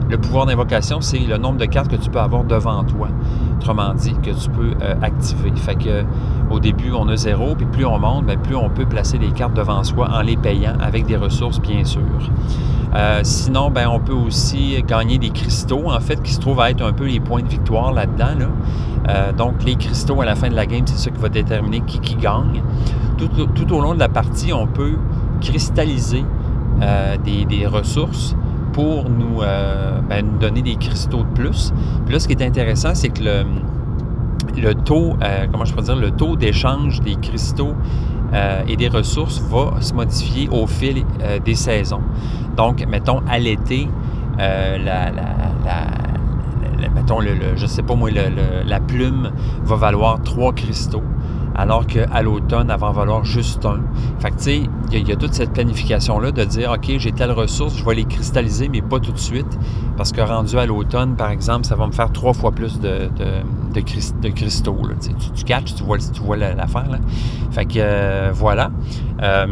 le 0.08 0.18
pouvoir 0.18 0.46
d'invocation, 0.46 1.00
c'est 1.00 1.18
le 1.18 1.36
nombre 1.36 1.58
de 1.58 1.64
cartes 1.64 1.88
que 1.88 1.96
tu 1.96 2.10
peux 2.10 2.20
avoir 2.20 2.44
devant 2.44 2.84
toi. 2.84 3.08
Autrement 3.56 3.94
dit, 3.94 4.14
que 4.22 4.30
tu 4.30 4.50
peux 4.50 4.72
euh, 4.82 4.94
activer. 5.02 5.52
Fait 5.56 5.74
que 5.74 6.04
au 6.50 6.60
début, 6.60 6.92
on 6.92 7.08
a 7.08 7.16
zéro, 7.16 7.54
puis 7.56 7.66
plus 7.66 7.84
on 7.84 7.98
monte, 7.98 8.26
bien, 8.26 8.36
plus 8.36 8.56
on 8.56 8.70
peut 8.70 8.86
placer 8.86 9.18
des 9.18 9.32
cartes 9.32 9.54
devant 9.54 9.82
soi 9.82 10.08
en 10.12 10.22
les 10.22 10.36
payant 10.36 10.74
avec 10.80 11.06
des 11.06 11.16
ressources, 11.16 11.60
bien 11.60 11.84
sûr. 11.84 12.02
sinon, 13.22 13.70
ben, 13.70 13.88
on 13.88 13.98
peut 13.98 14.14
aussi 14.14 14.82
gagner 14.86 15.18
des 15.18 15.30
cristaux, 15.30 15.90
en 15.90 16.00
fait, 16.00 16.22
qui 16.22 16.32
se 16.32 16.40
trouvent 16.40 16.60
à 16.60 16.70
être 16.70 16.82
un 16.82 16.92
peu 16.92 17.06
les 17.06 17.20
points 17.20 17.42
de 17.42 17.48
victoire 17.48 17.92
là-dedans. 17.92 18.38
Là. 18.38 18.46
Euh, 19.08 19.32
donc, 19.32 19.62
les 19.64 19.76
cristaux 19.76 20.20
à 20.20 20.24
la 20.24 20.34
fin 20.34 20.48
de 20.48 20.54
la 20.54 20.66
game, 20.66 20.82
c'est 20.86 20.96
ça 20.96 21.10
qui 21.10 21.20
va 21.20 21.28
déterminer 21.28 21.80
qui, 21.80 22.00
qui 22.00 22.16
gagne. 22.16 22.62
Tout, 23.18 23.72
au 23.72 23.80
long 23.80 23.94
de 23.94 23.98
la 23.98 24.08
partie, 24.08 24.52
on 24.52 24.66
peut 24.66 24.96
cristalliser 25.40 26.24
euh, 26.82 27.16
des, 27.24 27.66
ressources 27.66 28.36
pour 28.76 29.08
nous, 29.08 29.40
euh, 29.40 30.02
ben, 30.06 30.26
nous, 30.26 30.38
donner 30.38 30.60
des 30.60 30.76
cristaux 30.76 31.22
de 31.22 31.32
plus. 31.34 31.72
Puis 32.04 32.12
là, 32.12 32.20
ce 32.20 32.28
qui 32.28 32.34
est 32.34 32.42
intéressant, 32.42 32.94
c'est 32.94 33.08
que 33.08 33.22
le, 33.22 33.44
le 34.60 34.74
taux, 34.74 35.16
comment 35.50 35.64
je 35.64 35.74
dire, 35.74 35.96
le 35.96 36.10
taux 36.10 36.36
d'échange 36.36 37.00
des 37.00 37.16
cristaux 37.16 37.72
et 38.68 38.76
des 38.76 38.88
ressources 38.88 39.40
va 39.40 39.80
se 39.80 39.94
modifier 39.94 40.50
au 40.50 40.66
fil 40.66 41.04
des 41.42 41.54
saisons. 41.54 42.02
Donc, 42.54 42.86
mettons, 42.86 43.22
à 43.26 43.38
l'été, 43.38 43.88
la, 44.38 45.10
mettons, 46.94 47.20
le, 47.20 47.56
je 47.56 47.64
sais 47.66 47.82
pas 47.82 47.94
moi, 47.94 48.10
la 48.10 48.80
plume 48.80 49.30
va 49.64 49.76
valoir 49.76 50.20
trois 50.22 50.52
cristaux, 50.52 51.02
alors 51.56 51.86
qu'à 51.86 52.22
l'automne, 52.22 52.70
en 52.70 52.92
valoir 52.92 53.24
juste 53.24 53.64
un. 53.64 53.80
Fait 54.18 54.30
que, 54.30 54.36
tu 54.36 54.42
sais, 54.42 54.62
il 54.92 55.08
y, 55.08 55.12
a 55.12 55.16
toute 55.16 55.32
cette 55.32 55.52
planification-là 55.52 56.30
de 56.30 56.44
dire, 56.44 56.70
OK, 56.72 56.98
j'ai 56.98 57.12
telle 57.12 57.32
ressource, 57.32 57.76
je 57.76 57.84
vais 57.84 57.94
les 57.94 58.04
cristalliser, 58.04 58.68
mais 58.68 58.82
pas 58.82 59.00
tout 59.00 59.12
de 59.12 59.18
suite, 59.18 59.58
parce 59.96 60.12
que 60.12 60.20
rendu 60.20 60.58
à 60.58 60.66
l'automne, 60.66 61.16
par 61.16 61.30
exemple, 61.30 61.64
ça 61.64 61.74
va 61.74 61.86
me 61.86 61.92
faire 61.92 62.12
trois 62.12 62.34
fois 62.34 62.52
plus 62.52 62.78
de, 62.78 63.08
de, 63.72 64.30
cristaux. 64.30 64.76
Tu, 65.00 65.30
tu 65.34 65.44
catches, 65.44 65.74
tu 65.74 65.82
vois, 65.82 65.98
tu 65.98 66.20
vois 66.20 66.36
l'affaire. 66.36 66.90
Là. 66.90 66.98
Fait 67.50 67.64
que, 67.64 67.74
euh, 67.78 68.30
voilà. 68.34 68.70
Euh, 69.22 69.46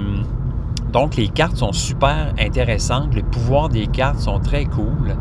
donc, 0.92 1.16
les 1.16 1.26
cartes 1.26 1.56
sont 1.56 1.72
super 1.72 2.32
intéressantes. 2.38 3.14
Les 3.14 3.24
pouvoirs 3.24 3.68
des 3.68 3.88
cartes 3.88 4.20
sont 4.20 4.38
très 4.38 4.64
cool. 4.66 5.16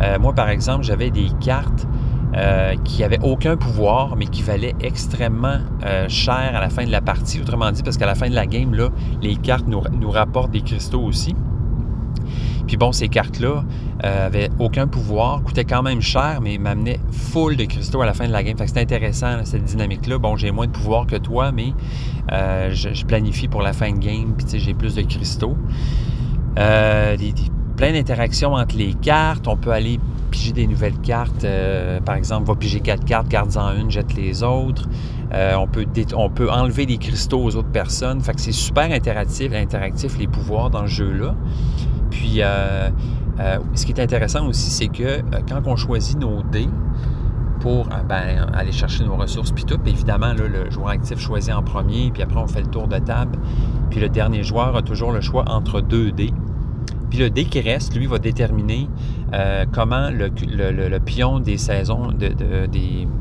Euh, 0.00 0.18
moi, 0.20 0.32
par 0.32 0.48
exemple, 0.50 0.84
j'avais 0.84 1.10
des 1.10 1.30
cartes 1.40 1.86
euh, 2.34 2.74
qui 2.84 3.00
n'avaient 3.00 3.22
aucun 3.22 3.56
pouvoir, 3.56 4.16
mais 4.16 4.26
qui 4.26 4.42
valaient 4.42 4.74
extrêmement 4.80 5.58
euh, 5.84 6.06
cher 6.08 6.50
à 6.54 6.60
la 6.60 6.68
fin 6.68 6.84
de 6.84 6.90
la 6.90 7.00
partie. 7.00 7.40
Autrement 7.40 7.70
dit, 7.70 7.82
parce 7.82 7.96
qu'à 7.96 8.04
la 8.04 8.14
fin 8.14 8.28
de 8.28 8.34
la 8.34 8.46
game, 8.46 8.74
là, 8.74 8.90
les 9.22 9.36
cartes 9.36 9.66
nous, 9.68 10.10
rapportent 10.10 10.50
des 10.50 10.60
cristaux 10.60 11.00
aussi. 11.00 11.34
Puis 12.66 12.76
bon, 12.76 12.90
ces 12.90 13.08
cartes-là 13.08 13.64
euh, 14.04 14.26
avaient 14.26 14.50
aucun 14.58 14.88
pouvoir, 14.88 15.42
coûtaient 15.44 15.64
quand 15.64 15.82
même 15.82 16.02
cher, 16.02 16.40
mais 16.42 16.58
m'amenaient 16.58 17.00
full 17.12 17.56
de 17.56 17.64
cristaux 17.64 18.02
à 18.02 18.06
la 18.06 18.12
fin 18.12 18.26
de 18.26 18.32
la 18.32 18.42
game. 18.42 18.58
Fait 18.58 18.64
que 18.64 18.70
c'est 18.72 18.80
intéressant, 18.80 19.44
cette 19.44 19.64
dynamique-là. 19.64 20.18
Bon, 20.18 20.36
j'ai 20.36 20.50
moins 20.50 20.66
de 20.66 20.72
pouvoir 20.72 21.06
que 21.06 21.16
toi, 21.16 21.52
mais 21.52 21.72
je, 22.28 23.04
planifie 23.06 23.46
pour 23.46 23.62
la 23.62 23.72
fin 23.72 23.92
de 23.92 23.98
game, 23.98 24.34
puis 24.36 24.58
j'ai 24.58 24.74
plus 24.74 24.96
de 24.96 25.02
cristaux. 25.02 25.56
Plein 27.76 27.92
d'interactions 27.92 28.54
entre 28.54 28.76
les 28.76 28.94
cartes. 28.94 29.46
On 29.48 29.56
peut 29.56 29.70
aller 29.70 30.00
piger 30.30 30.52
des 30.52 30.66
nouvelles 30.66 30.98
cartes. 30.98 31.44
Euh, 31.44 32.00
par 32.00 32.16
exemple, 32.16 32.48
va 32.48 32.54
piger 32.54 32.80
quatre 32.80 33.04
cartes, 33.04 33.28
garde-en 33.28 33.74
une, 33.76 33.90
jette 33.90 34.14
les 34.14 34.42
autres. 34.42 34.88
on, 35.32 35.66
peut 35.66 35.86
on 36.14 36.30
peut 36.30 36.50
enlever 36.50 36.86
des 36.86 36.98
cristaux 36.98 37.42
aux 37.42 37.56
autres 37.56 37.72
personnes. 37.72 38.20
Fait 38.20 38.34
que 38.34 38.40
c'est 38.40 38.52
super 38.52 38.90
interactif, 38.90 39.52
interactif 39.52 40.18
les 40.18 40.26
pouvoirs 40.26 40.70
dans 40.70 40.82
le 40.82 40.88
jeu-là. 40.88 41.34
Puis, 42.10 42.40
euh, 42.40 42.88
euh, 43.40 43.58
ce 43.74 43.84
qui 43.84 43.92
est 43.92 44.00
intéressant 44.00 44.46
aussi, 44.46 44.70
c'est 44.70 44.88
que 44.88 45.02
euh, 45.02 45.20
quand 45.48 45.60
on 45.66 45.76
choisit 45.76 46.18
nos 46.18 46.42
dés 46.42 46.68
pour 47.60 47.88
ben, 48.08 48.46
aller 48.54 48.72
chercher 48.72 49.04
nos 49.04 49.16
ressources, 49.16 49.50
puis 49.50 49.64
tout, 49.64 49.78
évidemment, 49.86 50.32
le 50.32 50.70
joueur 50.70 50.88
actif 50.88 51.18
choisit 51.18 51.52
en 51.52 51.62
premier, 51.62 52.10
puis 52.10 52.22
après, 52.22 52.38
on 52.38 52.46
fait 52.46 52.60
le 52.60 52.68
tour 52.68 52.86
de 52.86 52.98
table. 52.98 53.38
Puis 53.90 54.00
le 54.00 54.08
dernier 54.08 54.42
joueur 54.42 54.76
a 54.76 54.82
toujours 54.82 55.10
le 55.10 55.20
choix 55.20 55.44
entre 55.48 55.80
deux 55.80 56.12
dés. 56.12 56.32
Puis 57.10 57.18
le 57.18 57.30
dé 57.30 57.44
qui 57.44 57.60
reste, 57.60 57.94
lui, 57.96 58.06
va 58.06 58.18
déterminer 58.18 58.88
comment 59.72 60.10
le, 60.10 60.98
pion 60.98 61.40
des 61.40 61.56
saisons, 61.56 62.12
de, 62.12 62.32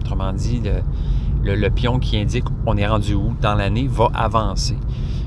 autrement 0.02 0.34
dit, 0.34 0.62
le, 1.44 1.70
pion 1.70 2.00
qui 2.00 2.18
indique 2.18 2.46
on 2.66 2.78
est 2.78 2.88
rendu 2.88 3.14
où 3.14 3.36
dans 3.42 3.56
l'année, 3.56 3.88
va 3.88 4.10
avancer. 4.14 4.78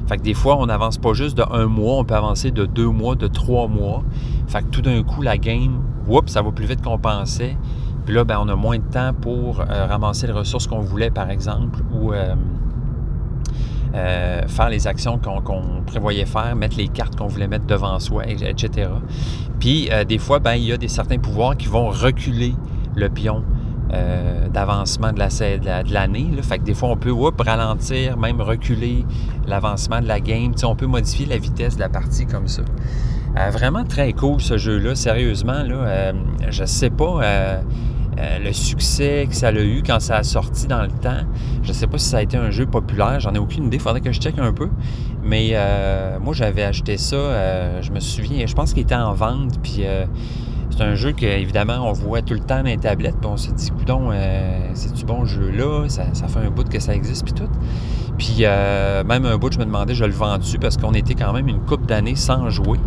Fait 0.08 0.16
que 0.16 0.22
des 0.22 0.34
fois, 0.34 0.56
on 0.58 0.66
n'avance 0.66 0.96
pas 0.96 1.12
juste 1.12 1.36
de 1.36 1.44
un 1.50 1.66
mois, 1.66 1.98
on 1.98 2.04
peut 2.04 2.14
avancer 2.14 2.50
de 2.50 2.64
deux 2.64 2.88
mois, 2.88 3.14
de 3.14 3.26
trois 3.26 3.68
mois. 3.68 4.02
Fait 4.46 4.62
que 4.62 4.68
tout 4.68 4.80
d'un 4.80 5.02
coup, 5.02 5.20
la 5.20 5.36
game, 5.36 5.82
whoop, 6.06 6.30
ça 6.30 6.40
va 6.40 6.50
plus 6.50 6.64
vite 6.64 6.82
qu'on 6.82 6.98
pensait. 6.98 7.56
Puis 8.06 8.14
là, 8.14 8.24
ben, 8.24 8.38
on 8.40 8.48
a 8.48 8.56
moins 8.56 8.78
de 8.78 8.90
temps 8.90 9.12
pour 9.12 9.60
euh, 9.60 9.86
ramasser 9.86 10.26
les 10.26 10.32
ressources 10.32 10.66
qu'on 10.66 10.80
voulait, 10.80 11.10
par 11.10 11.30
exemple, 11.30 11.80
ou 11.92 12.14
euh, 12.14 12.34
euh, 13.94 14.46
faire 14.46 14.68
les 14.68 14.86
actions 14.86 15.18
qu'on 15.18 15.82
prévoyait 15.86 16.26
faire, 16.26 16.54
mettre 16.56 16.76
les 16.76 16.88
cartes 16.88 17.16
qu'on 17.16 17.26
voulait 17.26 17.48
mettre 17.48 17.66
devant 17.66 17.98
soi, 17.98 18.24
etc. 18.26 18.90
Puis, 19.58 19.88
des 20.06 20.18
fois, 20.18 20.38
ben, 20.38 20.54
il 20.54 20.64
y 20.64 20.72
a 20.72 20.76
des 20.76 20.88
certains 20.88 21.18
pouvoirs 21.18 21.56
qui 21.56 21.66
vont 21.66 21.88
reculer 21.88 22.54
le 22.94 23.08
pion 23.08 23.42
euh, 23.90 24.48
d'avancement 24.48 25.14
de, 25.14 25.18
la, 25.18 25.28
de 25.82 25.92
l'année. 25.94 26.28
Fait 26.42 26.58
que 26.58 26.64
des 26.64 26.74
fois, 26.74 26.90
on 26.90 26.96
peut 26.96 27.14
ralentir, 27.38 28.18
même 28.18 28.42
reculer 28.42 29.06
l'avancement 29.46 30.00
de 30.00 30.06
la 30.06 30.20
game. 30.20 30.52
on 30.62 30.76
peut 30.76 30.86
modifier 30.86 31.24
la 31.24 31.38
vitesse 31.38 31.76
de 31.76 31.80
la 31.80 31.88
partie 31.88 32.26
comme 32.26 32.48
ça. 32.48 32.60
Euh, 33.38 33.48
vraiment 33.48 33.84
très 33.84 34.12
cool 34.12 34.42
ce 34.42 34.58
jeu-là, 34.58 34.94
sérieusement. 34.94 35.62
Là, 35.62 35.74
euh, 35.74 36.12
je 36.50 36.66
sais 36.66 36.90
pas 36.90 37.62
euh, 38.18 38.38
le 38.38 38.52
succès 38.52 39.26
que 39.28 39.34
ça 39.34 39.48
a 39.48 39.52
eu 39.52 39.82
quand 39.86 40.00
ça 40.00 40.16
a 40.16 40.22
sorti 40.22 40.66
dans 40.66 40.82
le 40.82 40.88
temps. 40.88 41.24
Je 41.62 41.68
ne 41.68 41.72
sais 41.72 41.86
pas 41.86 41.98
si 41.98 42.08
ça 42.08 42.18
a 42.18 42.22
été 42.22 42.36
un 42.36 42.50
jeu 42.50 42.66
populaire, 42.66 43.20
j'en 43.20 43.32
ai 43.32 43.38
aucune 43.38 43.66
idée, 43.66 43.78
faudrait 43.78 44.00
que 44.00 44.12
je 44.12 44.20
check 44.20 44.38
un 44.38 44.52
peu. 44.52 44.68
Mais 45.22 45.50
euh, 45.52 46.18
moi, 46.20 46.34
j'avais 46.34 46.64
acheté 46.64 46.96
ça, 46.96 47.16
euh, 47.16 47.82
je 47.82 47.92
me 47.92 48.00
souviens, 48.00 48.46
je 48.46 48.54
pense 48.54 48.72
qu'il 48.72 48.82
était 48.82 48.94
en 48.94 49.12
vente, 49.12 49.60
puis 49.62 49.84
c'est 50.70 50.82
un 50.82 50.94
jeu 50.94 51.12
qu'évidemment, 51.12 51.88
on 51.88 51.92
voit 51.92 52.22
tout 52.22 52.34
le 52.34 52.40
temps 52.40 52.58
dans 52.58 52.64
les 52.64 52.76
tablettes, 52.76 53.16
puis 53.20 53.30
on 53.30 53.36
se 53.36 53.50
dit, 53.50 53.70
coudon, 53.70 54.10
c'est 54.74 54.92
du 54.92 55.04
bon 55.04 55.24
jeu 55.24 55.50
là, 55.50 55.88
ça, 55.88 56.04
fait 56.28 56.40
un 56.40 56.50
bout 56.50 56.68
que 56.68 56.80
ça 56.80 56.94
existe, 56.94 57.24
puis 57.24 57.34
tout. 57.34 57.50
Puis 58.16 58.42
même 58.42 59.26
un 59.26 59.36
bout, 59.36 59.52
je 59.52 59.58
me 59.58 59.64
demandais, 59.64 59.94
je 59.94 60.04
le 60.04 60.12
vends-tu, 60.12 60.58
parce 60.58 60.76
qu'on 60.76 60.94
était 60.94 61.14
quand 61.14 61.32
même 61.32 61.48
une 61.48 61.60
couple 61.60 61.86
d'années 61.86 62.16
sans 62.16 62.48
jouer. 62.50 62.78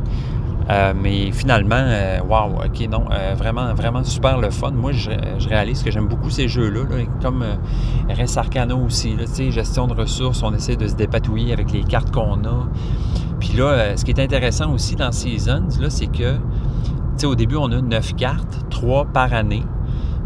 Euh, 0.71 0.93
mais 0.95 1.31
finalement, 1.31 1.83
waouh, 2.29 2.51
wow, 2.53 2.63
ok, 2.65 2.87
non, 2.89 3.03
euh, 3.11 3.33
vraiment, 3.35 3.73
vraiment 3.73 4.03
super 4.05 4.37
le 4.37 4.49
fun. 4.51 4.71
Moi, 4.71 4.93
je, 4.93 5.09
réalise 5.49 5.83
que 5.83 5.91
j'aime 5.91 6.07
beaucoup 6.07 6.29
ces 6.29 6.47
jeux-là, 6.47 6.81
comme 7.21 7.41
euh, 7.41 7.55
Res 8.13 8.37
Arcana 8.37 8.75
aussi, 8.75 9.15
là, 9.17 9.25
gestion 9.49 9.87
de 9.87 9.93
ressources, 9.93 10.41
on 10.43 10.53
essaie 10.53 10.77
de 10.77 10.87
se 10.87 10.95
dépatouiller 10.95 11.51
avec 11.51 11.71
les 11.73 11.83
cartes 11.83 12.11
qu'on 12.11 12.45
a. 12.45 12.69
Puis 13.39 13.53
là, 13.57 13.97
ce 13.97 14.05
qui 14.05 14.11
est 14.11 14.19
intéressant 14.19 14.71
aussi 14.71 14.95
dans 14.95 15.11
Seasons, 15.11 15.67
là, 15.81 15.89
c'est 15.89 16.07
que, 16.07 16.37
au 17.25 17.35
début, 17.35 17.57
on 17.57 17.71
a 17.71 17.81
neuf 17.81 18.15
cartes, 18.15 18.65
trois 18.69 19.05
par 19.05 19.33
année. 19.33 19.63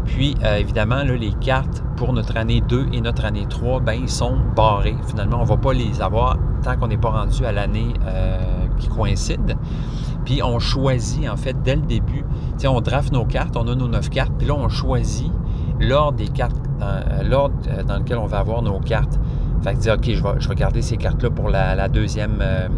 Puis, 0.04 0.36
évidemment, 0.58 1.02
là, 1.02 1.16
les 1.16 1.32
cartes 1.40 1.82
pour 1.96 2.12
notre 2.12 2.36
année 2.36 2.62
2 2.68 2.88
et 2.92 3.00
notre 3.00 3.24
année 3.24 3.46
3, 3.48 3.80
ben, 3.80 3.94
ils 3.94 4.08
sont 4.08 4.36
barrés. 4.54 4.96
Finalement, 5.08 5.38
on 5.38 5.44
ne 5.44 5.48
va 5.48 5.56
pas 5.56 5.72
les 5.72 6.00
avoir 6.00 6.36
tant 6.62 6.76
qu'on 6.76 6.88
n'est 6.88 6.98
pas 6.98 7.10
rendu 7.10 7.44
à 7.44 7.52
l'année 7.52 7.94
qui 8.76 8.88
coïncide. 8.88 9.56
Puis 10.24 10.42
on 10.42 10.58
choisit, 10.58 11.28
en 11.28 11.36
fait, 11.36 11.56
dès 11.62 11.76
le 11.76 11.82
début, 11.82 12.24
on 12.64 12.80
draft 12.80 13.12
nos 13.12 13.24
cartes, 13.24 13.56
on 13.56 13.68
a 13.68 13.74
nos 13.74 13.88
neuf 13.88 14.10
cartes, 14.10 14.32
puis 14.36 14.48
là, 14.48 14.54
on 14.54 14.68
choisit 14.68 15.30
l'ordre 15.80 16.18
des 16.18 16.28
cartes, 16.28 16.56
dans, 16.80 16.86
euh, 16.86 17.48
euh, 17.68 17.82
dans 17.84 17.98
lequel 17.98 18.18
on 18.18 18.26
va 18.26 18.38
avoir 18.38 18.62
nos 18.62 18.80
cartes. 18.80 19.18
Fait 19.62 19.74
que 19.74 19.78
dire, 19.78 19.94
OK, 19.94 20.04
je 20.04 20.22
vais, 20.22 20.40
je 20.40 20.48
vais 20.48 20.54
garder 20.54 20.82
ces 20.82 20.96
cartes-là 20.96 21.30
pour 21.30 21.48
la, 21.48 21.88
deuxième, 21.88 22.38
euh, 22.40 22.68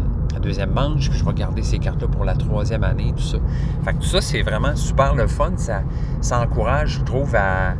manche, 0.73 1.09
puis 1.09 1.19
je 1.19 1.25
vais 1.25 1.33
garder 1.33 1.63
ces 1.63 1.79
cartes-là 1.79 2.07
pour 2.07 2.23
la 2.23 2.35
troisième 2.35 2.83
année, 2.83 3.13
tout 3.15 3.23
ça. 3.23 3.37
Fait 3.83 3.93
que 3.93 3.97
tout 3.97 4.07
ça, 4.07 4.21
c'est 4.21 4.41
vraiment 4.41 4.75
super 4.75 5.15
le 5.15 5.27
fun. 5.27 5.53
Ça, 5.57 6.41
encourage, 6.41 6.99
je 6.99 7.03
trouve, 7.03 7.31
ben, 7.31 7.75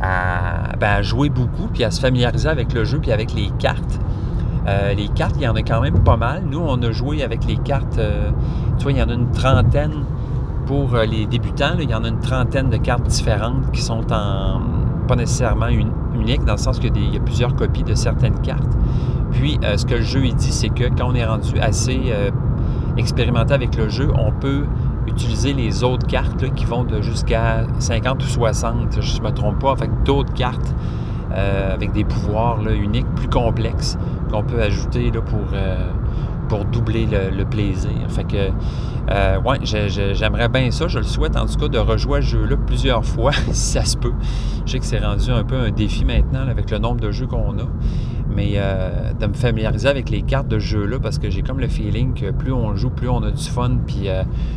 à 0.00 1.02
jouer 1.02 1.28
beaucoup, 1.28 1.68
puis 1.72 1.84
à 1.84 1.90
se 1.90 2.00
familiariser 2.00 2.48
avec 2.48 2.72
le 2.72 2.84
jeu, 2.84 2.98
puis 2.98 3.12
avec 3.12 3.34
les 3.34 3.50
cartes. 3.58 4.00
Euh, 4.66 4.94
les 4.94 5.08
cartes, 5.08 5.34
il 5.36 5.42
y 5.42 5.48
en 5.48 5.54
a 5.54 5.62
quand 5.62 5.80
même 5.80 6.02
pas 6.02 6.16
mal. 6.16 6.42
Nous, 6.48 6.58
on 6.58 6.80
a 6.82 6.92
joué 6.92 7.22
avec 7.22 7.44
les 7.44 7.56
cartes, 7.56 7.98
euh, 7.98 8.30
tu 8.78 8.84
vois, 8.84 8.92
il 8.92 8.98
y 8.98 9.02
en 9.02 9.08
a 9.08 9.14
une 9.14 9.30
trentaine 9.30 10.04
pour 10.66 10.94
euh, 10.94 11.04
les 11.04 11.26
débutants. 11.26 11.76
il 11.78 11.90
y 11.90 11.94
en 11.94 12.04
a 12.04 12.08
une 12.08 12.20
trentaine 12.20 12.70
de 12.70 12.78
cartes 12.78 13.06
différentes 13.06 13.70
qui 13.72 13.82
sont 13.82 14.02
pas 14.02 15.16
nécessairement 15.16 15.68
uniques, 15.68 16.44
dans 16.44 16.54
le 16.54 16.58
sens 16.58 16.78
qu'il 16.78 16.96
y 17.12 17.16
a 17.16 17.20
plusieurs 17.20 17.54
copies 17.54 17.84
de 17.84 17.94
certaines 17.94 18.40
cartes. 18.40 18.72
Puis, 19.32 19.58
ce 19.76 19.84
que 19.84 19.96
le 19.96 20.02
jeu 20.02 20.22
dit, 20.22 20.52
c'est 20.52 20.68
que 20.68 20.84
quand 20.84 21.10
on 21.10 21.14
est 21.14 21.26
rendu 21.26 21.58
assez 21.60 22.14
expérimenté 22.96 23.52
avec 23.52 23.76
le 23.76 23.90
jeu, 23.90 24.10
on 24.16 24.32
peut 24.32 24.64
utiliser 25.06 25.52
les 25.52 25.84
autres 25.84 26.06
cartes 26.06 26.50
qui 26.54 26.64
vont 26.64 26.84
de 26.84 27.02
jusqu'à 27.02 27.64
50 27.78 28.22
ou 28.22 28.26
60, 28.26 29.02
je 29.02 29.18
ne 29.18 29.24
me 29.24 29.30
trompe 29.32 29.58
pas, 29.58 29.72
avec 29.72 29.90
d'autres 30.04 30.32
cartes 30.32 30.74
avec 31.34 31.92
des 31.92 32.04
pouvoirs 32.04 32.60
uniques, 32.68 33.06
plus 33.16 33.28
complexes 33.28 33.98
qu'on 34.30 34.42
peut 34.42 34.60
ajouter 34.60 35.10
pour, 35.12 35.52
euh, 35.52 35.90
pour 36.48 36.64
doubler 36.64 37.06
le, 37.06 37.44
plaisir. 37.44 37.90
Que, 38.28 38.50
euh, 39.10 39.40
ouais, 39.40 39.58
j'aimerais 39.62 40.48
bien 40.48 40.70
ça. 40.70 40.88
Je 40.88 40.98
le 40.98 41.04
souhaite 41.04 41.36
en 41.36 41.46
tout 41.46 41.56
cas 41.56 41.68
de 41.68 41.78
rejouer 41.78 42.20
ce 42.20 42.26
jeu-là 42.28 42.56
plusieurs 42.56 43.04
fois, 43.04 43.32
si 43.52 43.72
ça 43.72 43.84
se 43.84 43.96
peut. 43.96 44.12
Je 44.66 44.72
sais 44.72 44.78
que 44.78 44.84
c'est 44.84 44.98
rendu 44.98 45.30
un 45.30 45.44
peu 45.44 45.56
un 45.56 45.70
défi 45.70 46.04
maintenant 46.04 46.48
avec 46.48 46.70
le 46.70 46.78
nombre 46.78 47.00
de 47.00 47.10
jeux 47.10 47.26
qu'on 47.26 47.58
a. 47.58 47.66
Mais 48.34 48.54
euh, 48.56 49.12
de 49.12 49.26
me 49.26 49.34
familiariser 49.34 49.88
avec 49.88 50.10
les 50.10 50.22
cartes 50.22 50.48
de 50.48 50.58
jeu-là 50.58 50.98
parce 50.98 51.18
que 51.18 51.30
j'ai 51.30 51.42
comme 51.42 51.60
le 51.60 51.68
feeling 51.68 52.14
que 52.14 52.32
plus 52.32 52.52
on 52.52 52.74
joue, 52.74 52.90
plus 52.90 53.08
on 53.08 53.22
a 53.22 53.30
du 53.30 53.44
fun, 53.44 53.76
puis 53.86 54.08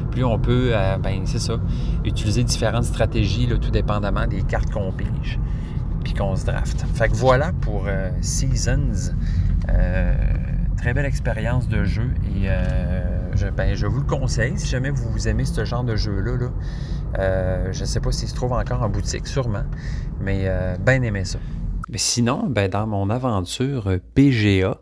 plus 0.09 0.23
on 0.23 0.39
peut, 0.39 0.71
ben 1.03 1.21
c'est 1.25 1.37
ça, 1.37 1.57
utiliser 2.03 2.43
différentes 2.43 2.85
stratégies, 2.85 3.45
là, 3.45 3.57
tout 3.57 3.69
dépendamment 3.69 4.25
des 4.25 4.41
cartes 4.41 4.71
qu'on 4.71 4.91
pige 4.91 5.37
qu'on 6.13 6.35
se 6.35 6.45
draft. 6.45 6.85
Fait 6.95 7.09
que 7.09 7.15
voilà 7.15 7.51
pour 7.61 7.87
Seasons. 8.21 9.13
Euh, 9.69 10.13
très 10.77 10.93
belle 10.93 11.05
expérience 11.05 11.67
de 11.67 11.83
jeu 11.83 12.09
et 12.35 12.49
euh, 12.49 13.35
je, 13.35 13.47
ben, 13.47 13.75
je, 13.75 13.87
vous 13.87 13.99
le 13.99 14.05
conseille 14.05 14.57
si 14.57 14.67
jamais 14.67 14.91
vous 14.91 15.27
aimez 15.27 15.45
ce 15.45 15.65
genre 15.65 15.83
de 15.83 15.95
jeu-là. 15.95 16.49
Euh, 17.17 17.73
je 17.73 17.81
ne 17.81 17.85
sais 17.85 17.99
pas 17.99 18.11
s'il 18.11 18.27
se 18.27 18.35
trouve 18.35 18.53
encore 18.53 18.83
en 18.83 18.89
boutique, 18.89 19.27
sûrement, 19.27 19.63
mais 20.21 20.49
bien 20.79 21.01
aimé 21.01 21.25
ça. 21.25 21.39
Mais 21.89 21.97
sinon, 21.97 22.47
ben, 22.47 22.69
dans 22.69 22.85
mon 22.85 23.09
aventure 23.09 23.89
PGA, 24.13 24.77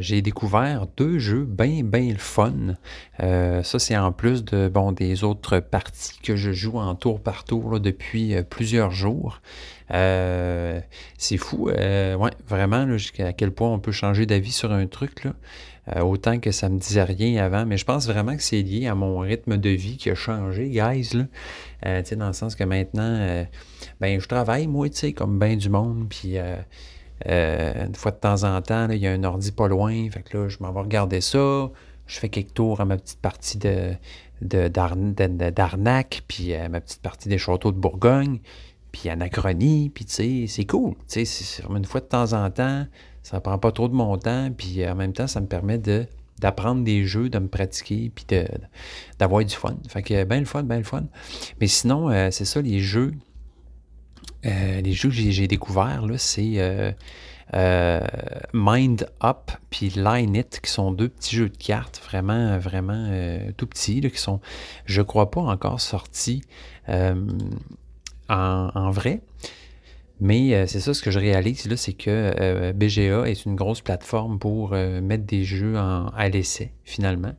j'ai 0.00 0.20
découvert 0.20 0.86
deux 0.96 1.18
jeux 1.18 1.44
bien, 1.44 1.82
bien 1.82 2.12
le 2.12 2.18
fun. 2.18 2.76
ça, 3.18 3.78
c'est 3.78 3.96
en 3.96 4.12
plus 4.12 4.44
de 4.44 4.68
bon 4.68 4.92
des 4.92 5.24
autres 5.24 5.58
parties 5.58 6.18
que 6.22 6.36
je 6.36 6.52
joue 6.52 6.78
en 6.78 6.94
tour 6.94 7.20
par 7.22 7.44
tour 7.44 7.80
depuis 7.80 8.36
plusieurs 8.50 8.90
jours. 8.90 9.40
Euh, 9.92 10.80
c'est 11.16 11.36
fou, 11.36 11.68
euh, 11.68 12.14
ouais, 12.14 12.30
vraiment, 12.46 12.86
jusqu'à 12.96 13.32
quel 13.32 13.52
point 13.52 13.70
on 13.70 13.78
peut 13.78 13.92
changer 13.92 14.26
d'avis 14.26 14.52
sur 14.52 14.72
un 14.72 14.86
truc. 14.86 15.26
Euh, 15.96 16.00
autant 16.00 16.38
que 16.38 16.50
ça 16.50 16.68
me 16.68 16.78
disait 16.78 17.02
rien 17.02 17.42
avant, 17.42 17.64
mais 17.64 17.78
je 17.78 17.84
pense 17.86 18.06
vraiment 18.06 18.36
que 18.36 18.42
c'est 18.42 18.60
lié 18.60 18.86
à 18.88 18.94
mon 18.94 19.18
rythme 19.20 19.56
de 19.56 19.70
vie 19.70 19.96
qui 19.96 20.10
a 20.10 20.14
changé, 20.14 20.68
guys, 20.68 21.10
là. 21.14 22.02
dans 22.16 22.26
le 22.26 22.32
sens 22.34 22.54
que 22.54 22.64
maintenant, 22.64 23.46
ben, 24.00 24.20
je 24.20 24.28
travaille, 24.28 24.66
moi, 24.66 24.90
tu 24.90 25.12
comme 25.14 25.38
bien 25.38 25.56
du 25.56 25.70
monde, 25.70 26.06
puis 26.10 26.36
une 26.36 27.94
fois 27.94 28.10
de 28.10 28.18
temps 28.18 28.44
en 28.44 28.60
temps, 28.60 28.88
il 28.90 28.98
y 28.98 29.06
a 29.06 29.12
un 29.12 29.24
ordi 29.24 29.52
pas 29.52 29.68
loin, 29.68 30.10
fait 30.10 30.22
que 30.22 30.36
là, 30.36 30.48
je 30.48 30.58
m'en 30.60 30.72
vais 30.72 30.80
regarder 30.80 31.22
ça, 31.22 31.70
je 32.06 32.18
fais 32.18 32.28
quelques 32.28 32.52
tours 32.52 32.82
à 32.82 32.84
ma 32.84 32.98
petite 32.98 33.20
partie 33.20 33.56
de, 33.56 33.94
d'arnaque, 34.42 36.22
puis 36.28 36.54
à 36.54 36.68
ma 36.68 36.82
petite 36.82 37.00
partie 37.00 37.30
des 37.30 37.38
châteaux 37.38 37.72
de 37.72 37.78
Bourgogne 37.78 38.40
puis 38.92 39.08
anachronie, 39.08 39.90
puis 39.90 40.04
tu 40.04 40.12
sais, 40.12 40.44
c'est 40.48 40.64
cool. 40.64 40.94
Tu 41.08 41.24
sais, 41.24 41.62
une 41.68 41.84
fois 41.84 42.00
de 42.00 42.06
temps 42.06 42.32
en 42.32 42.50
temps, 42.50 42.86
ça 43.22 43.40
prend 43.40 43.58
pas 43.58 43.72
trop 43.72 43.88
de 43.88 43.94
mon 43.94 44.16
temps, 44.16 44.50
puis 44.56 44.86
en 44.88 44.94
même 44.94 45.12
temps, 45.12 45.26
ça 45.26 45.40
me 45.40 45.46
permet 45.46 45.78
de 45.78 46.06
d'apprendre 46.40 46.84
des 46.84 47.04
jeux, 47.04 47.28
de 47.28 47.38
me 47.38 47.48
pratiquer, 47.48 48.12
puis 48.14 48.24
d'avoir 49.18 49.44
du 49.44 49.54
fun. 49.54 49.76
Fait 49.88 50.02
que 50.02 50.24
bien 50.24 50.38
le 50.38 50.46
fun, 50.46 50.62
bien 50.62 50.78
le 50.78 50.84
fun. 50.84 51.04
Mais 51.60 51.66
sinon, 51.66 52.10
euh, 52.10 52.30
c'est 52.30 52.44
ça, 52.44 52.60
les 52.60 52.80
jeux, 52.80 53.12
euh, 54.46 54.80
les 54.80 54.92
jeux 54.92 55.08
que 55.08 55.14
j'ai 55.14 55.48
découverts, 55.48 56.06
là, 56.06 56.16
c'est 56.16 56.94
euh, 57.54 58.00
Mind 58.54 59.08
Up 59.22 59.50
puis 59.70 59.90
Line 59.90 60.36
It, 60.36 60.60
qui 60.62 60.70
sont 60.70 60.92
deux 60.92 61.08
petits 61.08 61.34
jeux 61.34 61.48
de 61.48 61.56
cartes, 61.56 62.00
vraiment, 62.04 62.56
vraiment 62.58 63.10
tout 63.56 63.66
petits, 63.66 64.00
là, 64.00 64.10
qui 64.10 64.18
sont, 64.18 64.40
je 64.84 65.02
crois 65.02 65.30
pas, 65.30 65.40
encore 65.40 65.80
sortis 65.80 66.42
en, 68.28 68.90
vrai. 68.90 69.20
Mais 70.20 70.54
euh, 70.54 70.66
c'est 70.66 70.80
ça 70.80 70.94
ce 70.94 71.02
que 71.02 71.10
je 71.10 71.18
réalise 71.18 71.66
là, 71.66 71.76
c'est 71.76 71.92
que 71.92 72.34
euh, 72.40 72.72
BGA 72.72 73.28
est 73.28 73.44
une 73.44 73.54
grosse 73.54 73.80
plateforme 73.80 74.38
pour 74.38 74.72
euh, 74.72 75.00
mettre 75.00 75.24
des 75.24 75.44
jeux 75.44 75.76
en, 75.76 76.08
à 76.08 76.28
l'essai, 76.28 76.72
finalement. 76.84 77.34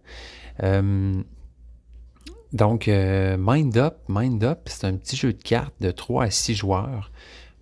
donc, 2.53 2.87
Mind 2.87 3.77
Up, 3.77 3.97
Mind 4.07 4.43
Up, 4.43 4.59
c'est 4.65 4.85
un 4.85 4.95
petit 4.95 5.15
jeu 5.15 5.33
de 5.33 5.41
cartes 5.41 5.75
de 5.81 5.91
3 5.91 6.25
à 6.25 6.31
6 6.31 6.55
joueurs. 6.55 7.11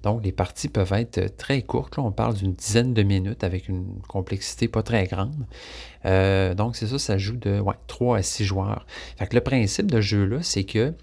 Donc, 0.04 0.24
les 0.24 0.32
parties 0.32 0.70
peuvent 0.70 0.94
être 0.94 1.36
très 1.36 1.64
courtes. 1.64 1.98
On 1.98 2.12
parle 2.12 2.36
d'une 2.36 2.54
dizaine 2.54 2.94
de 2.94 3.04
minutes 3.04 3.44
avec 3.44 3.68
une 3.68 4.00
complexité 4.08 4.68
pas 4.68 4.84
très 4.84 5.06
grande. 5.06 5.46
donc, 6.56 6.76
c'est 6.76 6.88
ça, 6.88 7.00
ça 7.00 7.18
joue 7.18 7.36
de 7.36 7.62
3 7.88 8.18
à 8.18 8.22
6 8.22 8.46
joueurs. 8.46 8.86
Fait 9.18 9.28
que 9.28 9.36
le 9.36 9.42
principe 9.42 9.92
de 9.92 10.00
jeu-là, 10.00 10.38
c'est 10.42 10.64
que 10.64 10.94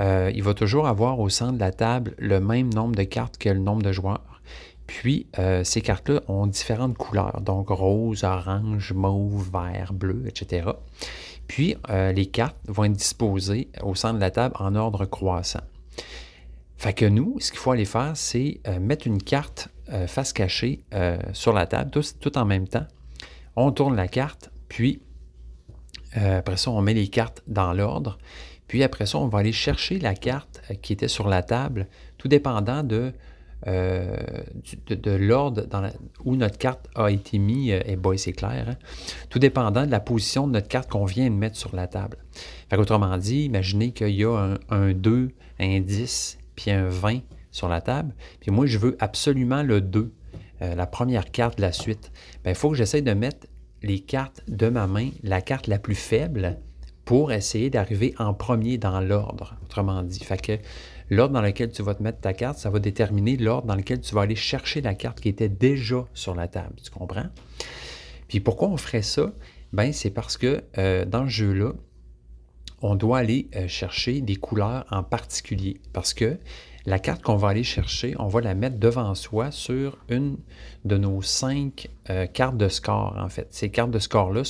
euh, 0.00 0.30
il 0.34 0.42
va 0.42 0.54
toujours 0.54 0.86
avoir 0.86 1.20
au 1.20 1.28
centre 1.28 1.54
de 1.54 1.60
la 1.60 1.72
table 1.72 2.14
le 2.18 2.40
même 2.40 2.72
nombre 2.72 2.94
de 2.94 3.04
cartes 3.04 3.38
que 3.38 3.48
le 3.48 3.58
nombre 3.58 3.82
de 3.82 3.92
joueurs. 3.92 4.42
Puis, 4.86 5.26
euh, 5.38 5.64
ces 5.64 5.80
cartes-là 5.80 6.20
ont 6.28 6.46
différentes 6.46 6.96
couleurs, 6.96 7.40
donc 7.40 7.70
rose, 7.70 8.22
orange, 8.22 8.92
mauve, 8.92 9.50
vert, 9.50 9.92
bleu, 9.92 10.24
etc. 10.26 10.68
Puis, 11.48 11.76
euh, 11.90 12.12
les 12.12 12.26
cartes 12.26 12.56
vont 12.68 12.84
être 12.84 12.92
disposées 12.92 13.68
au 13.82 13.94
centre 13.94 14.16
de 14.16 14.20
la 14.20 14.30
table 14.30 14.54
en 14.58 14.74
ordre 14.76 15.04
croissant. 15.04 15.62
Fait 16.76 16.92
que 16.92 17.06
nous, 17.06 17.40
ce 17.40 17.50
qu'il 17.50 17.58
faut 17.58 17.72
aller 17.72 17.86
faire, 17.86 18.12
c'est 18.14 18.60
mettre 18.80 19.06
une 19.06 19.22
carte 19.22 19.68
face 20.06 20.34
cachée 20.34 20.84
sur 21.32 21.54
la 21.54 21.66
table, 21.66 21.90
tout, 21.90 22.02
tout, 22.20 22.36
en 22.36 22.44
même 22.44 22.68
temps. 22.68 22.86
On 23.56 23.72
tourne 23.72 23.96
la 23.96 24.08
carte, 24.08 24.50
puis 24.68 25.00
après 26.14 26.58
ça, 26.58 26.70
on 26.70 26.82
met 26.82 26.92
les 26.92 27.08
cartes 27.08 27.42
dans 27.46 27.72
l'ordre. 27.72 28.18
Puis 28.68 28.82
après 28.82 29.06
ça, 29.06 29.18
on 29.18 29.28
va 29.28 29.40
aller 29.40 29.52
chercher 29.52 29.98
la 29.98 30.14
carte 30.14 30.62
euh, 30.70 30.74
qui 30.74 30.92
était 30.92 31.08
sur 31.08 31.28
la 31.28 31.42
table, 31.42 31.86
tout 32.18 32.28
dépendant 32.28 32.82
de, 32.82 33.12
euh, 33.66 34.16
de, 34.88 35.10
l'ordre 35.12 35.66
où 36.24 36.36
notre 36.36 36.58
carte 36.58 36.88
a 36.94 37.10
été 37.10 37.38
mise, 37.38 37.70
et 37.70 37.94
euh, 37.94 37.96
boy, 37.96 38.18
c'est 38.18 38.32
clair, 38.32 38.66
hein. 38.68 38.76
tout 39.30 39.38
dépendant 39.38 39.86
de 39.86 39.90
la 39.90 39.98
position 39.98 40.46
de 40.46 40.52
notre 40.52 40.68
carte 40.68 40.90
qu'on 40.90 41.06
vient 41.06 41.24
de 41.24 41.34
mettre 41.34 41.56
sur 41.56 41.74
la 41.74 41.86
table. 41.86 42.18
Fait 42.68 42.76
autrement 42.76 43.16
dit, 43.16 43.44
imaginez 43.44 43.92
qu'il 43.92 44.10
y 44.10 44.24
a 44.24 44.56
un, 44.68 44.92
2, 44.92 45.30
un 45.58 45.80
10 45.80 46.38
puis 46.54 46.70
un 46.70 46.88
20 46.88 47.20
sur 47.50 47.68
la 47.68 47.80
table. 47.80 48.14
Puis 48.40 48.50
moi, 48.50 48.66
je 48.66 48.78
veux 48.78 48.96
absolument 49.00 49.62
le 49.62 49.80
2, 49.80 50.12
euh, 50.62 50.74
la 50.74 50.86
première 50.86 51.30
carte 51.30 51.56
de 51.56 51.62
la 51.62 51.72
suite. 51.72 52.12
Ben, 52.44 52.50
il 52.50 52.56
faut 52.56 52.70
que 52.70 52.76
j'essaye 52.76 53.02
de 53.02 53.14
mettre 53.14 53.46
les 53.82 54.00
cartes 54.00 54.42
de 54.48 54.68
ma 54.68 54.86
main, 54.86 55.10
la 55.22 55.40
carte 55.40 55.66
la 55.66 55.78
plus 55.78 55.94
faible, 55.94 56.58
pour 57.06 57.32
essayer 57.32 57.70
d'arriver 57.70 58.14
en 58.18 58.34
premier 58.34 58.78
dans 58.78 59.00
l'ordre, 59.00 59.56
autrement 59.62 60.02
dit. 60.02 60.18
Fait 60.18 60.60
l'ordre 61.08 61.34
dans 61.34 61.40
lequel 61.40 61.70
tu 61.70 61.82
vas 61.82 61.94
te 61.94 62.02
mettre 62.02 62.20
ta 62.20 62.34
carte, 62.34 62.58
ça 62.58 62.68
va 62.68 62.80
déterminer 62.80 63.36
l'ordre 63.36 63.68
dans 63.68 63.76
lequel 63.76 64.00
tu 64.00 64.12
vas 64.14 64.22
aller 64.22 64.34
chercher 64.34 64.80
la 64.80 64.94
carte 64.94 65.20
qui 65.20 65.28
était 65.28 65.48
déjà 65.48 66.04
sur 66.14 66.34
la 66.34 66.48
table. 66.48 66.74
Tu 66.82 66.90
comprends? 66.90 67.28
Puis 68.26 68.40
pourquoi 68.40 68.68
on 68.68 68.76
ferait 68.76 69.02
ça? 69.02 69.32
Ben, 69.72 69.92
c'est 69.92 70.10
parce 70.10 70.36
que 70.36 70.64
euh, 70.78 71.04
dans 71.04 71.26
ce 71.26 71.30
jeu-là, 71.30 71.74
on 72.82 72.96
doit 72.96 73.18
aller 73.18 73.48
euh, 73.54 73.68
chercher 73.68 74.20
des 74.20 74.36
couleurs 74.36 74.84
en 74.90 75.04
particulier. 75.04 75.80
Parce 75.92 76.12
que 76.12 76.38
la 76.86 76.98
carte 76.98 77.22
qu'on 77.22 77.36
va 77.36 77.48
aller 77.48 77.64
chercher, 77.64 78.14
on 78.18 78.28
va 78.28 78.40
la 78.40 78.54
mettre 78.54 78.78
devant 78.78 79.14
soi 79.14 79.50
sur 79.50 79.98
une 80.08 80.38
de 80.84 80.96
nos 80.96 81.20
cinq 81.20 81.88
euh, 82.10 82.26
cartes 82.26 82.56
de 82.56 82.68
score, 82.68 83.16
en 83.18 83.28
fait. 83.28 83.48
Ces 83.50 83.70
cartes 83.70 83.90
de 83.90 83.98
score-là, 83.98 84.42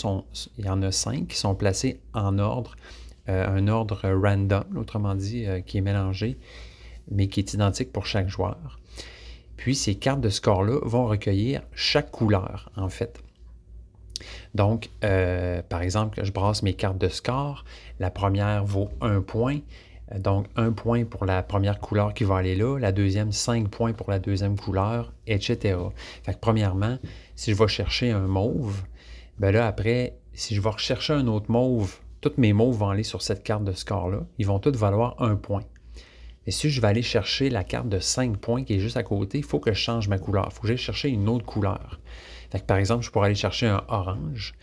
il 0.58 0.64
y 0.64 0.68
en 0.68 0.82
a 0.82 0.92
cinq 0.92 1.28
qui 1.28 1.36
sont 1.36 1.54
placées 1.54 2.00
en 2.14 2.38
ordre, 2.38 2.76
un 3.28 3.66
ordre 3.66 4.08
random, 4.08 4.64
autrement 4.76 5.16
dit, 5.16 5.46
qui 5.66 5.78
est 5.78 5.80
mélangé, 5.80 6.38
mais 7.10 7.26
qui 7.26 7.40
est 7.40 7.54
identique 7.54 7.90
pour 7.92 8.06
chaque 8.06 8.28
joueur. 8.28 8.78
Puis 9.56 9.74
ces 9.74 9.96
cartes 9.96 10.20
de 10.20 10.28
score-là 10.28 10.78
vont 10.84 11.06
recueillir 11.06 11.62
chaque 11.74 12.12
couleur, 12.12 12.70
en 12.76 12.88
fait. 12.88 13.20
Donc, 14.54 14.90
euh, 15.04 15.62
par 15.68 15.82
exemple, 15.82 16.24
je 16.24 16.32
brasse 16.32 16.62
mes 16.62 16.74
cartes 16.74 16.98
de 16.98 17.08
score. 17.08 17.64
La 18.00 18.10
première 18.10 18.64
vaut 18.64 18.88
un 19.00 19.20
point. 19.20 19.58
Donc, 20.14 20.46
un 20.54 20.72
point 20.72 21.04
pour 21.04 21.24
la 21.24 21.42
première 21.42 21.80
couleur 21.80 22.14
qui 22.14 22.24
va 22.24 22.36
aller 22.36 22.54
là, 22.54 22.78
la 22.78 22.92
deuxième, 22.92 23.32
cinq 23.32 23.68
points 23.68 23.92
pour 23.92 24.10
la 24.10 24.18
deuxième 24.18 24.56
couleur, 24.56 25.12
etc. 25.26 25.76
Fait 26.22 26.34
que, 26.34 26.38
premièrement, 26.40 26.98
si 27.34 27.52
je 27.52 27.56
vais 27.56 27.68
chercher 27.68 28.12
un 28.12 28.26
mauve, 28.26 28.82
ben 29.38 29.50
là, 29.50 29.66
après, 29.66 30.16
si 30.32 30.54
je 30.54 30.60
vais 30.60 30.70
rechercher 30.70 31.12
un 31.14 31.26
autre 31.26 31.50
mauve, 31.50 31.98
toutes 32.20 32.38
mes 32.38 32.52
mauves 32.52 32.76
vont 32.76 32.88
aller 32.88 33.02
sur 33.02 33.22
cette 33.22 33.42
carte 33.42 33.64
de 33.64 33.72
score-là. 33.72 34.20
Ils 34.38 34.46
vont 34.46 34.58
toutes 34.58 34.76
valoir 34.76 35.16
un 35.20 35.34
point. 35.34 35.64
Et 36.46 36.52
si 36.52 36.70
je 36.70 36.80
vais 36.80 36.86
aller 36.86 37.02
chercher 37.02 37.50
la 37.50 37.64
carte 37.64 37.88
de 37.88 37.98
5 37.98 38.36
points 38.36 38.62
qui 38.62 38.74
est 38.74 38.78
juste 38.78 38.96
à 38.96 39.02
côté, 39.02 39.38
il 39.38 39.44
faut 39.44 39.58
que 39.58 39.72
je 39.72 39.78
change 39.78 40.08
ma 40.08 40.18
couleur. 40.18 40.46
Il 40.48 40.54
faut 40.54 40.62
que 40.62 40.68
j'aille 40.68 40.76
chercher 40.76 41.08
une 41.08 41.28
autre 41.28 41.44
couleur 41.44 41.98
par 42.66 42.76
exemple, 42.76 43.04
je 43.04 43.10
pourrais 43.10 43.26
aller 43.26 43.34
chercher 43.34 43.66
un 43.66 43.84
orange. 43.88 44.54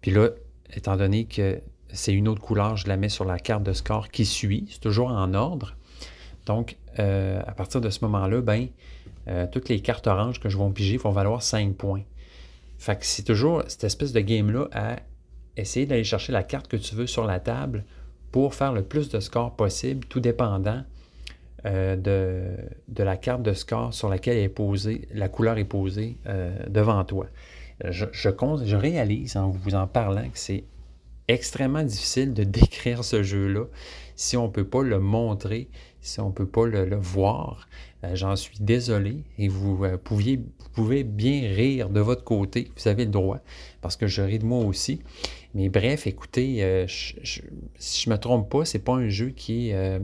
Puis 0.00 0.10
là, 0.10 0.28
étant 0.74 0.96
donné 0.96 1.24
que 1.24 1.60
c'est 1.92 2.12
une 2.12 2.28
autre 2.28 2.40
couleur, 2.40 2.76
je 2.76 2.88
la 2.88 2.96
mets 2.96 3.08
sur 3.08 3.24
la 3.24 3.38
carte 3.38 3.62
de 3.62 3.72
score 3.72 4.08
qui 4.08 4.24
suit. 4.24 4.66
C'est 4.70 4.80
toujours 4.80 5.08
en 5.08 5.34
ordre. 5.34 5.76
Donc, 6.46 6.76
euh, 6.98 7.40
à 7.46 7.52
partir 7.52 7.80
de 7.80 7.90
ce 7.90 8.04
moment-là, 8.04 8.40
ben, 8.40 8.68
euh, 9.28 9.46
toutes 9.50 9.68
les 9.68 9.80
cartes 9.80 10.06
oranges 10.06 10.40
que 10.40 10.48
je 10.48 10.58
vais 10.58 10.70
piger 10.70 10.96
vont 10.96 11.10
valoir 11.10 11.42
5 11.42 11.74
points. 11.74 12.02
Fait 12.78 12.98
que 12.98 13.06
c'est 13.06 13.22
toujours 13.22 13.62
cette 13.68 13.84
espèce 13.84 14.12
de 14.12 14.20
game-là 14.20 14.68
à 14.72 14.96
essayer 15.56 15.86
d'aller 15.86 16.04
chercher 16.04 16.32
la 16.32 16.42
carte 16.42 16.66
que 16.66 16.76
tu 16.76 16.94
veux 16.94 17.06
sur 17.06 17.26
la 17.26 17.38
table 17.38 17.84
pour 18.32 18.54
faire 18.54 18.72
le 18.72 18.82
plus 18.82 19.08
de 19.10 19.20
score 19.20 19.54
possible, 19.54 20.06
tout 20.06 20.18
dépendant 20.18 20.82
euh, 21.66 21.94
de, 21.94 23.02
la 23.04 23.16
carte 23.16 23.42
de 23.42 23.52
score 23.52 23.94
sur 23.94 24.08
laquelle 24.08 24.38
est 24.38 24.48
posée, 24.48 25.06
la 25.14 25.28
couleur 25.28 25.58
est 25.58 25.64
posée 25.64 26.16
devant 26.68 27.04
toi. 27.04 27.26
Je, 27.84 28.06
je, 28.12 28.30
je, 28.64 28.76
réalise 28.76 29.36
en 29.36 29.50
vous 29.50 29.74
en 29.74 29.86
parlant 29.86 30.28
que 30.28 30.38
c'est 30.38 30.64
extrêmement 31.28 31.82
difficile 31.82 32.34
de 32.34 32.44
décrire 32.44 33.04
ce 33.04 33.22
jeu-là 33.22 33.64
si 34.16 34.36
on 34.36 34.46
ne 34.46 34.52
peut 34.52 34.66
pas 34.66 34.82
le 34.82 35.00
montrer, 35.00 35.68
si 36.00 36.20
on 36.20 36.28
ne 36.28 36.32
peut 36.32 36.46
pas 36.46 36.66
le, 36.66 36.96
voir. 36.96 37.68
Euh, 38.04 38.14
j'en 38.14 38.36
suis 38.36 38.58
désolé 38.60 39.24
et 39.38 39.48
vous, 39.48 39.84
pouviez, 40.04 40.36
vous 40.36 40.68
pouvez 40.74 41.04
bien 41.04 41.52
rire 41.52 41.88
de 41.88 42.00
votre 42.00 42.24
côté, 42.24 42.70
vous 42.76 42.88
avez 42.88 43.04
le 43.04 43.10
droit, 43.10 43.38
parce 43.80 43.96
que 43.96 44.06
je 44.06 44.22
ris 44.22 44.38
de 44.38 44.44
moi 44.44 44.64
aussi. 44.64 45.00
Mais 45.54 45.68
bref, 45.68 46.06
écoutez, 46.06 46.62
euh, 46.64 46.86
si 46.88 47.14
je 47.24 48.08
ne 48.08 48.14
me 48.14 48.18
trompe 48.18 48.50
pas, 48.50 48.64
c'est 48.64 48.78
pas 48.78 48.94
un 48.94 49.08
jeu 49.08 49.30
qui, 49.30 49.72
euh, 49.72 49.98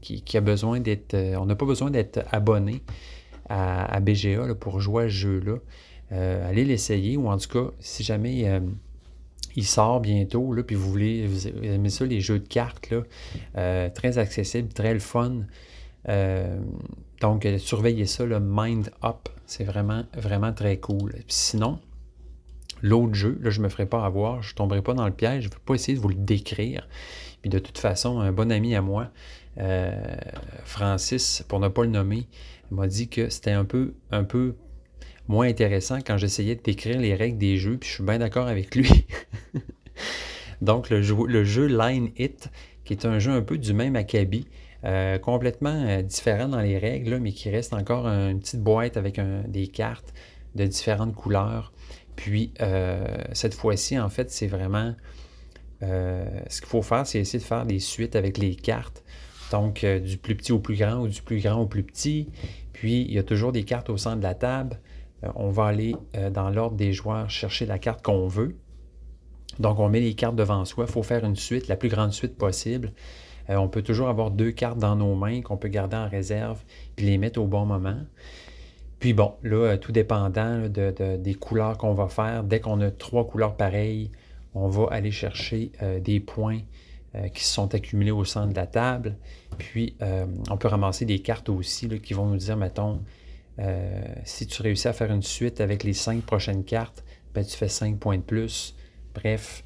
qui, 0.00 0.36
a 0.36 0.40
besoin 0.40 0.78
d'être. 0.78 1.14
Euh, 1.14 1.36
on 1.36 1.46
n'a 1.46 1.56
pas 1.56 1.66
besoin 1.66 1.90
d'être 1.90 2.20
abonné 2.30 2.80
à, 3.48 3.98
BGA 4.00 4.54
pour 4.54 4.80
jouer 4.80 5.04
à 5.04 5.08
ce 5.08 5.12
jeu-là. 5.14 5.56
allez 6.10 6.64
l'essayer, 6.64 7.16
ou 7.16 7.28
en 7.28 7.36
tout 7.38 7.48
cas, 7.48 7.72
si 7.80 8.04
jamais 8.04 8.60
il 9.56 9.64
sort 9.64 10.00
bientôt, 10.00 10.52
là, 10.52 10.62
puis 10.62 10.76
vous 10.76 10.90
voulez, 10.90 11.26
vous 11.26 11.48
aimez 11.48 11.90
ça, 11.90 12.04
les 12.04 12.20
jeux 12.20 12.38
de 12.38 12.48
cartes, 12.48 12.90
là, 12.90 13.90
très 13.90 14.18
accessible, 14.18 14.72
très 14.72 14.92
le 14.92 15.00
fun. 15.00 15.42
donc, 17.20 17.48
surveillez 17.58 18.06
ça, 18.06 18.24
le 18.24 18.40
Mind 18.40 18.90
Up, 19.02 19.28
c'est 19.46 19.64
vraiment, 19.64 20.04
vraiment 20.16 20.52
très 20.52 20.78
cool. 20.78 21.14
Sinon, 21.28 21.78
l'autre 22.82 23.14
jeu, 23.14 23.38
là, 23.40 23.50
je 23.50 23.60
ne 23.60 23.64
me 23.64 23.68
ferai 23.68 23.86
pas 23.86 24.04
avoir, 24.04 24.42
je 24.42 24.52
ne 24.52 24.56
tomberai 24.56 24.82
pas 24.82 24.94
dans 24.94 25.06
le 25.06 25.12
piège, 25.12 25.44
je 25.44 25.48
ne 25.48 25.54
vais 25.54 25.60
pas 25.64 25.74
essayer 25.74 25.96
de 25.96 26.02
vous 26.02 26.10
le 26.10 26.14
décrire. 26.14 26.86
Puis 27.40 27.50
de 27.50 27.58
toute 27.58 27.78
façon, 27.78 28.20
un 28.20 28.32
bon 28.32 28.50
ami 28.52 28.74
à 28.74 28.82
moi, 28.82 29.10
euh, 29.58 29.92
Francis, 30.64 31.44
pour 31.48 31.60
ne 31.60 31.68
pas 31.68 31.84
le 31.84 31.90
nommer, 31.90 32.26
m'a 32.70 32.86
dit 32.86 33.08
que 33.08 33.28
c'était 33.28 33.52
un 33.52 33.64
peu, 33.64 33.94
un 34.10 34.24
peu 34.24 34.54
moins 35.28 35.48
intéressant 35.48 35.98
quand 36.04 36.18
j'essayais 36.18 36.54
de 36.54 36.62
décrire 36.62 36.98
les 36.98 37.14
règles 37.14 37.38
des 37.38 37.56
jeux, 37.56 37.76
puis 37.78 37.88
je 37.88 37.94
suis 37.94 38.04
bien 38.04 38.18
d'accord 38.18 38.46
avec 38.46 38.74
lui. 38.74 39.06
Donc, 40.62 40.90
le 40.90 41.02
jeu, 41.02 41.14
le 41.26 41.44
jeu 41.44 41.66
Line 41.66 42.10
It, 42.18 42.50
qui 42.84 42.92
est 42.92 43.06
un 43.06 43.18
jeu 43.18 43.32
un 43.32 43.42
peu 43.42 43.58
du 43.58 43.72
même 43.72 43.96
acabit, 43.96 44.46
euh, 44.84 45.18
complètement 45.18 45.82
euh, 45.86 46.02
différent 46.02 46.48
dans 46.48 46.60
les 46.60 46.76
règles, 46.76 47.18
mais 47.18 47.32
qui 47.32 47.48
reste 47.48 47.72
encore 47.72 48.06
une 48.06 48.40
petite 48.40 48.62
boîte 48.62 48.96
avec 48.98 49.18
des 49.48 49.66
cartes 49.68 50.12
de 50.54 50.66
différentes 50.66 51.14
couleurs. 51.14 51.72
Puis, 52.16 52.52
euh, 52.60 53.06
cette 53.32 53.54
fois-ci, 53.54 53.98
en 53.98 54.08
fait, 54.08 54.30
c'est 54.30 54.46
vraiment... 54.46 54.94
Ce 55.82 56.62
qu'il 56.62 56.68
faut 56.68 56.80
faire, 56.80 57.06
c'est 57.06 57.18
essayer 57.18 57.38
de 57.38 57.44
faire 57.44 57.66
des 57.66 57.78
suites 57.78 58.16
avec 58.16 58.38
les 58.38 58.54
cartes. 58.54 59.04
Donc, 59.50 59.84
du 59.84 60.16
plus 60.16 60.34
petit 60.34 60.50
au 60.52 60.58
plus 60.58 60.76
grand 60.76 61.00
ou 61.00 61.08
du 61.08 61.20
plus 61.20 61.42
grand 61.42 61.60
au 61.60 61.66
plus 61.66 61.82
petit. 61.82 62.30
Puis, 62.72 63.02
il 63.02 63.12
y 63.12 63.18
a 63.18 63.22
toujours 63.22 63.52
des 63.52 63.64
cartes 63.64 63.90
au 63.90 63.98
centre 63.98 64.16
de 64.16 64.22
la 64.22 64.34
table. 64.34 64.78
On 65.34 65.50
va 65.50 65.66
aller 65.66 65.94
dans 66.32 66.50
l'ordre 66.50 66.76
des 66.76 66.92
joueurs 66.92 67.30
chercher 67.30 67.66
la 67.66 67.78
carte 67.78 68.02
qu'on 68.02 68.26
veut. 68.26 68.56
Donc, 69.58 69.78
on 69.78 69.88
met 69.88 70.00
les 70.00 70.14
cartes 70.14 70.36
devant 70.36 70.64
soi. 70.64 70.86
Il 70.88 70.92
faut 70.92 71.02
faire 71.02 71.24
une 71.24 71.36
suite, 71.36 71.68
la 71.68 71.76
plus 71.76 71.88
grande 71.88 72.12
suite 72.12 72.36
possible. 72.36 72.92
on 73.48 73.68
peut 73.68 73.82
toujours 73.82 74.08
avoir 74.08 74.30
deux 74.30 74.50
cartes 74.50 74.78
dans 74.78 74.96
nos 74.96 75.14
mains 75.14 75.42
qu'on 75.42 75.56
peut 75.56 75.68
garder 75.68 75.96
en 75.96 76.08
réserve 76.08 76.62
puis 76.96 77.06
les 77.06 77.18
mettre 77.18 77.40
au 77.40 77.46
bon 77.46 77.64
moment. 77.64 78.00
Puis 79.04 79.12
bon, 79.12 79.34
là, 79.42 79.56
euh, 79.56 79.76
tout 79.76 79.92
dépendant 79.92 80.66
des 80.66 81.34
couleurs 81.34 81.76
qu'on 81.76 81.92
va 81.92 82.08
faire, 82.08 82.42
dès 82.42 82.60
qu'on 82.60 82.80
a 82.80 82.90
trois 82.90 83.26
couleurs 83.26 83.54
pareilles, 83.54 84.10
on 84.54 84.68
va 84.68 84.86
aller 84.92 85.10
chercher 85.10 85.72
euh, 85.82 86.00
des 86.00 86.20
points 86.20 86.60
euh, 87.14 87.28
qui 87.28 87.44
se 87.44 87.52
sont 87.52 87.74
accumulés 87.74 88.12
au 88.12 88.24
centre 88.24 88.48
de 88.48 88.56
la 88.56 88.66
table. 88.66 89.16
Puis, 89.58 89.94
on 90.50 90.56
peut 90.56 90.68
ramasser 90.68 91.04
des 91.04 91.18
cartes 91.18 91.50
aussi 91.50 91.86
qui 92.00 92.14
vont 92.14 92.24
nous 92.24 92.38
dire, 92.38 92.56
mettons, 92.56 93.02
si 94.24 94.46
tu 94.46 94.62
réussis 94.62 94.88
à 94.88 94.92
faire 94.92 95.12
une 95.12 95.22
suite 95.22 95.60
avec 95.60 95.84
les 95.84 95.92
cinq 95.92 96.22
prochaines 96.22 96.64
cartes, 96.64 97.04
ben, 97.34 97.44
tu 97.44 97.56
fais 97.56 97.68
cinq 97.68 97.98
points 97.98 98.18
de 98.18 98.22
plus. 98.22 98.74
Bref, 99.14 99.64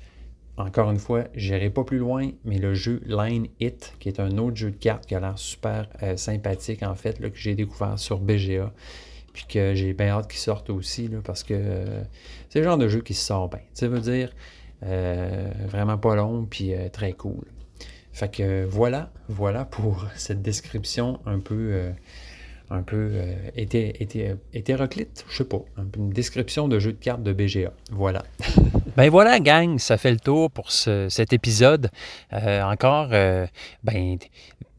encore 0.56 0.90
une 0.90 0.98
fois, 0.98 1.24
je 1.34 1.54
n'irai 1.54 1.70
pas 1.70 1.84
plus 1.84 1.98
loin, 1.98 2.30
mais 2.44 2.58
le 2.58 2.74
jeu 2.74 3.00
Line 3.06 3.46
It, 3.60 3.94
qui 3.98 4.08
est 4.08 4.20
un 4.20 4.36
autre 4.38 4.56
jeu 4.56 4.70
de 4.70 4.76
cartes 4.76 5.06
qui 5.06 5.14
a 5.14 5.20
l'air 5.20 5.38
super 5.38 5.88
sympathique, 6.16 6.82
en 6.82 6.94
fait, 6.94 7.18
que 7.18 7.38
j'ai 7.38 7.54
découvert 7.54 7.98
sur 7.98 8.18
BGA, 8.18 8.72
puis 9.38 9.46
que 9.46 9.74
j'ai 9.74 9.92
bien 9.92 10.08
hâte 10.08 10.28
qu'il 10.28 10.40
sorte 10.40 10.68
aussi, 10.70 11.08
parce 11.22 11.44
que 11.44 11.54
euh, 11.54 12.02
c'est 12.48 12.58
le 12.58 12.64
genre 12.64 12.76
de 12.76 12.88
jeu 12.88 13.00
qui 13.02 13.14
sort 13.14 13.48
bien. 13.48 13.60
Ça 13.72 13.86
veut 13.86 14.00
dire 14.00 14.32
euh, 14.82 15.48
vraiment 15.66 15.96
pas 15.96 16.16
long, 16.16 16.44
puis 16.44 16.74
euh, 16.74 16.88
très 16.88 17.12
cool. 17.12 17.44
Fait 18.12 18.28
que 18.28 18.64
voilà, 18.64 19.12
voilà 19.28 19.64
pour 19.64 20.06
cette 20.16 20.42
description 20.42 21.20
un 21.24 21.38
peu, 21.38 21.92
un 22.70 22.82
peu 22.82 23.12
hétéroclite, 23.56 25.24
je 25.28 25.36
sais 25.36 25.44
pas, 25.44 25.60
une 25.96 26.10
description 26.10 26.68
de 26.68 26.78
jeu 26.78 26.92
de 26.92 26.98
cartes 26.98 27.22
de 27.22 27.32
BGA. 27.32 27.72
Voilà. 27.90 28.22
ben 28.96 29.08
voilà, 29.10 29.40
gang, 29.40 29.78
ça 29.78 29.96
fait 29.96 30.10
le 30.10 30.20
tour 30.20 30.50
pour 30.50 30.70
cet 30.70 31.32
épisode. 31.32 31.90
encore, 32.32 33.08
ben 33.08 34.18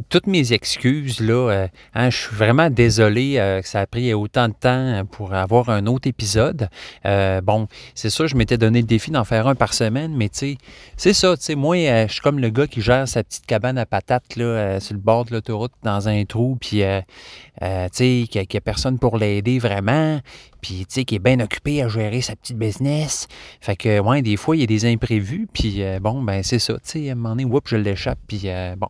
toutes 0.10 0.28
mes 0.28 0.54
excuses, 0.54 1.20
là, 1.20 1.50
euh, 1.52 1.68
hein, 1.94 2.10
je 2.10 2.18
suis 2.18 2.36
vraiment 2.36 2.70
désolé 2.70 3.36
euh, 3.38 3.62
que 3.62 3.68
ça 3.68 3.82
a 3.82 3.86
pris 3.86 4.14
autant 4.14 4.48
de 4.48 4.54
temps 4.54 5.06
pour 5.12 5.34
avoir 5.34 5.70
un 5.70 5.86
autre 5.86 6.08
épisode. 6.08 6.68
Euh, 7.06 7.42
bon, 7.42 7.68
c'est 7.94 8.10
ça, 8.10 8.26
je 8.26 8.36
m'étais 8.36 8.58
donné 8.58 8.82
le 8.82 8.88
défi 8.88 9.12
d'en 9.12 9.24
faire 9.24 9.48
un 9.48 9.56
par 9.56 9.74
semaine, 9.74 10.14
mais 10.16 10.30
tu 10.30 10.40
sais, 10.40 10.58
c'est 10.98 11.14
ça, 11.14 11.38
tu 11.38 11.44
sais, 11.44 11.56
moi, 11.56 11.78
je 11.78 12.12
suis 12.12 12.22
comme 12.22 12.40
le 12.40 12.50
gars 12.50 12.66
qui 12.66 12.82
gère 12.82 13.08
sa 13.08 13.24
petite 13.24 13.46
cabane 13.46 13.78
à 13.78 13.86
patates, 13.86 14.34
sur 14.34 14.44
le 14.44 15.00
bord 15.00 15.26
de 15.26 15.32
l'autoroute, 15.32 15.74
dans 15.84 16.08
un 16.10 16.26
trou, 16.26 16.58
puis, 16.60 16.80
tu 16.80 17.66
sais, 17.92 18.26
qu'il 18.30 18.42
n'y 18.42 18.58
a, 18.58 18.62
personne 18.62 18.98
pour 18.98 19.18
l'aider 19.18 19.60
vraiment, 19.60 20.20
puis, 20.62 20.80
tu 20.80 20.86
sais, 20.90 21.06
qui 21.06 21.16
est 21.16 21.20
bien 21.20 21.40
occupé 21.40 21.82
à 21.82 21.88
gérer 21.88 22.22
sa 22.22 22.36
petite 22.36 22.58
business. 22.58 23.28
Fait 23.62 23.76
que, 23.76 24.00
ouais, 24.00 24.22
des 24.22 24.38
fois, 24.38 24.56
il 24.56 24.60
y 24.60 24.64
a 24.64 24.68
des 24.68 24.86
imprévus, 24.86 25.48
puis, 25.52 25.82
bon, 26.02 26.22
ben, 26.22 26.44
c'est 26.44 26.60
ça, 26.60 26.74
tu 26.76 26.80
sais, 26.84 27.10
à 27.10 27.14
un 27.14 27.16
moment 27.16 27.30
donné, 27.30 27.46
whoop, 27.46 27.68
je 27.68 27.76
l'échappe, 27.76 28.20
puis, 28.28 28.48
bon. 28.78 28.90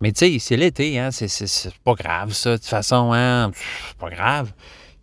Mais, 0.00 0.12
tu 0.12 0.32
sais, 0.32 0.38
c'est 0.38 0.56
l'été, 0.56 0.98
hein, 0.98 1.10
c'est 1.10 1.72
pas 1.84 1.94
grave, 1.94 2.32
ça. 2.32 2.52
De 2.52 2.56
toute 2.56 2.66
façon, 2.66 3.12
hein, 3.12 3.50
c'est 3.54 3.98
pas 3.98 4.10
grave. 4.10 4.52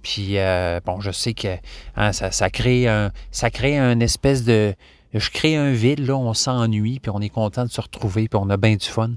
Puis, 0.05 0.37
euh, 0.37 0.79
bon, 0.85 1.01
je 1.01 1.09
sais 1.09 1.33
que 1.33 1.57
hein, 1.95 2.13
ça, 2.13 2.29
ça, 2.29 2.51
crée 2.51 2.87
un, 2.87 3.11
ça 3.31 3.49
crée 3.49 3.75
un 3.75 3.99
espèce 3.99 4.43
de, 4.43 4.75
je 5.19 5.31
crée 5.31 5.55
un 5.55 5.71
vide, 5.71 6.05
là, 6.05 6.15
on 6.15 6.33
s'ennuie, 6.33 6.99
puis 6.99 7.11
on 7.13 7.21
est 7.21 7.29
content 7.29 7.65
de 7.65 7.69
se 7.69 7.79
retrouver, 7.79 8.27
puis 8.27 8.39
on 8.41 8.49
a 8.49 8.57
bien 8.57 8.75
du 8.75 8.85
fun. 8.85 9.11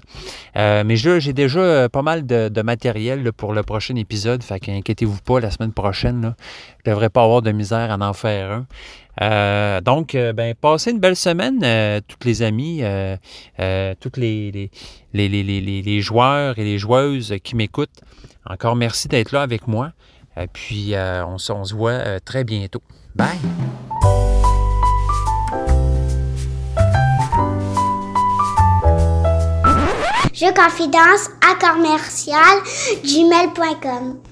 Euh, 0.57 0.85
mais 0.85 0.97
j'ai 0.97 1.33
déjà 1.33 1.59
euh, 1.59 1.89
pas 1.89 2.03
mal 2.03 2.27
de, 2.27 2.63
matériel 2.63 3.33
pour 3.33 3.53
le 3.53 3.63
prochain 3.63 3.97
épisode, 3.97 4.43
fait 4.43 4.61
qu'inquiétez-vous 4.61 5.21
pas, 5.23 5.41
la 5.41 5.51
semaine 5.51 5.73
prochaine, 5.73 6.23
là, 6.23 6.37
je 6.85 6.91
devrais 6.91 7.09
pas 7.09 7.23
avoir 7.23 7.43
de 7.43 7.53
misère 7.53 7.91
à 7.91 7.97
en 7.97 8.13
faire 8.13 8.51
un. 8.53 8.67
Euh, 9.21 9.81
donc, 9.81 10.13
ben, 10.13 10.55
passez 10.55 10.93
une 10.93 11.01
belle 11.01 11.17
semaine, 11.17 11.59
toutes 12.07 12.25
les 12.25 12.43
amis, 12.43 12.83
tous 14.01 14.13
les 14.21 16.01
joueurs 16.01 16.59
et 16.59 16.65
les 16.65 16.79
joueuses 16.79 17.35
qui 17.43 17.57
m'écoutent. 17.57 18.01
Encore 18.47 18.77
merci 18.77 19.09
d'être 19.09 19.33
là 19.33 19.43
avec 19.43 19.67
moi. 19.67 19.93
puis, 20.53 20.95
on, 20.95 21.35
on, 21.35 21.65
se 21.65 21.75
voit 21.75 22.21
très 22.21 22.45
bientôt. 22.45 22.83
Bye! 23.17 24.38
Je 30.41 30.47
confidence 30.55 31.31
à 31.43 31.57
commercial 31.57 32.63
gmail.com. 33.03 34.29